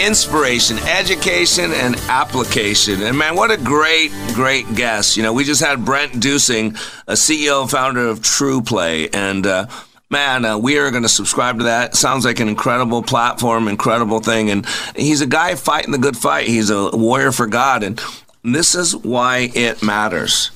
Inspiration, 0.05 0.77
education, 0.79 1.71
and 1.71 1.95
application. 2.09 3.01
And 3.01 3.17
man, 3.17 3.37
what 3.37 3.49
a 3.49 3.55
great, 3.55 4.11
great 4.33 4.75
guest. 4.75 5.15
You 5.15 5.23
know, 5.23 5.31
we 5.31 5.45
just 5.45 5.63
had 5.63 5.85
Brent 5.85 6.19
Dusing, 6.19 6.75
a 7.07 7.13
CEO 7.13 7.61
and 7.61 7.71
founder 7.71 8.07
of 8.07 8.19
TruPlay. 8.19 9.15
And, 9.15 9.47
uh, 9.47 9.67
Man, 10.11 10.43
uh, 10.43 10.57
we 10.57 10.79
are 10.79 10.89
going 10.89 11.03
to 11.03 11.09
subscribe 11.09 11.59
to 11.59 11.65
that. 11.65 11.95
Sounds 11.95 12.25
like 12.25 12.39
an 12.39 12.49
incredible 12.49 13.03
platform, 13.03 13.67
incredible 13.67 14.19
thing. 14.19 14.49
And 14.49 14.65
he's 14.95 15.21
a 15.21 15.27
guy 15.27 15.53
fighting 15.53 15.91
the 15.91 15.99
good 15.99 16.17
fight. 16.17 16.47
He's 16.47 16.71
a 16.71 16.89
warrior 16.89 17.31
for 17.31 17.45
God. 17.45 17.83
And 17.83 18.01
this 18.43 18.73
is 18.73 18.95
why 18.95 19.51
it 19.53 19.83
matters. 19.83 20.49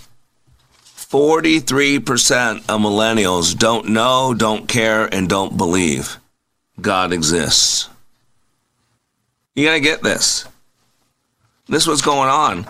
43% 1.13 2.57
of 2.69 2.81
millennials 2.81 3.55
don't 3.55 3.89
know, 3.89 4.33
don't 4.33 4.67
care, 4.67 5.05
and 5.13 5.29
don't 5.29 5.55
believe 5.55 6.17
God 6.81 7.13
exists. 7.13 7.87
You 9.53 9.67
got 9.67 9.73
to 9.73 9.79
get 9.79 10.01
this. 10.01 10.45
This 11.67 11.83
is 11.83 11.87
what's 11.87 12.01
going 12.01 12.29
on. 12.29 12.65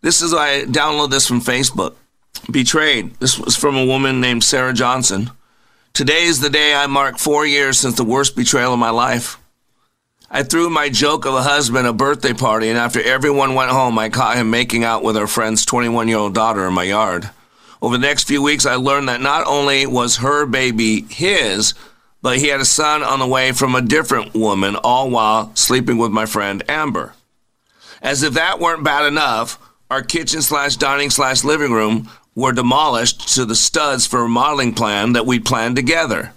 This 0.00 0.22
is 0.22 0.32
I 0.32 0.62
download 0.62 1.10
this 1.10 1.26
from 1.26 1.40
Facebook. 1.40 1.96
Betrayed. 2.48 3.16
This 3.16 3.36
was 3.36 3.56
from 3.56 3.76
a 3.76 3.84
woman 3.84 4.20
named 4.20 4.44
Sarah 4.44 4.72
Johnson. 4.72 5.32
Today 5.92 6.22
is 6.22 6.38
the 6.38 6.50
day 6.50 6.76
I 6.76 6.86
mark 6.86 7.18
four 7.18 7.44
years 7.44 7.80
since 7.80 7.96
the 7.96 8.04
worst 8.04 8.36
betrayal 8.36 8.74
of 8.74 8.78
my 8.78 8.90
life. 8.90 9.40
I 10.30 10.44
threw 10.44 10.70
my 10.70 10.88
joke 10.88 11.26
of 11.26 11.34
a 11.34 11.42
husband 11.42 11.88
a 11.88 11.92
birthday 11.92 12.32
party, 12.32 12.68
and 12.68 12.78
after 12.78 13.02
everyone 13.02 13.56
went 13.56 13.72
home, 13.72 13.98
I 13.98 14.08
caught 14.08 14.36
him 14.36 14.50
making 14.50 14.84
out 14.84 15.02
with 15.02 15.16
our 15.16 15.26
friend's 15.26 15.64
21 15.64 16.06
year 16.06 16.18
old 16.18 16.34
daughter 16.36 16.64
in 16.64 16.74
my 16.74 16.84
yard. 16.84 17.30
Over 17.80 17.96
the 17.96 18.06
next 18.06 18.24
few 18.24 18.42
weeks, 18.42 18.66
I 18.66 18.74
learned 18.74 19.08
that 19.08 19.20
not 19.20 19.46
only 19.46 19.86
was 19.86 20.16
her 20.16 20.46
baby 20.46 21.02
his, 21.02 21.74
but 22.22 22.38
he 22.38 22.48
had 22.48 22.60
a 22.60 22.64
son 22.64 23.02
on 23.02 23.20
the 23.20 23.26
way 23.26 23.52
from 23.52 23.74
a 23.74 23.82
different 23.82 24.34
woman, 24.34 24.76
all 24.76 25.10
while 25.10 25.54
sleeping 25.54 25.98
with 25.98 26.10
my 26.10 26.26
friend 26.26 26.62
Amber. 26.68 27.14
As 28.02 28.22
if 28.22 28.34
that 28.34 28.58
weren't 28.58 28.84
bad 28.84 29.06
enough, 29.06 29.58
our 29.90 30.02
kitchen 30.02 30.42
slash 30.42 30.76
dining 30.76 31.10
slash 31.10 31.44
living 31.44 31.72
room 31.72 32.10
were 32.34 32.52
demolished 32.52 33.34
to 33.34 33.44
the 33.44 33.54
studs 33.54 34.06
for 34.06 34.20
a 34.20 34.22
remodeling 34.24 34.74
plan 34.74 35.12
that 35.12 35.26
we 35.26 35.40
planned 35.40 35.76
together. 35.76 36.32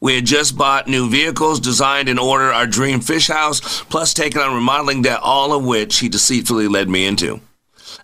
We 0.00 0.14
had 0.14 0.26
just 0.26 0.56
bought 0.56 0.86
new 0.86 1.10
vehicles, 1.10 1.58
designed 1.58 2.08
and 2.08 2.20
ordered 2.20 2.52
our 2.52 2.66
dream 2.66 3.00
fish 3.00 3.26
house, 3.26 3.82
plus 3.82 4.14
taken 4.14 4.40
on 4.40 4.54
remodeling 4.54 5.02
debt, 5.02 5.20
all 5.22 5.52
of 5.52 5.64
which 5.64 5.98
he 5.98 6.08
deceitfully 6.08 6.68
led 6.68 6.88
me 6.88 7.04
into. 7.04 7.40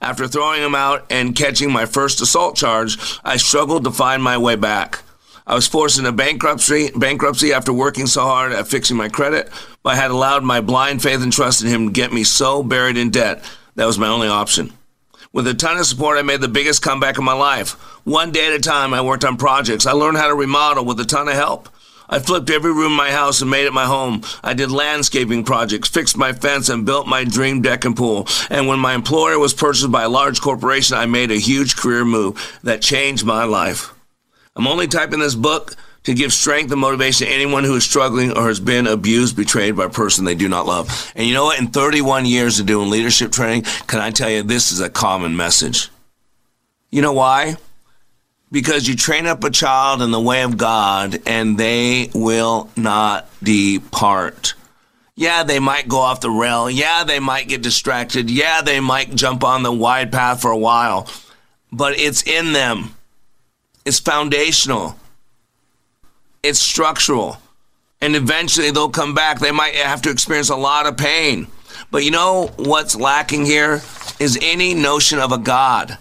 After 0.01 0.29
throwing 0.29 0.63
him 0.63 0.75
out 0.75 1.07
and 1.11 1.37
catching 1.37 1.73
my 1.73 1.87
first 1.87 2.21
assault 2.21 2.57
charge, 2.57 2.99
I 3.25 3.37
struggled 3.37 3.85
to 3.85 3.91
find 3.91 4.23
my 4.23 4.37
way 4.39 4.57
back. 4.57 5.03
I 5.47 5.55
was 5.55 5.67
forced 5.67 5.99
into 5.99 6.13
bankruptcy, 6.13 6.91
bankruptcy 6.97 7.53
after 7.53 7.73
working 7.73 8.07
so 8.07 8.23
hard 8.23 8.53
at 8.53 8.67
fixing 8.67 8.97
my 8.97 9.09
credit, 9.09 9.51
but 9.83 9.91
I 9.91 9.97
had 9.97 10.11
allowed 10.11 10.43
my 10.43 10.61
blind 10.61 11.03
faith 11.03 11.23
and 11.23 11.33
trust 11.33 11.63
in 11.63 11.69
him 11.69 11.87
to 11.87 11.93
get 11.93 12.13
me 12.13 12.25
so 12.25 12.63
buried 12.63 12.97
in 12.97 13.11
debt 13.11 13.45
that 13.75 13.87
was 13.87 13.99
my 13.99 14.09
only 14.09 14.29
option. 14.29 14.73
With 15.33 15.49
a 15.49 15.55
ton 15.55 15.77
of 15.77 15.87
support, 15.87 16.17
I 16.17 16.23
made 16.23 16.41
the 16.41 16.49
biggest 16.49 16.81
comeback 16.81 17.19
of 17.19 17.25
my 17.25 17.33
life. 17.33 17.73
One 18.05 18.31
day 18.31 18.47
at 18.47 18.53
a 18.53 18.61
time, 18.61 18.95
I 18.95 19.01
worked 19.01 19.25
on 19.25 19.37
projects. 19.37 19.85
I 19.85 19.93
learned 19.93 20.17
how 20.17 20.29
to 20.29 20.35
remodel 20.35 20.85
with 20.85 21.01
a 21.01 21.05
ton 21.05 21.27
of 21.29 21.35
help. 21.35 21.69
I 22.09 22.19
flipped 22.19 22.51
every 22.51 22.73
room 22.73 22.93
in 22.93 22.97
my 22.97 23.11
house 23.11 23.41
and 23.41 23.51
made 23.51 23.67
it 23.67 23.73
my 23.73 23.87
home. 23.87 24.23
I 24.43 24.55
did 24.55 24.71
landscaping 24.71 25.45
projects, 25.45 25.89
fixed 25.89 26.17
my 26.17 26.33
fence, 26.33 26.69
and 26.69 26.85
built 26.87 27.07
my 27.07 27.25
dream 27.25 27.63
deck 27.63 27.85
and 27.85 27.97
pool. 27.97 28.29
And 28.51 28.67
when 28.69 28.79
my 28.79 28.95
employer 28.95 29.39
was 29.39 29.55
purchased 29.55 29.91
by 29.91 30.03
a 30.03 30.09
large 30.09 30.41
corporation, 30.41 30.97
I 30.97 31.07
made 31.07 31.31
a 31.31 31.37
huge 31.39 31.77
career 31.77 32.05
move 32.05 32.59
that 32.63 32.83
changed 32.83 33.25
my 33.25 33.45
life. 33.45 33.93
I'm 34.57 34.67
only 34.67 34.87
typing 34.87 35.21
this 35.21 35.35
book 35.35 35.75
to 36.05 36.15
give 36.15 36.33
strength 36.33 36.71
and 36.71 36.81
motivation 36.81 37.27
to 37.27 37.33
anyone 37.33 37.65
who 37.65 37.75
is 37.77 37.85
struggling 37.85 38.37
or 38.37 38.49
has 38.49 38.61
been 38.61 38.87
abused, 38.87 39.37
betrayed 39.37 39.77
by 39.77 39.87
a 39.87 39.91
person 39.91 40.25
they 40.25 40.35
do 40.35 40.49
not 40.49 40.67
love. 40.67 41.13
And 41.17 41.27
you 41.27 41.35
know 41.35 41.45
what? 41.45 41.59
In 41.59 41.69
31 41.69 42.27
years 42.27 42.61
of 42.61 42.67
doing 42.67 42.91
leadership 42.91 43.33
training, 43.33 43.63
can 43.87 44.01
I 44.01 44.11
tell 44.11 44.31
you 44.31 44.43
this 44.43 44.71
is 44.71 44.81
a 44.81 44.91
common 44.91 45.37
message? 45.37 45.89
You 46.91 47.03
know 47.03 47.13
why? 47.13 47.57
Because 48.51 48.87
you 48.87 48.95
train 48.95 49.27
up 49.27 49.43
a 49.43 49.51
child 49.51 50.01
in 50.01 50.11
the 50.11 50.21
way 50.21 50.43
of 50.43 50.57
God 50.57 51.21
and 51.27 51.59
they 51.59 52.11
will 52.15 52.71
not 52.77 53.29
depart. 53.43 54.55
Yeah, 55.17 55.43
they 55.45 55.59
might 55.59 55.89
go 55.89 55.99
off 55.99 56.21
the 56.21 56.31
rail. 56.31 56.71
Yeah, 56.71 57.05
they 57.05 57.21
might 57.21 57.49
get 57.49 57.63
distracted. 57.63 58.31
Yeah, 58.31 58.63
they 58.63 58.81
might 58.81 59.15
jump 59.15 59.45
on 59.45 59.63
the 59.63 59.73
wide 59.73 60.13
path 60.13 60.43
for 60.43 60.51
a 60.51 60.59
while. 60.59 61.09
But 61.73 61.99
it's 61.99 62.23
in 62.23 62.53
them. 62.53 62.97
It's 63.85 63.99
foundational 63.99 64.97
it's 66.45 66.61
structural. 66.61 67.39
And 68.01 68.15
eventually 68.15 68.71
they'll 68.71 68.91
come 68.91 69.15
back. 69.15 69.41
They 69.41 69.51
might 69.51 69.75
have 69.75 70.03
to 70.03 70.11
experience 70.11 70.51
a 70.51 70.57
lot 70.57 70.87
of 70.87 70.97
pain. 70.97 71.49
But 71.91 72.05
you 72.05 72.11
know 72.11 72.53
what's 72.57 72.95
lacking 72.95 73.47
here 73.47 73.81
is 74.21 74.39
any 74.41 74.75
notion 74.75 75.19
of 75.19 75.33
a 75.33 75.39
God. 75.39 75.99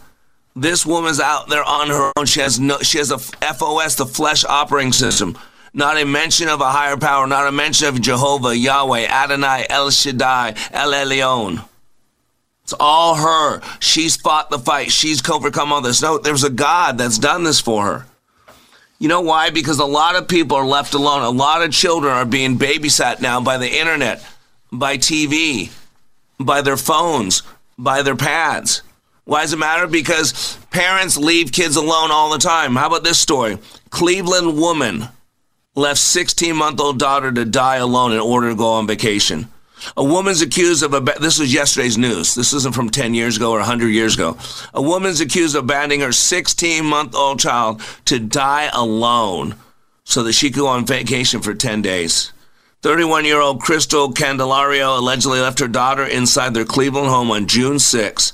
This 0.55 0.85
woman's 0.85 1.19
out 1.19 1.49
there 1.49 1.63
on 1.63 1.89
her 1.89 2.11
own. 2.15 2.25
She 2.25 2.39
has 2.39 2.59
no, 2.59 2.77
she 2.79 2.99
has 2.99 3.11
a 3.11 3.17
FOS, 3.17 3.95
the 3.95 4.05
flesh 4.05 4.45
operating 4.45 4.93
system. 4.93 5.37
Not 5.73 5.97
a 5.97 6.05
mention 6.05 6.49
of 6.49 6.61
a 6.61 6.69
higher 6.69 6.97
power, 6.97 7.25
not 7.25 7.47
a 7.47 7.51
mention 7.51 7.87
of 7.87 7.99
Jehovah, 7.99 8.55
Yahweh, 8.55 9.07
Adonai, 9.07 9.65
El 9.69 9.89
Shaddai, 9.89 10.53
El 10.71 10.91
Elyon. 10.91 11.65
It's 12.63 12.73
all 12.79 13.15
her. 13.15 13.61
She's 13.79 14.15
fought 14.15 14.51
the 14.51 14.59
fight. 14.59 14.91
She's 14.91 15.27
overcome 15.27 15.73
all 15.73 15.81
this. 15.81 16.01
No, 16.01 16.19
there's 16.19 16.43
a 16.43 16.49
God 16.49 16.97
that's 16.99 17.17
done 17.17 17.43
this 17.43 17.59
for 17.59 17.85
her. 17.85 18.05
You 18.99 19.09
know 19.09 19.21
why? 19.21 19.49
Because 19.49 19.79
a 19.79 19.85
lot 19.85 20.15
of 20.15 20.27
people 20.27 20.55
are 20.55 20.65
left 20.65 20.93
alone. 20.93 21.23
A 21.23 21.29
lot 21.29 21.61
of 21.61 21.71
children 21.71 22.13
are 22.13 22.25
being 22.25 22.57
babysat 22.57 23.19
now 23.19 23.41
by 23.41 23.57
the 23.57 23.79
internet, 23.79 24.23
by 24.71 24.97
TV, 24.97 25.71
by 26.39 26.61
their 26.61 26.77
phones, 26.77 27.43
by 27.77 28.01
their 28.01 28.15
pads. 28.15 28.81
Why 29.25 29.41
does 29.41 29.53
it 29.53 29.59
matter? 29.59 29.87
Because 29.87 30.57
parents 30.71 31.17
leave 31.17 31.51
kids 31.51 31.75
alone 31.75 32.11
all 32.11 32.31
the 32.31 32.37
time. 32.37 32.75
How 32.75 32.87
about 32.87 33.03
this 33.03 33.19
story? 33.19 33.57
Cleveland 33.89 34.57
woman 34.57 35.07
left 35.75 35.99
16 35.99 36.55
month 36.55 36.79
old 36.79 36.99
daughter 36.99 37.31
to 37.31 37.45
die 37.45 37.77
alone 37.77 38.11
in 38.11 38.19
order 38.19 38.49
to 38.49 38.55
go 38.55 38.67
on 38.67 38.87
vacation. 38.87 39.47
A 39.97 40.03
woman's 40.03 40.41
accused 40.41 40.83
of, 40.83 40.91
this 41.19 41.39
was 41.39 41.53
yesterday's 41.53 41.97
news. 41.97 42.35
This 42.35 42.53
isn't 42.53 42.75
from 42.75 42.89
10 42.89 43.13
years 43.13 43.35
ago 43.37 43.51
or 43.51 43.59
100 43.59 43.89
years 43.89 44.15
ago. 44.15 44.37
A 44.73 44.81
woman's 44.81 45.19
accused 45.19 45.55
of 45.55 45.65
abandoning 45.65 46.01
her 46.01 46.11
16 46.11 46.85
month 46.85 47.15
old 47.15 47.39
child 47.39 47.81
to 48.05 48.19
die 48.19 48.69
alone 48.73 49.55
so 50.03 50.23
that 50.23 50.33
she 50.33 50.49
could 50.49 50.59
go 50.59 50.67
on 50.67 50.85
vacation 50.85 51.41
for 51.41 51.53
10 51.53 51.81
days. 51.81 52.31
31 52.81 53.23
year 53.25 53.39
old 53.39 53.61
Kristel 53.61 54.13
Candelario 54.13 54.97
allegedly 54.97 55.39
left 55.39 55.59
her 55.59 55.67
daughter 55.67 56.03
inside 56.03 56.53
their 56.53 56.65
Cleveland 56.65 57.07
home 57.07 57.31
on 57.31 57.47
June 57.47 57.79
6 57.79 58.33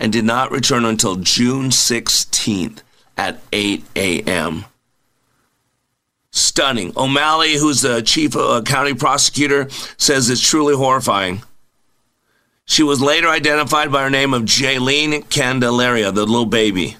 and 0.00 0.12
did 0.12 0.24
not 0.24 0.50
return 0.50 0.84
until 0.86 1.16
June 1.16 1.68
16th 1.68 2.78
at 3.18 3.38
8 3.52 3.84
a.m. 3.94 4.64
Stunning. 6.32 6.92
O'Malley, 6.96 7.56
who's 7.56 7.82
the 7.82 8.00
chief 8.00 8.34
uh, 8.34 8.62
county 8.62 8.94
prosecutor, 8.94 9.68
says 9.98 10.30
it's 10.30 10.40
truly 10.40 10.74
horrifying. 10.74 11.42
She 12.64 12.82
was 12.82 13.02
later 13.02 13.28
identified 13.28 13.92
by 13.92 14.02
her 14.02 14.10
name 14.10 14.32
of 14.32 14.44
Jailyn 14.44 15.28
Candelaria, 15.28 16.12
the 16.12 16.24
little 16.24 16.46
baby. 16.46 16.96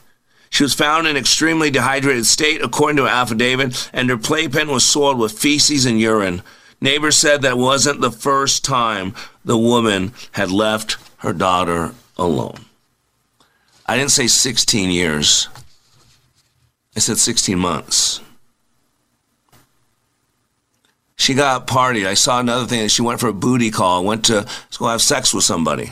She 0.51 0.65
was 0.65 0.75
found 0.75 1.07
in 1.07 1.13
an 1.13 1.17
extremely 1.17 1.71
dehydrated 1.71 2.27
state, 2.27 2.61
according 2.61 2.97
to 2.97 3.05
an 3.05 3.11
affidavit, 3.11 3.89
and 3.93 4.11
her 4.11 4.19
playpen 4.19 4.69
was 4.69 4.85
soiled 4.85 5.19
with 5.19 5.39
feces 5.39 5.87
and 5.87 5.99
urine. 5.99 6.43
Neighbors 6.81 7.17
said 7.17 7.43
that 7.43 7.57
wasn't 7.57 8.01
the 8.01 8.11
first 8.11 8.65
time 8.65 9.15
the 9.45 9.57
woman 9.57 10.13
had 10.33 10.51
left 10.51 10.97
her 11.19 11.33
daughter 11.33 11.95
alone. 12.19 12.67
I 13.91 13.97
didn't 13.97 14.13
say 14.13 14.29
16 14.29 14.91
years. 14.91 15.49
I 16.95 17.01
said 17.01 17.19
16 17.19 17.59
months. 17.59 18.21
She 21.17 21.35
got 21.35 21.67
partied. 21.67 22.07
I 22.07 22.15
saw 22.15 22.39
another 22.39 22.67
thing. 22.67 22.83
That 22.83 22.91
she 22.91 23.03
went 23.03 23.19
for 23.19 23.27
a 23.27 23.33
booty 23.33 23.73
call. 23.73 24.05
Went 24.05 24.27
to 24.27 24.47
go 24.79 24.87
have 24.87 25.03
sex 25.03 25.35
with 25.35 25.43
somebody, 25.43 25.91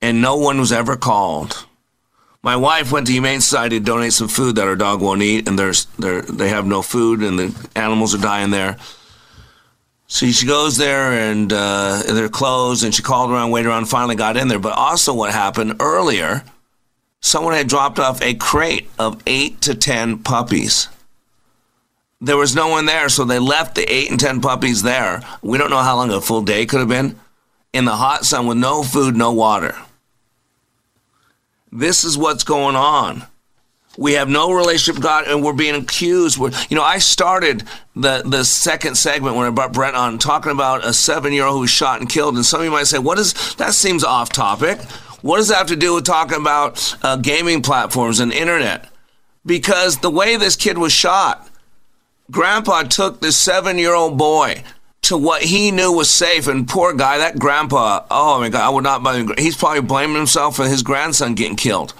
and 0.00 0.22
no 0.22 0.36
one 0.36 0.60
was 0.60 0.70
ever 0.70 0.96
called. 0.96 1.66
My 2.44 2.54
wife 2.54 2.92
went 2.92 3.08
to 3.08 3.12
Humane 3.12 3.40
Society 3.40 3.80
to 3.80 3.84
donate 3.84 4.12
some 4.12 4.28
food 4.28 4.54
that 4.54 4.66
her 4.66 4.76
dog 4.76 5.02
won't 5.02 5.22
eat, 5.22 5.48
and 5.48 5.58
there's 5.58 5.86
they 5.96 6.48
have 6.48 6.64
no 6.64 6.80
food, 6.80 7.22
and 7.22 7.40
the 7.40 7.68
animals 7.74 8.14
are 8.14 8.18
dying 8.22 8.50
there. 8.50 8.76
So 10.10 10.26
she 10.26 10.44
goes 10.44 10.76
there, 10.76 11.12
and 11.12 11.52
uh, 11.52 12.02
they're 12.04 12.28
closed, 12.28 12.84
and 12.84 12.92
she 12.92 13.00
called 13.00 13.30
around, 13.30 13.52
waited 13.52 13.68
around, 13.68 13.86
finally 13.86 14.16
got 14.16 14.36
in 14.36 14.48
there. 14.48 14.58
But 14.58 14.76
also, 14.76 15.14
what 15.14 15.32
happened 15.32 15.76
earlier? 15.80 16.42
Someone 17.20 17.54
had 17.54 17.68
dropped 17.68 17.98
off 17.98 18.20
a 18.20 18.34
crate 18.34 18.90
of 18.98 19.22
eight 19.26 19.60
to 19.62 19.74
ten 19.74 20.18
puppies 20.18 20.88
there 22.20 22.36
was 22.36 22.54
no 22.54 22.68
one 22.68 22.86
there, 22.86 23.08
so 23.08 23.24
they 23.24 23.38
left 23.38 23.74
the 23.74 23.92
eight 23.92 24.10
and 24.10 24.20
ten 24.20 24.40
puppies 24.40 24.82
there. 24.82 25.22
We 25.42 25.58
don't 25.58 25.70
know 25.70 25.78
how 25.78 25.96
long 25.96 26.10
a 26.10 26.20
full 26.20 26.42
day 26.42 26.66
could 26.66 26.80
have 26.80 26.88
been 26.88 27.18
in 27.72 27.86
the 27.86 27.96
hot 27.96 28.24
sun 28.24 28.46
with 28.46 28.58
no 28.58 28.82
food, 28.82 29.16
no 29.16 29.32
water. 29.32 29.74
This 31.72 32.04
is 32.04 32.18
what's 32.18 32.44
going 32.44 32.76
on. 32.76 33.24
We 33.98 34.12
have 34.14 34.28
no 34.28 34.52
relationship 34.52 34.96
with 34.96 35.02
God, 35.02 35.26
and 35.26 35.42
we're 35.42 35.52
being 35.52 35.74
accused. 35.74 36.38
We're, 36.38 36.52
you 36.68 36.76
know, 36.76 36.82
I 36.82 36.98
started 36.98 37.64
the 37.96 38.22
the 38.24 38.44
second 38.44 38.96
segment 38.96 39.36
when 39.36 39.46
I 39.46 39.50
brought 39.50 39.72
Brett 39.72 39.94
on 39.94 40.18
talking 40.18 40.52
about 40.52 40.86
a 40.86 40.92
seven 40.92 41.32
year 41.32 41.44
old 41.44 41.54
who 41.54 41.60
was 41.60 41.70
shot 41.70 42.00
and 42.00 42.08
killed. 42.08 42.36
And 42.36 42.46
some 42.46 42.60
of 42.60 42.64
you 42.64 42.70
might 42.70 42.86
say, 42.86 42.98
"What 42.98 43.18
is 43.18 43.54
that? 43.56 43.74
Seems 43.74 44.04
off 44.04 44.30
topic. 44.30 44.80
What 45.22 45.36
does 45.38 45.48
that 45.48 45.58
have 45.58 45.66
to 45.66 45.76
do 45.76 45.94
with 45.94 46.04
talking 46.04 46.40
about 46.40 46.96
uh, 47.02 47.16
gaming 47.16 47.62
platforms 47.62 48.20
and 48.20 48.32
internet?" 48.32 48.88
Because 49.44 49.98
the 49.98 50.10
way 50.10 50.36
this 50.36 50.54
kid 50.54 50.78
was 50.78 50.92
shot, 50.92 51.48
grandpa 52.30 52.84
took 52.84 53.20
this 53.20 53.36
seven 53.36 53.76
year 53.76 53.94
old 53.94 54.16
boy 54.16 54.62
to 55.02 55.16
what 55.16 55.42
he 55.42 55.70
knew 55.70 55.92
was 55.92 56.08
safe. 56.10 56.46
And 56.46 56.68
poor 56.68 56.92
guy, 56.92 57.18
that 57.18 57.38
grandpa, 57.38 58.04
oh 58.10 58.38
my 58.38 58.48
God, 58.48 58.62
I 58.62 58.68
would 58.68 58.84
not 58.84 59.02
blame. 59.02 59.32
He's 59.38 59.56
probably 59.56 59.80
blaming 59.80 60.16
himself 60.16 60.56
for 60.56 60.66
his 60.68 60.82
grandson 60.82 61.34
getting 61.34 61.56
killed. 61.56 61.94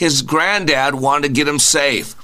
His 0.00 0.22
granddad 0.22 0.94
wanted 0.94 1.28
to 1.28 1.34
get 1.34 1.46
him 1.46 1.58
safe, 1.58 2.14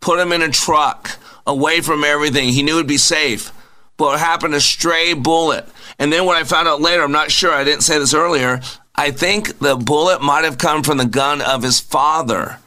put 0.00 0.18
him 0.18 0.32
in 0.32 0.40
a 0.40 0.48
truck 0.48 1.18
away 1.46 1.82
from 1.82 2.02
everything. 2.02 2.48
He 2.48 2.62
knew 2.62 2.76
it'd 2.76 2.86
be 2.86 2.96
safe. 2.96 3.52
But 3.98 4.14
it 4.14 4.20
happened 4.20 4.54
a 4.54 4.60
stray 4.62 5.12
bullet. 5.12 5.68
And 5.98 6.10
then 6.10 6.24
what 6.24 6.38
I 6.38 6.44
found 6.44 6.66
out 6.66 6.80
later, 6.80 7.02
I'm 7.02 7.12
not 7.12 7.30
sure, 7.30 7.52
I 7.52 7.62
didn't 7.62 7.82
say 7.82 7.98
this 7.98 8.14
earlier, 8.14 8.62
I 8.94 9.10
think 9.10 9.58
the 9.58 9.76
bullet 9.76 10.22
might 10.22 10.44
have 10.44 10.56
come 10.56 10.82
from 10.82 10.96
the 10.96 11.04
gun 11.04 11.42
of 11.42 11.62
his 11.62 11.78
father 11.78 12.58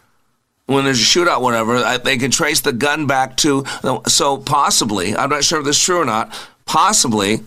when 0.68 0.86
there's 0.86 1.02
a 1.02 1.04
shootout, 1.04 1.42
whatever, 1.42 1.98
they 1.98 2.18
can 2.18 2.30
trace 2.30 2.62
the 2.62 2.72
gun 2.72 3.08
back 3.08 3.38
to. 3.38 3.66
So 4.06 4.38
possibly, 4.38 5.16
I'm 5.16 5.32
not 5.32 5.44
sure 5.44 5.58
if 5.62 5.66
this 5.66 5.78
is 5.78 5.84
true 5.84 5.98
or 5.98 6.06
not. 6.06 6.32
Possibly, 6.66 7.34
it 7.34 7.44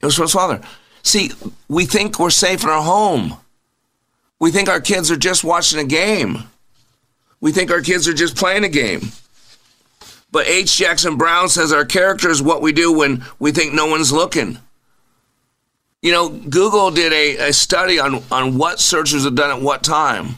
was 0.00 0.14
from 0.14 0.26
his 0.26 0.32
father. 0.32 0.60
See, 1.02 1.32
we 1.66 1.86
think 1.86 2.20
we're 2.20 2.30
safe 2.30 2.62
in 2.62 2.70
our 2.70 2.84
home. 2.84 3.36
We 4.38 4.52
think 4.52 4.68
our 4.68 4.80
kids 4.80 5.10
are 5.10 5.16
just 5.16 5.42
watching 5.42 5.80
a 5.80 5.84
game. 5.84 6.44
We 7.42 7.50
think 7.50 7.72
our 7.72 7.82
kids 7.82 8.06
are 8.06 8.14
just 8.14 8.36
playing 8.36 8.64
a 8.64 8.68
game. 8.68 9.10
But 10.30 10.46
H. 10.46 10.76
Jackson 10.76 11.16
Brown 11.18 11.48
says 11.48 11.72
our 11.72 11.84
character 11.84 12.30
is 12.30 12.40
what 12.40 12.62
we 12.62 12.72
do 12.72 12.92
when 12.92 13.24
we 13.40 13.50
think 13.50 13.74
no 13.74 13.86
one's 13.86 14.12
looking. 14.12 14.58
You 16.00 16.12
know, 16.12 16.28
Google 16.28 16.92
did 16.92 17.12
a, 17.12 17.48
a 17.48 17.52
study 17.52 17.98
on, 17.98 18.22
on 18.30 18.56
what 18.56 18.78
searchers 18.78 19.24
have 19.24 19.34
done 19.34 19.50
at 19.50 19.60
what 19.60 19.82
time. 19.82 20.36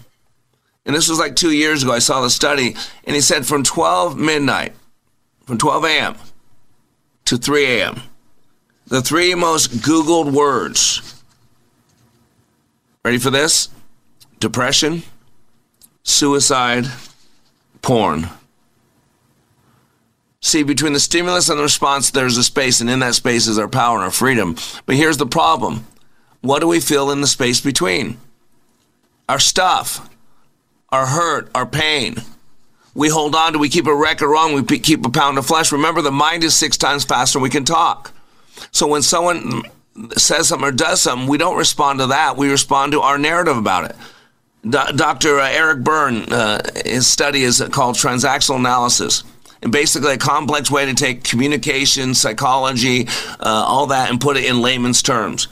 And 0.86 0.96
this 0.96 1.08
was 1.08 1.18
like 1.18 1.36
two 1.36 1.52
years 1.52 1.82
ago. 1.82 1.92
I 1.92 1.98
saw 1.98 2.22
the 2.22 2.30
study, 2.30 2.74
and 3.04 3.14
he 3.14 3.20
said 3.20 3.46
from 3.46 3.64
12 3.64 4.16
midnight, 4.16 4.72
from 5.44 5.58
12 5.58 5.84
a.m. 5.84 6.16
to 7.26 7.36
3 7.36 7.66
a.m., 7.66 8.02
the 8.86 9.02
three 9.02 9.34
most 9.34 9.72
Googled 9.72 10.32
words. 10.32 11.22
Ready 13.04 13.18
for 13.18 13.30
this? 13.30 13.68
Depression, 14.40 15.02
suicide, 16.04 16.86
porn. 17.82 18.28
See, 20.40 20.62
between 20.62 20.92
the 20.92 21.00
stimulus 21.00 21.48
and 21.48 21.58
the 21.58 21.62
response, 21.62 22.10
there's 22.10 22.36
a 22.36 22.44
space, 22.44 22.80
and 22.80 22.88
in 22.88 23.00
that 23.00 23.14
space 23.14 23.48
is 23.48 23.58
our 23.58 23.66
power 23.66 23.96
and 23.96 24.04
our 24.04 24.10
freedom. 24.10 24.56
But 24.86 24.96
here's 24.96 25.16
the 25.16 25.26
problem 25.26 25.86
what 26.42 26.60
do 26.60 26.68
we 26.68 26.78
feel 26.78 27.10
in 27.10 27.22
the 27.22 27.26
space 27.26 27.60
between? 27.60 28.18
Our 29.26 29.38
stuff, 29.38 30.10
our 30.90 31.06
hurt, 31.06 31.50
our 31.54 31.64
pain. 31.64 32.16
We 32.94 33.08
hold 33.08 33.34
on 33.34 33.54
to, 33.54 33.58
we 33.58 33.70
keep 33.70 33.86
a 33.86 33.94
record 33.94 34.28
wrong, 34.28 34.52
we 34.52 34.78
keep 34.78 35.04
a 35.04 35.10
pound 35.10 35.38
of 35.38 35.46
flesh. 35.46 35.72
Remember, 35.72 36.02
the 36.02 36.12
mind 36.12 36.44
is 36.44 36.54
six 36.54 36.76
times 36.76 37.04
faster 37.04 37.38
than 37.38 37.42
we 37.42 37.50
can 37.50 37.64
talk. 37.64 38.12
So 38.70 38.86
when 38.86 39.02
someone 39.02 39.62
says 40.16 40.48
something 40.48 40.68
or 40.68 40.72
does 40.72 41.00
something, 41.00 41.26
we 41.26 41.38
don't 41.38 41.56
respond 41.56 42.00
to 42.00 42.08
that. 42.08 42.36
We 42.36 42.50
respond 42.50 42.92
to 42.92 43.00
our 43.00 43.18
narrative 43.18 43.56
about 43.56 43.90
it. 43.90 43.96
Do- 44.64 44.96
Dr. 44.96 45.38
Uh, 45.38 45.48
Eric 45.48 45.84
Berne, 45.84 46.32
uh, 46.32 46.60
his 46.84 47.06
study 47.06 47.42
is 47.42 47.62
called 47.70 47.96
transactional 47.96 48.56
analysis. 48.56 49.24
And 49.62 49.72
basically, 49.72 50.12
a 50.12 50.18
complex 50.18 50.70
way 50.70 50.84
to 50.84 50.94
take 50.94 51.24
communication, 51.24 52.14
psychology, 52.14 53.06
uh, 53.40 53.64
all 53.66 53.86
that, 53.86 54.10
and 54.10 54.20
put 54.20 54.36
it 54.36 54.44
in 54.44 54.60
layman's 54.60 55.02
terms. 55.02 55.48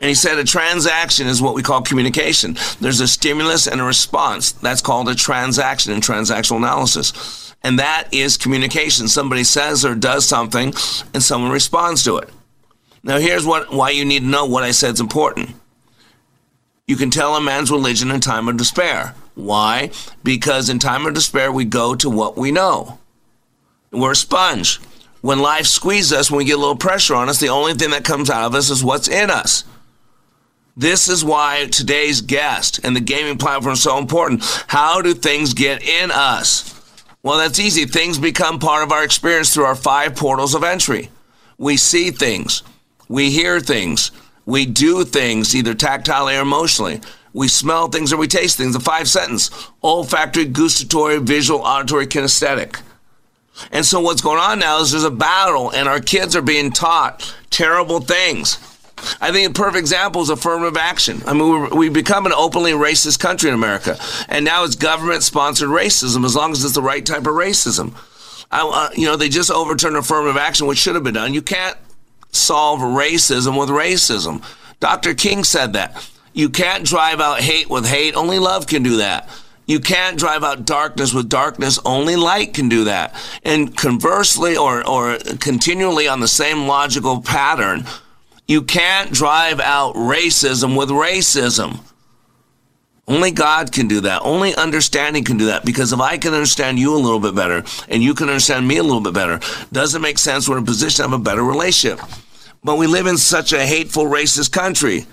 And 0.00 0.08
he 0.08 0.14
said 0.14 0.38
a 0.38 0.44
transaction 0.44 1.28
is 1.28 1.40
what 1.40 1.54
we 1.54 1.62
call 1.62 1.82
communication. 1.82 2.56
There's 2.80 3.00
a 3.00 3.06
stimulus 3.06 3.68
and 3.68 3.80
a 3.80 3.84
response. 3.84 4.52
That's 4.52 4.80
called 4.80 5.08
a 5.08 5.14
transaction 5.14 5.92
in 5.92 6.00
transactional 6.00 6.56
analysis. 6.56 7.54
And 7.62 7.78
that 7.78 8.08
is 8.10 8.36
communication. 8.36 9.06
Somebody 9.06 9.44
says 9.44 9.84
or 9.84 9.94
does 9.94 10.26
something 10.26 10.74
and 11.14 11.22
someone 11.22 11.52
responds 11.52 12.02
to 12.04 12.16
it. 12.16 12.30
Now 13.04 13.18
here's 13.18 13.46
what 13.46 13.72
why 13.72 13.90
you 13.90 14.04
need 14.04 14.20
to 14.20 14.26
know 14.26 14.46
what 14.46 14.64
I 14.64 14.72
said 14.72 14.94
is 14.94 15.00
important. 15.00 15.50
You 16.86 16.96
can 16.96 17.10
tell 17.10 17.36
a 17.36 17.40
man's 17.40 17.70
religion 17.70 18.10
in 18.10 18.20
time 18.20 18.48
of 18.48 18.56
despair. 18.56 19.14
Why? 19.34 19.90
Because 20.24 20.68
in 20.68 20.78
time 20.78 21.06
of 21.06 21.14
despair 21.14 21.52
we 21.52 21.64
go 21.64 21.94
to 21.94 22.10
what 22.10 22.36
we 22.36 22.50
know. 22.50 22.98
We're 23.92 24.12
a 24.12 24.16
sponge. 24.16 24.80
When 25.20 25.38
life 25.38 25.66
squeezes 25.66 26.12
us, 26.12 26.30
when 26.30 26.38
we 26.38 26.44
get 26.44 26.56
a 26.56 26.60
little 26.60 26.76
pressure 26.76 27.14
on 27.14 27.28
us, 27.28 27.38
the 27.38 27.50
only 27.50 27.74
thing 27.74 27.90
that 27.90 28.04
comes 28.04 28.28
out 28.28 28.46
of 28.46 28.54
us 28.56 28.70
is 28.70 28.82
what's 28.82 29.06
in 29.06 29.30
us. 29.30 29.64
This 30.76 31.08
is 31.08 31.24
why 31.24 31.66
today's 31.70 32.20
guest 32.20 32.80
and 32.82 32.96
the 32.96 33.00
gaming 33.00 33.38
platform 33.38 33.74
is 33.74 33.82
so 33.82 33.98
important. 33.98 34.42
How 34.66 35.02
do 35.02 35.14
things 35.14 35.54
get 35.54 35.86
in 35.86 36.10
us? 36.10 36.68
Well, 37.22 37.38
that's 37.38 37.60
easy. 37.60 37.84
Things 37.84 38.18
become 38.18 38.58
part 38.58 38.82
of 38.82 38.90
our 38.90 39.04
experience 39.04 39.54
through 39.54 39.66
our 39.66 39.76
five 39.76 40.16
portals 40.16 40.54
of 40.54 40.64
entry. 40.64 41.10
We 41.58 41.76
see 41.76 42.10
things, 42.10 42.64
we 43.08 43.30
hear 43.30 43.60
things, 43.60 44.10
we 44.52 44.66
do 44.66 45.02
things, 45.04 45.54
either 45.54 45.74
tactilely 45.74 46.38
or 46.38 46.42
emotionally. 46.42 47.00
We 47.32 47.48
smell 47.48 47.88
things 47.88 48.12
or 48.12 48.18
we 48.18 48.28
taste 48.28 48.58
things. 48.58 48.74
The 48.74 48.80
five 48.80 49.08
sentence 49.08 49.50
olfactory, 49.82 50.44
gustatory, 50.44 51.18
visual, 51.18 51.62
auditory, 51.62 52.06
kinesthetic. 52.06 52.80
And 53.70 53.86
so 53.86 54.00
what's 54.00 54.20
going 54.20 54.38
on 54.38 54.58
now 54.58 54.80
is 54.80 54.92
there's 54.92 55.04
a 55.04 55.10
battle, 55.10 55.70
and 55.70 55.88
our 55.88 56.00
kids 56.00 56.36
are 56.36 56.42
being 56.42 56.70
taught 56.70 57.34
terrible 57.48 58.00
things. 58.00 58.58
I 59.22 59.32
think 59.32 59.50
a 59.50 59.54
perfect 59.54 59.78
example 59.78 60.20
is 60.20 60.28
affirmative 60.28 60.76
action. 60.76 61.22
I 61.26 61.32
mean, 61.32 61.70
we've 61.70 61.92
become 61.92 62.26
an 62.26 62.32
openly 62.32 62.72
racist 62.72 63.20
country 63.20 63.48
in 63.48 63.54
America, 63.54 63.98
and 64.28 64.44
now 64.44 64.64
it's 64.64 64.76
government-sponsored 64.76 65.68
racism, 65.68 66.24
as 66.26 66.36
long 66.36 66.52
as 66.52 66.62
it's 66.62 66.74
the 66.74 66.82
right 66.82 67.04
type 67.04 67.20
of 67.20 67.34
racism. 67.34 67.94
I, 68.50 68.60
uh, 68.68 68.90
you 68.94 69.06
know, 69.06 69.16
they 69.16 69.30
just 69.30 69.50
overturned 69.50 69.96
affirmative 69.96 70.36
action, 70.36 70.66
which 70.66 70.78
should 70.78 70.94
have 70.94 71.04
been 71.04 71.14
done. 71.14 71.32
You 71.32 71.42
can't 71.42 71.76
solve 72.32 72.80
racism 72.80 73.58
with 73.58 73.68
racism. 73.68 74.42
Dr. 74.80 75.14
King 75.14 75.44
said 75.44 75.74
that. 75.74 76.10
You 76.32 76.48
can't 76.48 76.84
drive 76.84 77.20
out 77.20 77.40
hate 77.40 77.68
with 77.68 77.86
hate. 77.86 78.16
Only 78.16 78.38
love 78.38 78.66
can 78.66 78.82
do 78.82 78.96
that. 78.96 79.28
You 79.66 79.78
can't 79.78 80.18
drive 80.18 80.42
out 80.42 80.64
darkness 80.64 81.14
with 81.14 81.28
darkness. 81.28 81.78
Only 81.84 82.16
light 82.16 82.52
can 82.52 82.68
do 82.68 82.84
that. 82.84 83.14
And 83.44 83.76
conversely, 83.76 84.56
or, 84.56 84.86
or 84.86 85.18
continually 85.38 86.08
on 86.08 86.20
the 86.20 86.28
same 86.28 86.66
logical 86.66 87.22
pattern, 87.22 87.84
you 88.48 88.62
can't 88.62 89.12
drive 89.12 89.60
out 89.60 89.94
racism 89.94 90.76
with 90.76 90.88
racism. 90.88 91.80
Only 93.08 93.32
God 93.32 93.72
can 93.72 93.88
do 93.88 94.00
that. 94.02 94.22
Only 94.22 94.54
understanding 94.54 95.24
can 95.24 95.36
do 95.36 95.46
that. 95.46 95.64
Because 95.64 95.92
if 95.92 96.00
I 96.00 96.18
can 96.18 96.34
understand 96.34 96.78
you 96.78 96.94
a 96.94 96.98
little 96.98 97.18
bit 97.18 97.34
better 97.34 97.64
and 97.88 98.02
you 98.02 98.14
can 98.14 98.28
understand 98.28 98.66
me 98.66 98.76
a 98.76 98.82
little 98.82 99.00
bit 99.00 99.12
better, 99.12 99.40
doesn't 99.72 100.02
make 100.02 100.18
sense 100.18 100.48
we're 100.48 100.58
in 100.58 100.62
a 100.62 100.66
position 100.66 101.04
of 101.04 101.12
a 101.12 101.18
better 101.18 101.42
relationship. 101.42 102.00
But 102.62 102.76
we 102.76 102.86
live 102.86 103.06
in 103.06 103.18
such 103.18 103.52
a 103.52 103.66
hateful, 103.66 104.04
racist 104.04 104.52
country. 104.52 105.06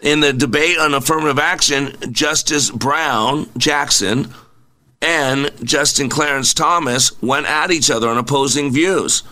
In 0.00 0.20
the 0.20 0.32
debate 0.32 0.78
on 0.78 0.94
affirmative 0.94 1.38
action, 1.38 1.96
Justice 2.12 2.70
Brown 2.70 3.48
Jackson 3.56 4.32
and 5.00 5.50
Justin 5.64 6.08
Clarence 6.08 6.54
Thomas 6.54 7.20
went 7.20 7.46
at 7.46 7.72
each 7.72 7.90
other 7.90 8.08
on 8.08 8.18
opposing 8.18 8.72
views. 8.72 9.24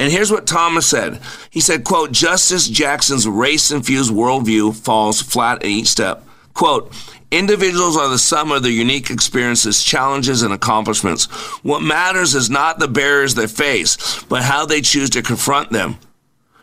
And 0.00 0.10
here's 0.10 0.32
what 0.32 0.46
Thomas 0.46 0.86
said. 0.86 1.20
He 1.50 1.60
said, 1.60 1.84
quote, 1.84 2.10
Justice 2.10 2.66
Jackson's 2.66 3.28
race-infused 3.28 4.10
worldview 4.10 4.74
falls 4.74 5.20
flat 5.20 5.58
at 5.58 5.66
each 5.66 5.88
step. 5.88 6.24
Quote, 6.54 6.90
Individuals 7.30 7.98
are 7.98 8.08
the 8.08 8.18
sum 8.18 8.50
of 8.50 8.62
their 8.62 8.72
unique 8.72 9.10
experiences, 9.10 9.84
challenges, 9.84 10.40
and 10.40 10.54
accomplishments. 10.54 11.26
What 11.62 11.82
matters 11.82 12.34
is 12.34 12.48
not 12.48 12.78
the 12.78 12.88
barriers 12.88 13.34
they 13.34 13.46
face, 13.46 14.22
but 14.24 14.42
how 14.42 14.64
they 14.64 14.80
choose 14.80 15.10
to 15.10 15.22
confront 15.22 15.70
them. 15.70 15.98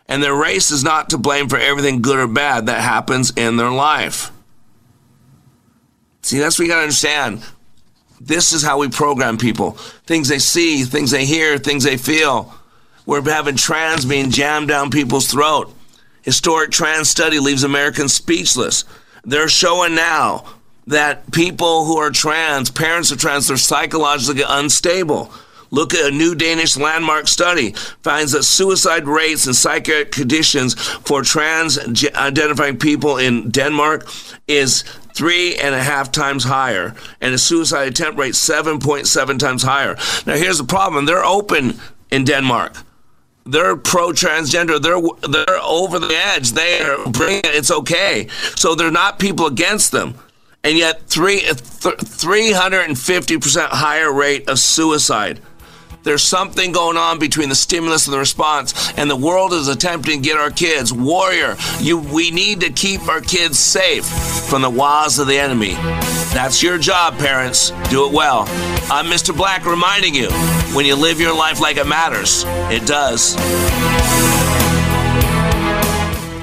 And 0.08 0.20
their 0.20 0.34
race 0.34 0.72
is 0.72 0.82
not 0.82 1.10
to 1.10 1.18
blame 1.18 1.48
for 1.48 1.58
everything 1.58 2.02
good 2.02 2.18
or 2.18 2.26
bad 2.26 2.66
that 2.66 2.80
happens 2.80 3.32
in 3.36 3.56
their 3.56 3.70
life. 3.70 4.32
See, 6.22 6.38
that's 6.38 6.58
what 6.58 6.64
you 6.64 6.70
gotta 6.72 6.82
understand. 6.82 7.44
This 8.20 8.52
is 8.52 8.64
how 8.64 8.78
we 8.78 8.88
program 8.88 9.38
people. 9.38 9.72
Things 10.06 10.28
they 10.28 10.40
see, 10.40 10.82
things 10.82 11.12
they 11.12 11.24
hear, 11.24 11.56
things 11.56 11.84
they 11.84 11.96
feel. 11.96 12.52
We're 13.08 13.22
having 13.22 13.56
trans 13.56 14.04
being 14.04 14.30
jammed 14.30 14.68
down 14.68 14.90
people's 14.90 15.28
throat. 15.28 15.74
Historic 16.20 16.70
trans 16.70 17.08
study 17.08 17.38
leaves 17.38 17.64
Americans 17.64 18.12
speechless. 18.12 18.84
They're 19.24 19.48
showing 19.48 19.94
now 19.94 20.44
that 20.88 21.32
people 21.32 21.86
who 21.86 21.96
are 21.96 22.10
trans, 22.10 22.70
parents 22.70 23.10
of 23.10 23.18
trans, 23.18 23.48
they're 23.48 23.56
psychologically 23.56 24.44
unstable. 24.46 25.32
Look 25.70 25.94
at 25.94 26.12
a 26.12 26.14
new 26.14 26.34
Danish 26.34 26.76
landmark 26.76 27.28
study 27.28 27.72
finds 28.02 28.32
that 28.32 28.42
suicide 28.42 29.06
rates 29.06 29.46
and 29.46 29.56
psychiatric 29.56 30.12
conditions 30.12 30.74
for 30.74 31.22
trans 31.22 31.78
identifying 32.14 32.76
people 32.76 33.16
in 33.16 33.50
Denmark 33.50 34.06
is 34.46 34.82
three 35.14 35.56
and 35.56 35.74
a 35.74 35.82
half 35.82 36.12
times 36.12 36.44
higher, 36.44 36.94
and 37.22 37.32
the 37.32 37.38
suicide 37.38 37.88
attempt 37.88 38.18
rate 38.18 38.34
7.7 38.34 39.38
times 39.38 39.62
higher. 39.62 39.96
Now, 40.26 40.34
here's 40.34 40.58
the 40.58 40.64
problem 40.64 41.06
they're 41.06 41.24
open 41.24 41.80
in 42.10 42.24
Denmark 42.24 42.84
they're 43.48 43.76
pro 43.76 44.10
transgender. 44.10 44.80
They're 44.80 45.00
they're 45.30 45.58
over 45.62 45.98
the 45.98 46.14
edge. 46.14 46.52
They 46.52 46.80
are 46.82 47.08
bringing 47.10 47.38
it. 47.38 47.54
It's 47.54 47.70
okay. 47.70 48.28
So 48.56 48.74
they're 48.74 48.90
not 48.90 49.18
people 49.18 49.46
against 49.46 49.90
them, 49.90 50.14
and 50.62 50.76
yet 50.76 51.02
three 51.02 51.40
three 51.40 52.52
hundred 52.52 52.82
and 52.82 52.98
fifty 52.98 53.38
percent 53.38 53.72
higher 53.72 54.12
rate 54.12 54.48
of 54.48 54.58
suicide. 54.58 55.40
There's 56.04 56.22
something 56.22 56.72
going 56.72 56.96
on 56.96 57.18
between 57.18 57.48
the 57.48 57.54
stimulus 57.54 58.06
and 58.06 58.14
the 58.14 58.18
response, 58.18 58.92
and 58.96 59.10
the 59.10 59.16
world 59.16 59.52
is 59.52 59.68
attempting 59.68 60.22
to 60.22 60.28
get 60.28 60.38
our 60.38 60.50
kids. 60.50 60.92
Warrior, 60.92 61.56
you, 61.80 61.98
we 61.98 62.30
need 62.30 62.60
to 62.60 62.70
keep 62.70 63.08
our 63.08 63.20
kids 63.20 63.58
safe 63.58 64.06
from 64.48 64.62
the 64.62 64.70
wiles 64.70 65.18
of 65.18 65.26
the 65.26 65.38
enemy. 65.38 65.72
That's 66.32 66.62
your 66.62 66.78
job, 66.78 67.18
parents. 67.18 67.70
Do 67.90 68.06
it 68.06 68.12
well. 68.12 68.44
I'm 68.90 69.06
Mr. 69.06 69.36
Black 69.36 69.66
reminding 69.66 70.14
you 70.14 70.30
when 70.74 70.86
you 70.86 70.94
live 70.94 71.20
your 71.20 71.36
life 71.36 71.60
like 71.60 71.76
it 71.76 71.86
matters, 71.86 72.44
it 72.70 72.86
does. 72.86 73.36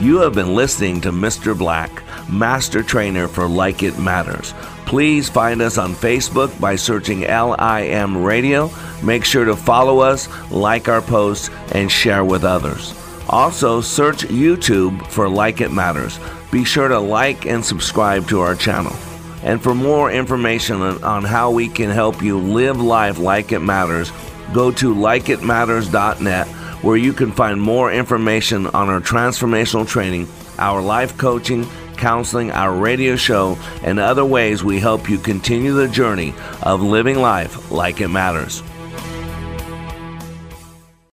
You 0.01 0.18
have 0.20 0.34
been 0.34 0.53
listening 0.53 1.01
to 1.01 1.12
Mr. 1.12 1.58
Black, 1.58 2.03
Master 2.30 2.84
Trainer 2.84 3.28
for 3.28 3.47
Like 3.47 3.82
It 3.82 3.97
Matters. 3.97 4.53
Please 4.86 5.30
find 5.30 5.62
us 5.64 5.80
on 5.80 5.93
Facebook 5.95 6.60
by 6.60 6.76
searching 6.76 7.22
LIM 7.22 8.24
Radio. 8.24 8.70
Make 9.04 9.26
sure 9.26 9.46
to 9.46 9.56
follow 9.56 10.00
us, 10.00 10.28
like 10.52 10.88
our 10.88 11.02
posts, 11.02 11.50
and 11.74 11.91
share 11.91 12.24
with 12.26 12.43
others. 12.43 12.93
Also, 13.30 13.82
search 13.82 14.24
YouTube 14.26 15.06
for 15.08 15.28
Like 15.28 15.62
It 15.62 15.72
Matters. 15.72 16.20
Be 16.52 16.64
sure 16.64 16.88
to 16.88 17.00
like 17.00 17.46
and 17.46 17.64
subscribe 17.64 18.28
to 18.30 18.39
our 18.39 18.56
channel. 18.56 18.96
And 19.43 19.62
for 19.62 19.76
more 19.76 20.12
information 20.12 20.82
on 20.82 21.24
how 21.24 21.52
we 21.52 21.68
can 21.68 21.89
help 21.89 22.22
you 22.22 22.39
live 22.39 22.82
life 22.82 23.20
like 23.20 23.52
it 23.52 23.60
matters, 23.60 24.12
go 24.54 24.72
to 24.72 24.93
likeitmatters.net 24.93 26.48
where 26.86 26.98
you 26.98 27.14
can 27.14 27.32
find 27.32 27.60
more 27.60 27.91
information 27.91 28.68
on 28.68 28.89
our 28.89 29.02
transformational 29.02 29.88
training, 29.88 30.28
our 30.60 30.82
life 30.82 31.18
coaching, 31.18 31.66
counseling, 31.96 32.52
our 32.52 32.76
radio 32.76 33.16
show, 33.16 33.58
and 33.84 34.00
other 34.00 34.24
ways 34.24 34.64
we 34.64 34.80
help 34.80 35.10
you 35.10 35.18
continue 35.18 35.74
the 35.74 35.88
journey 35.88 36.34
of 36.62 36.82
living 36.82 37.18
life 37.18 37.72
like 37.72 38.02
it 38.02 38.10
matters. 38.10 38.62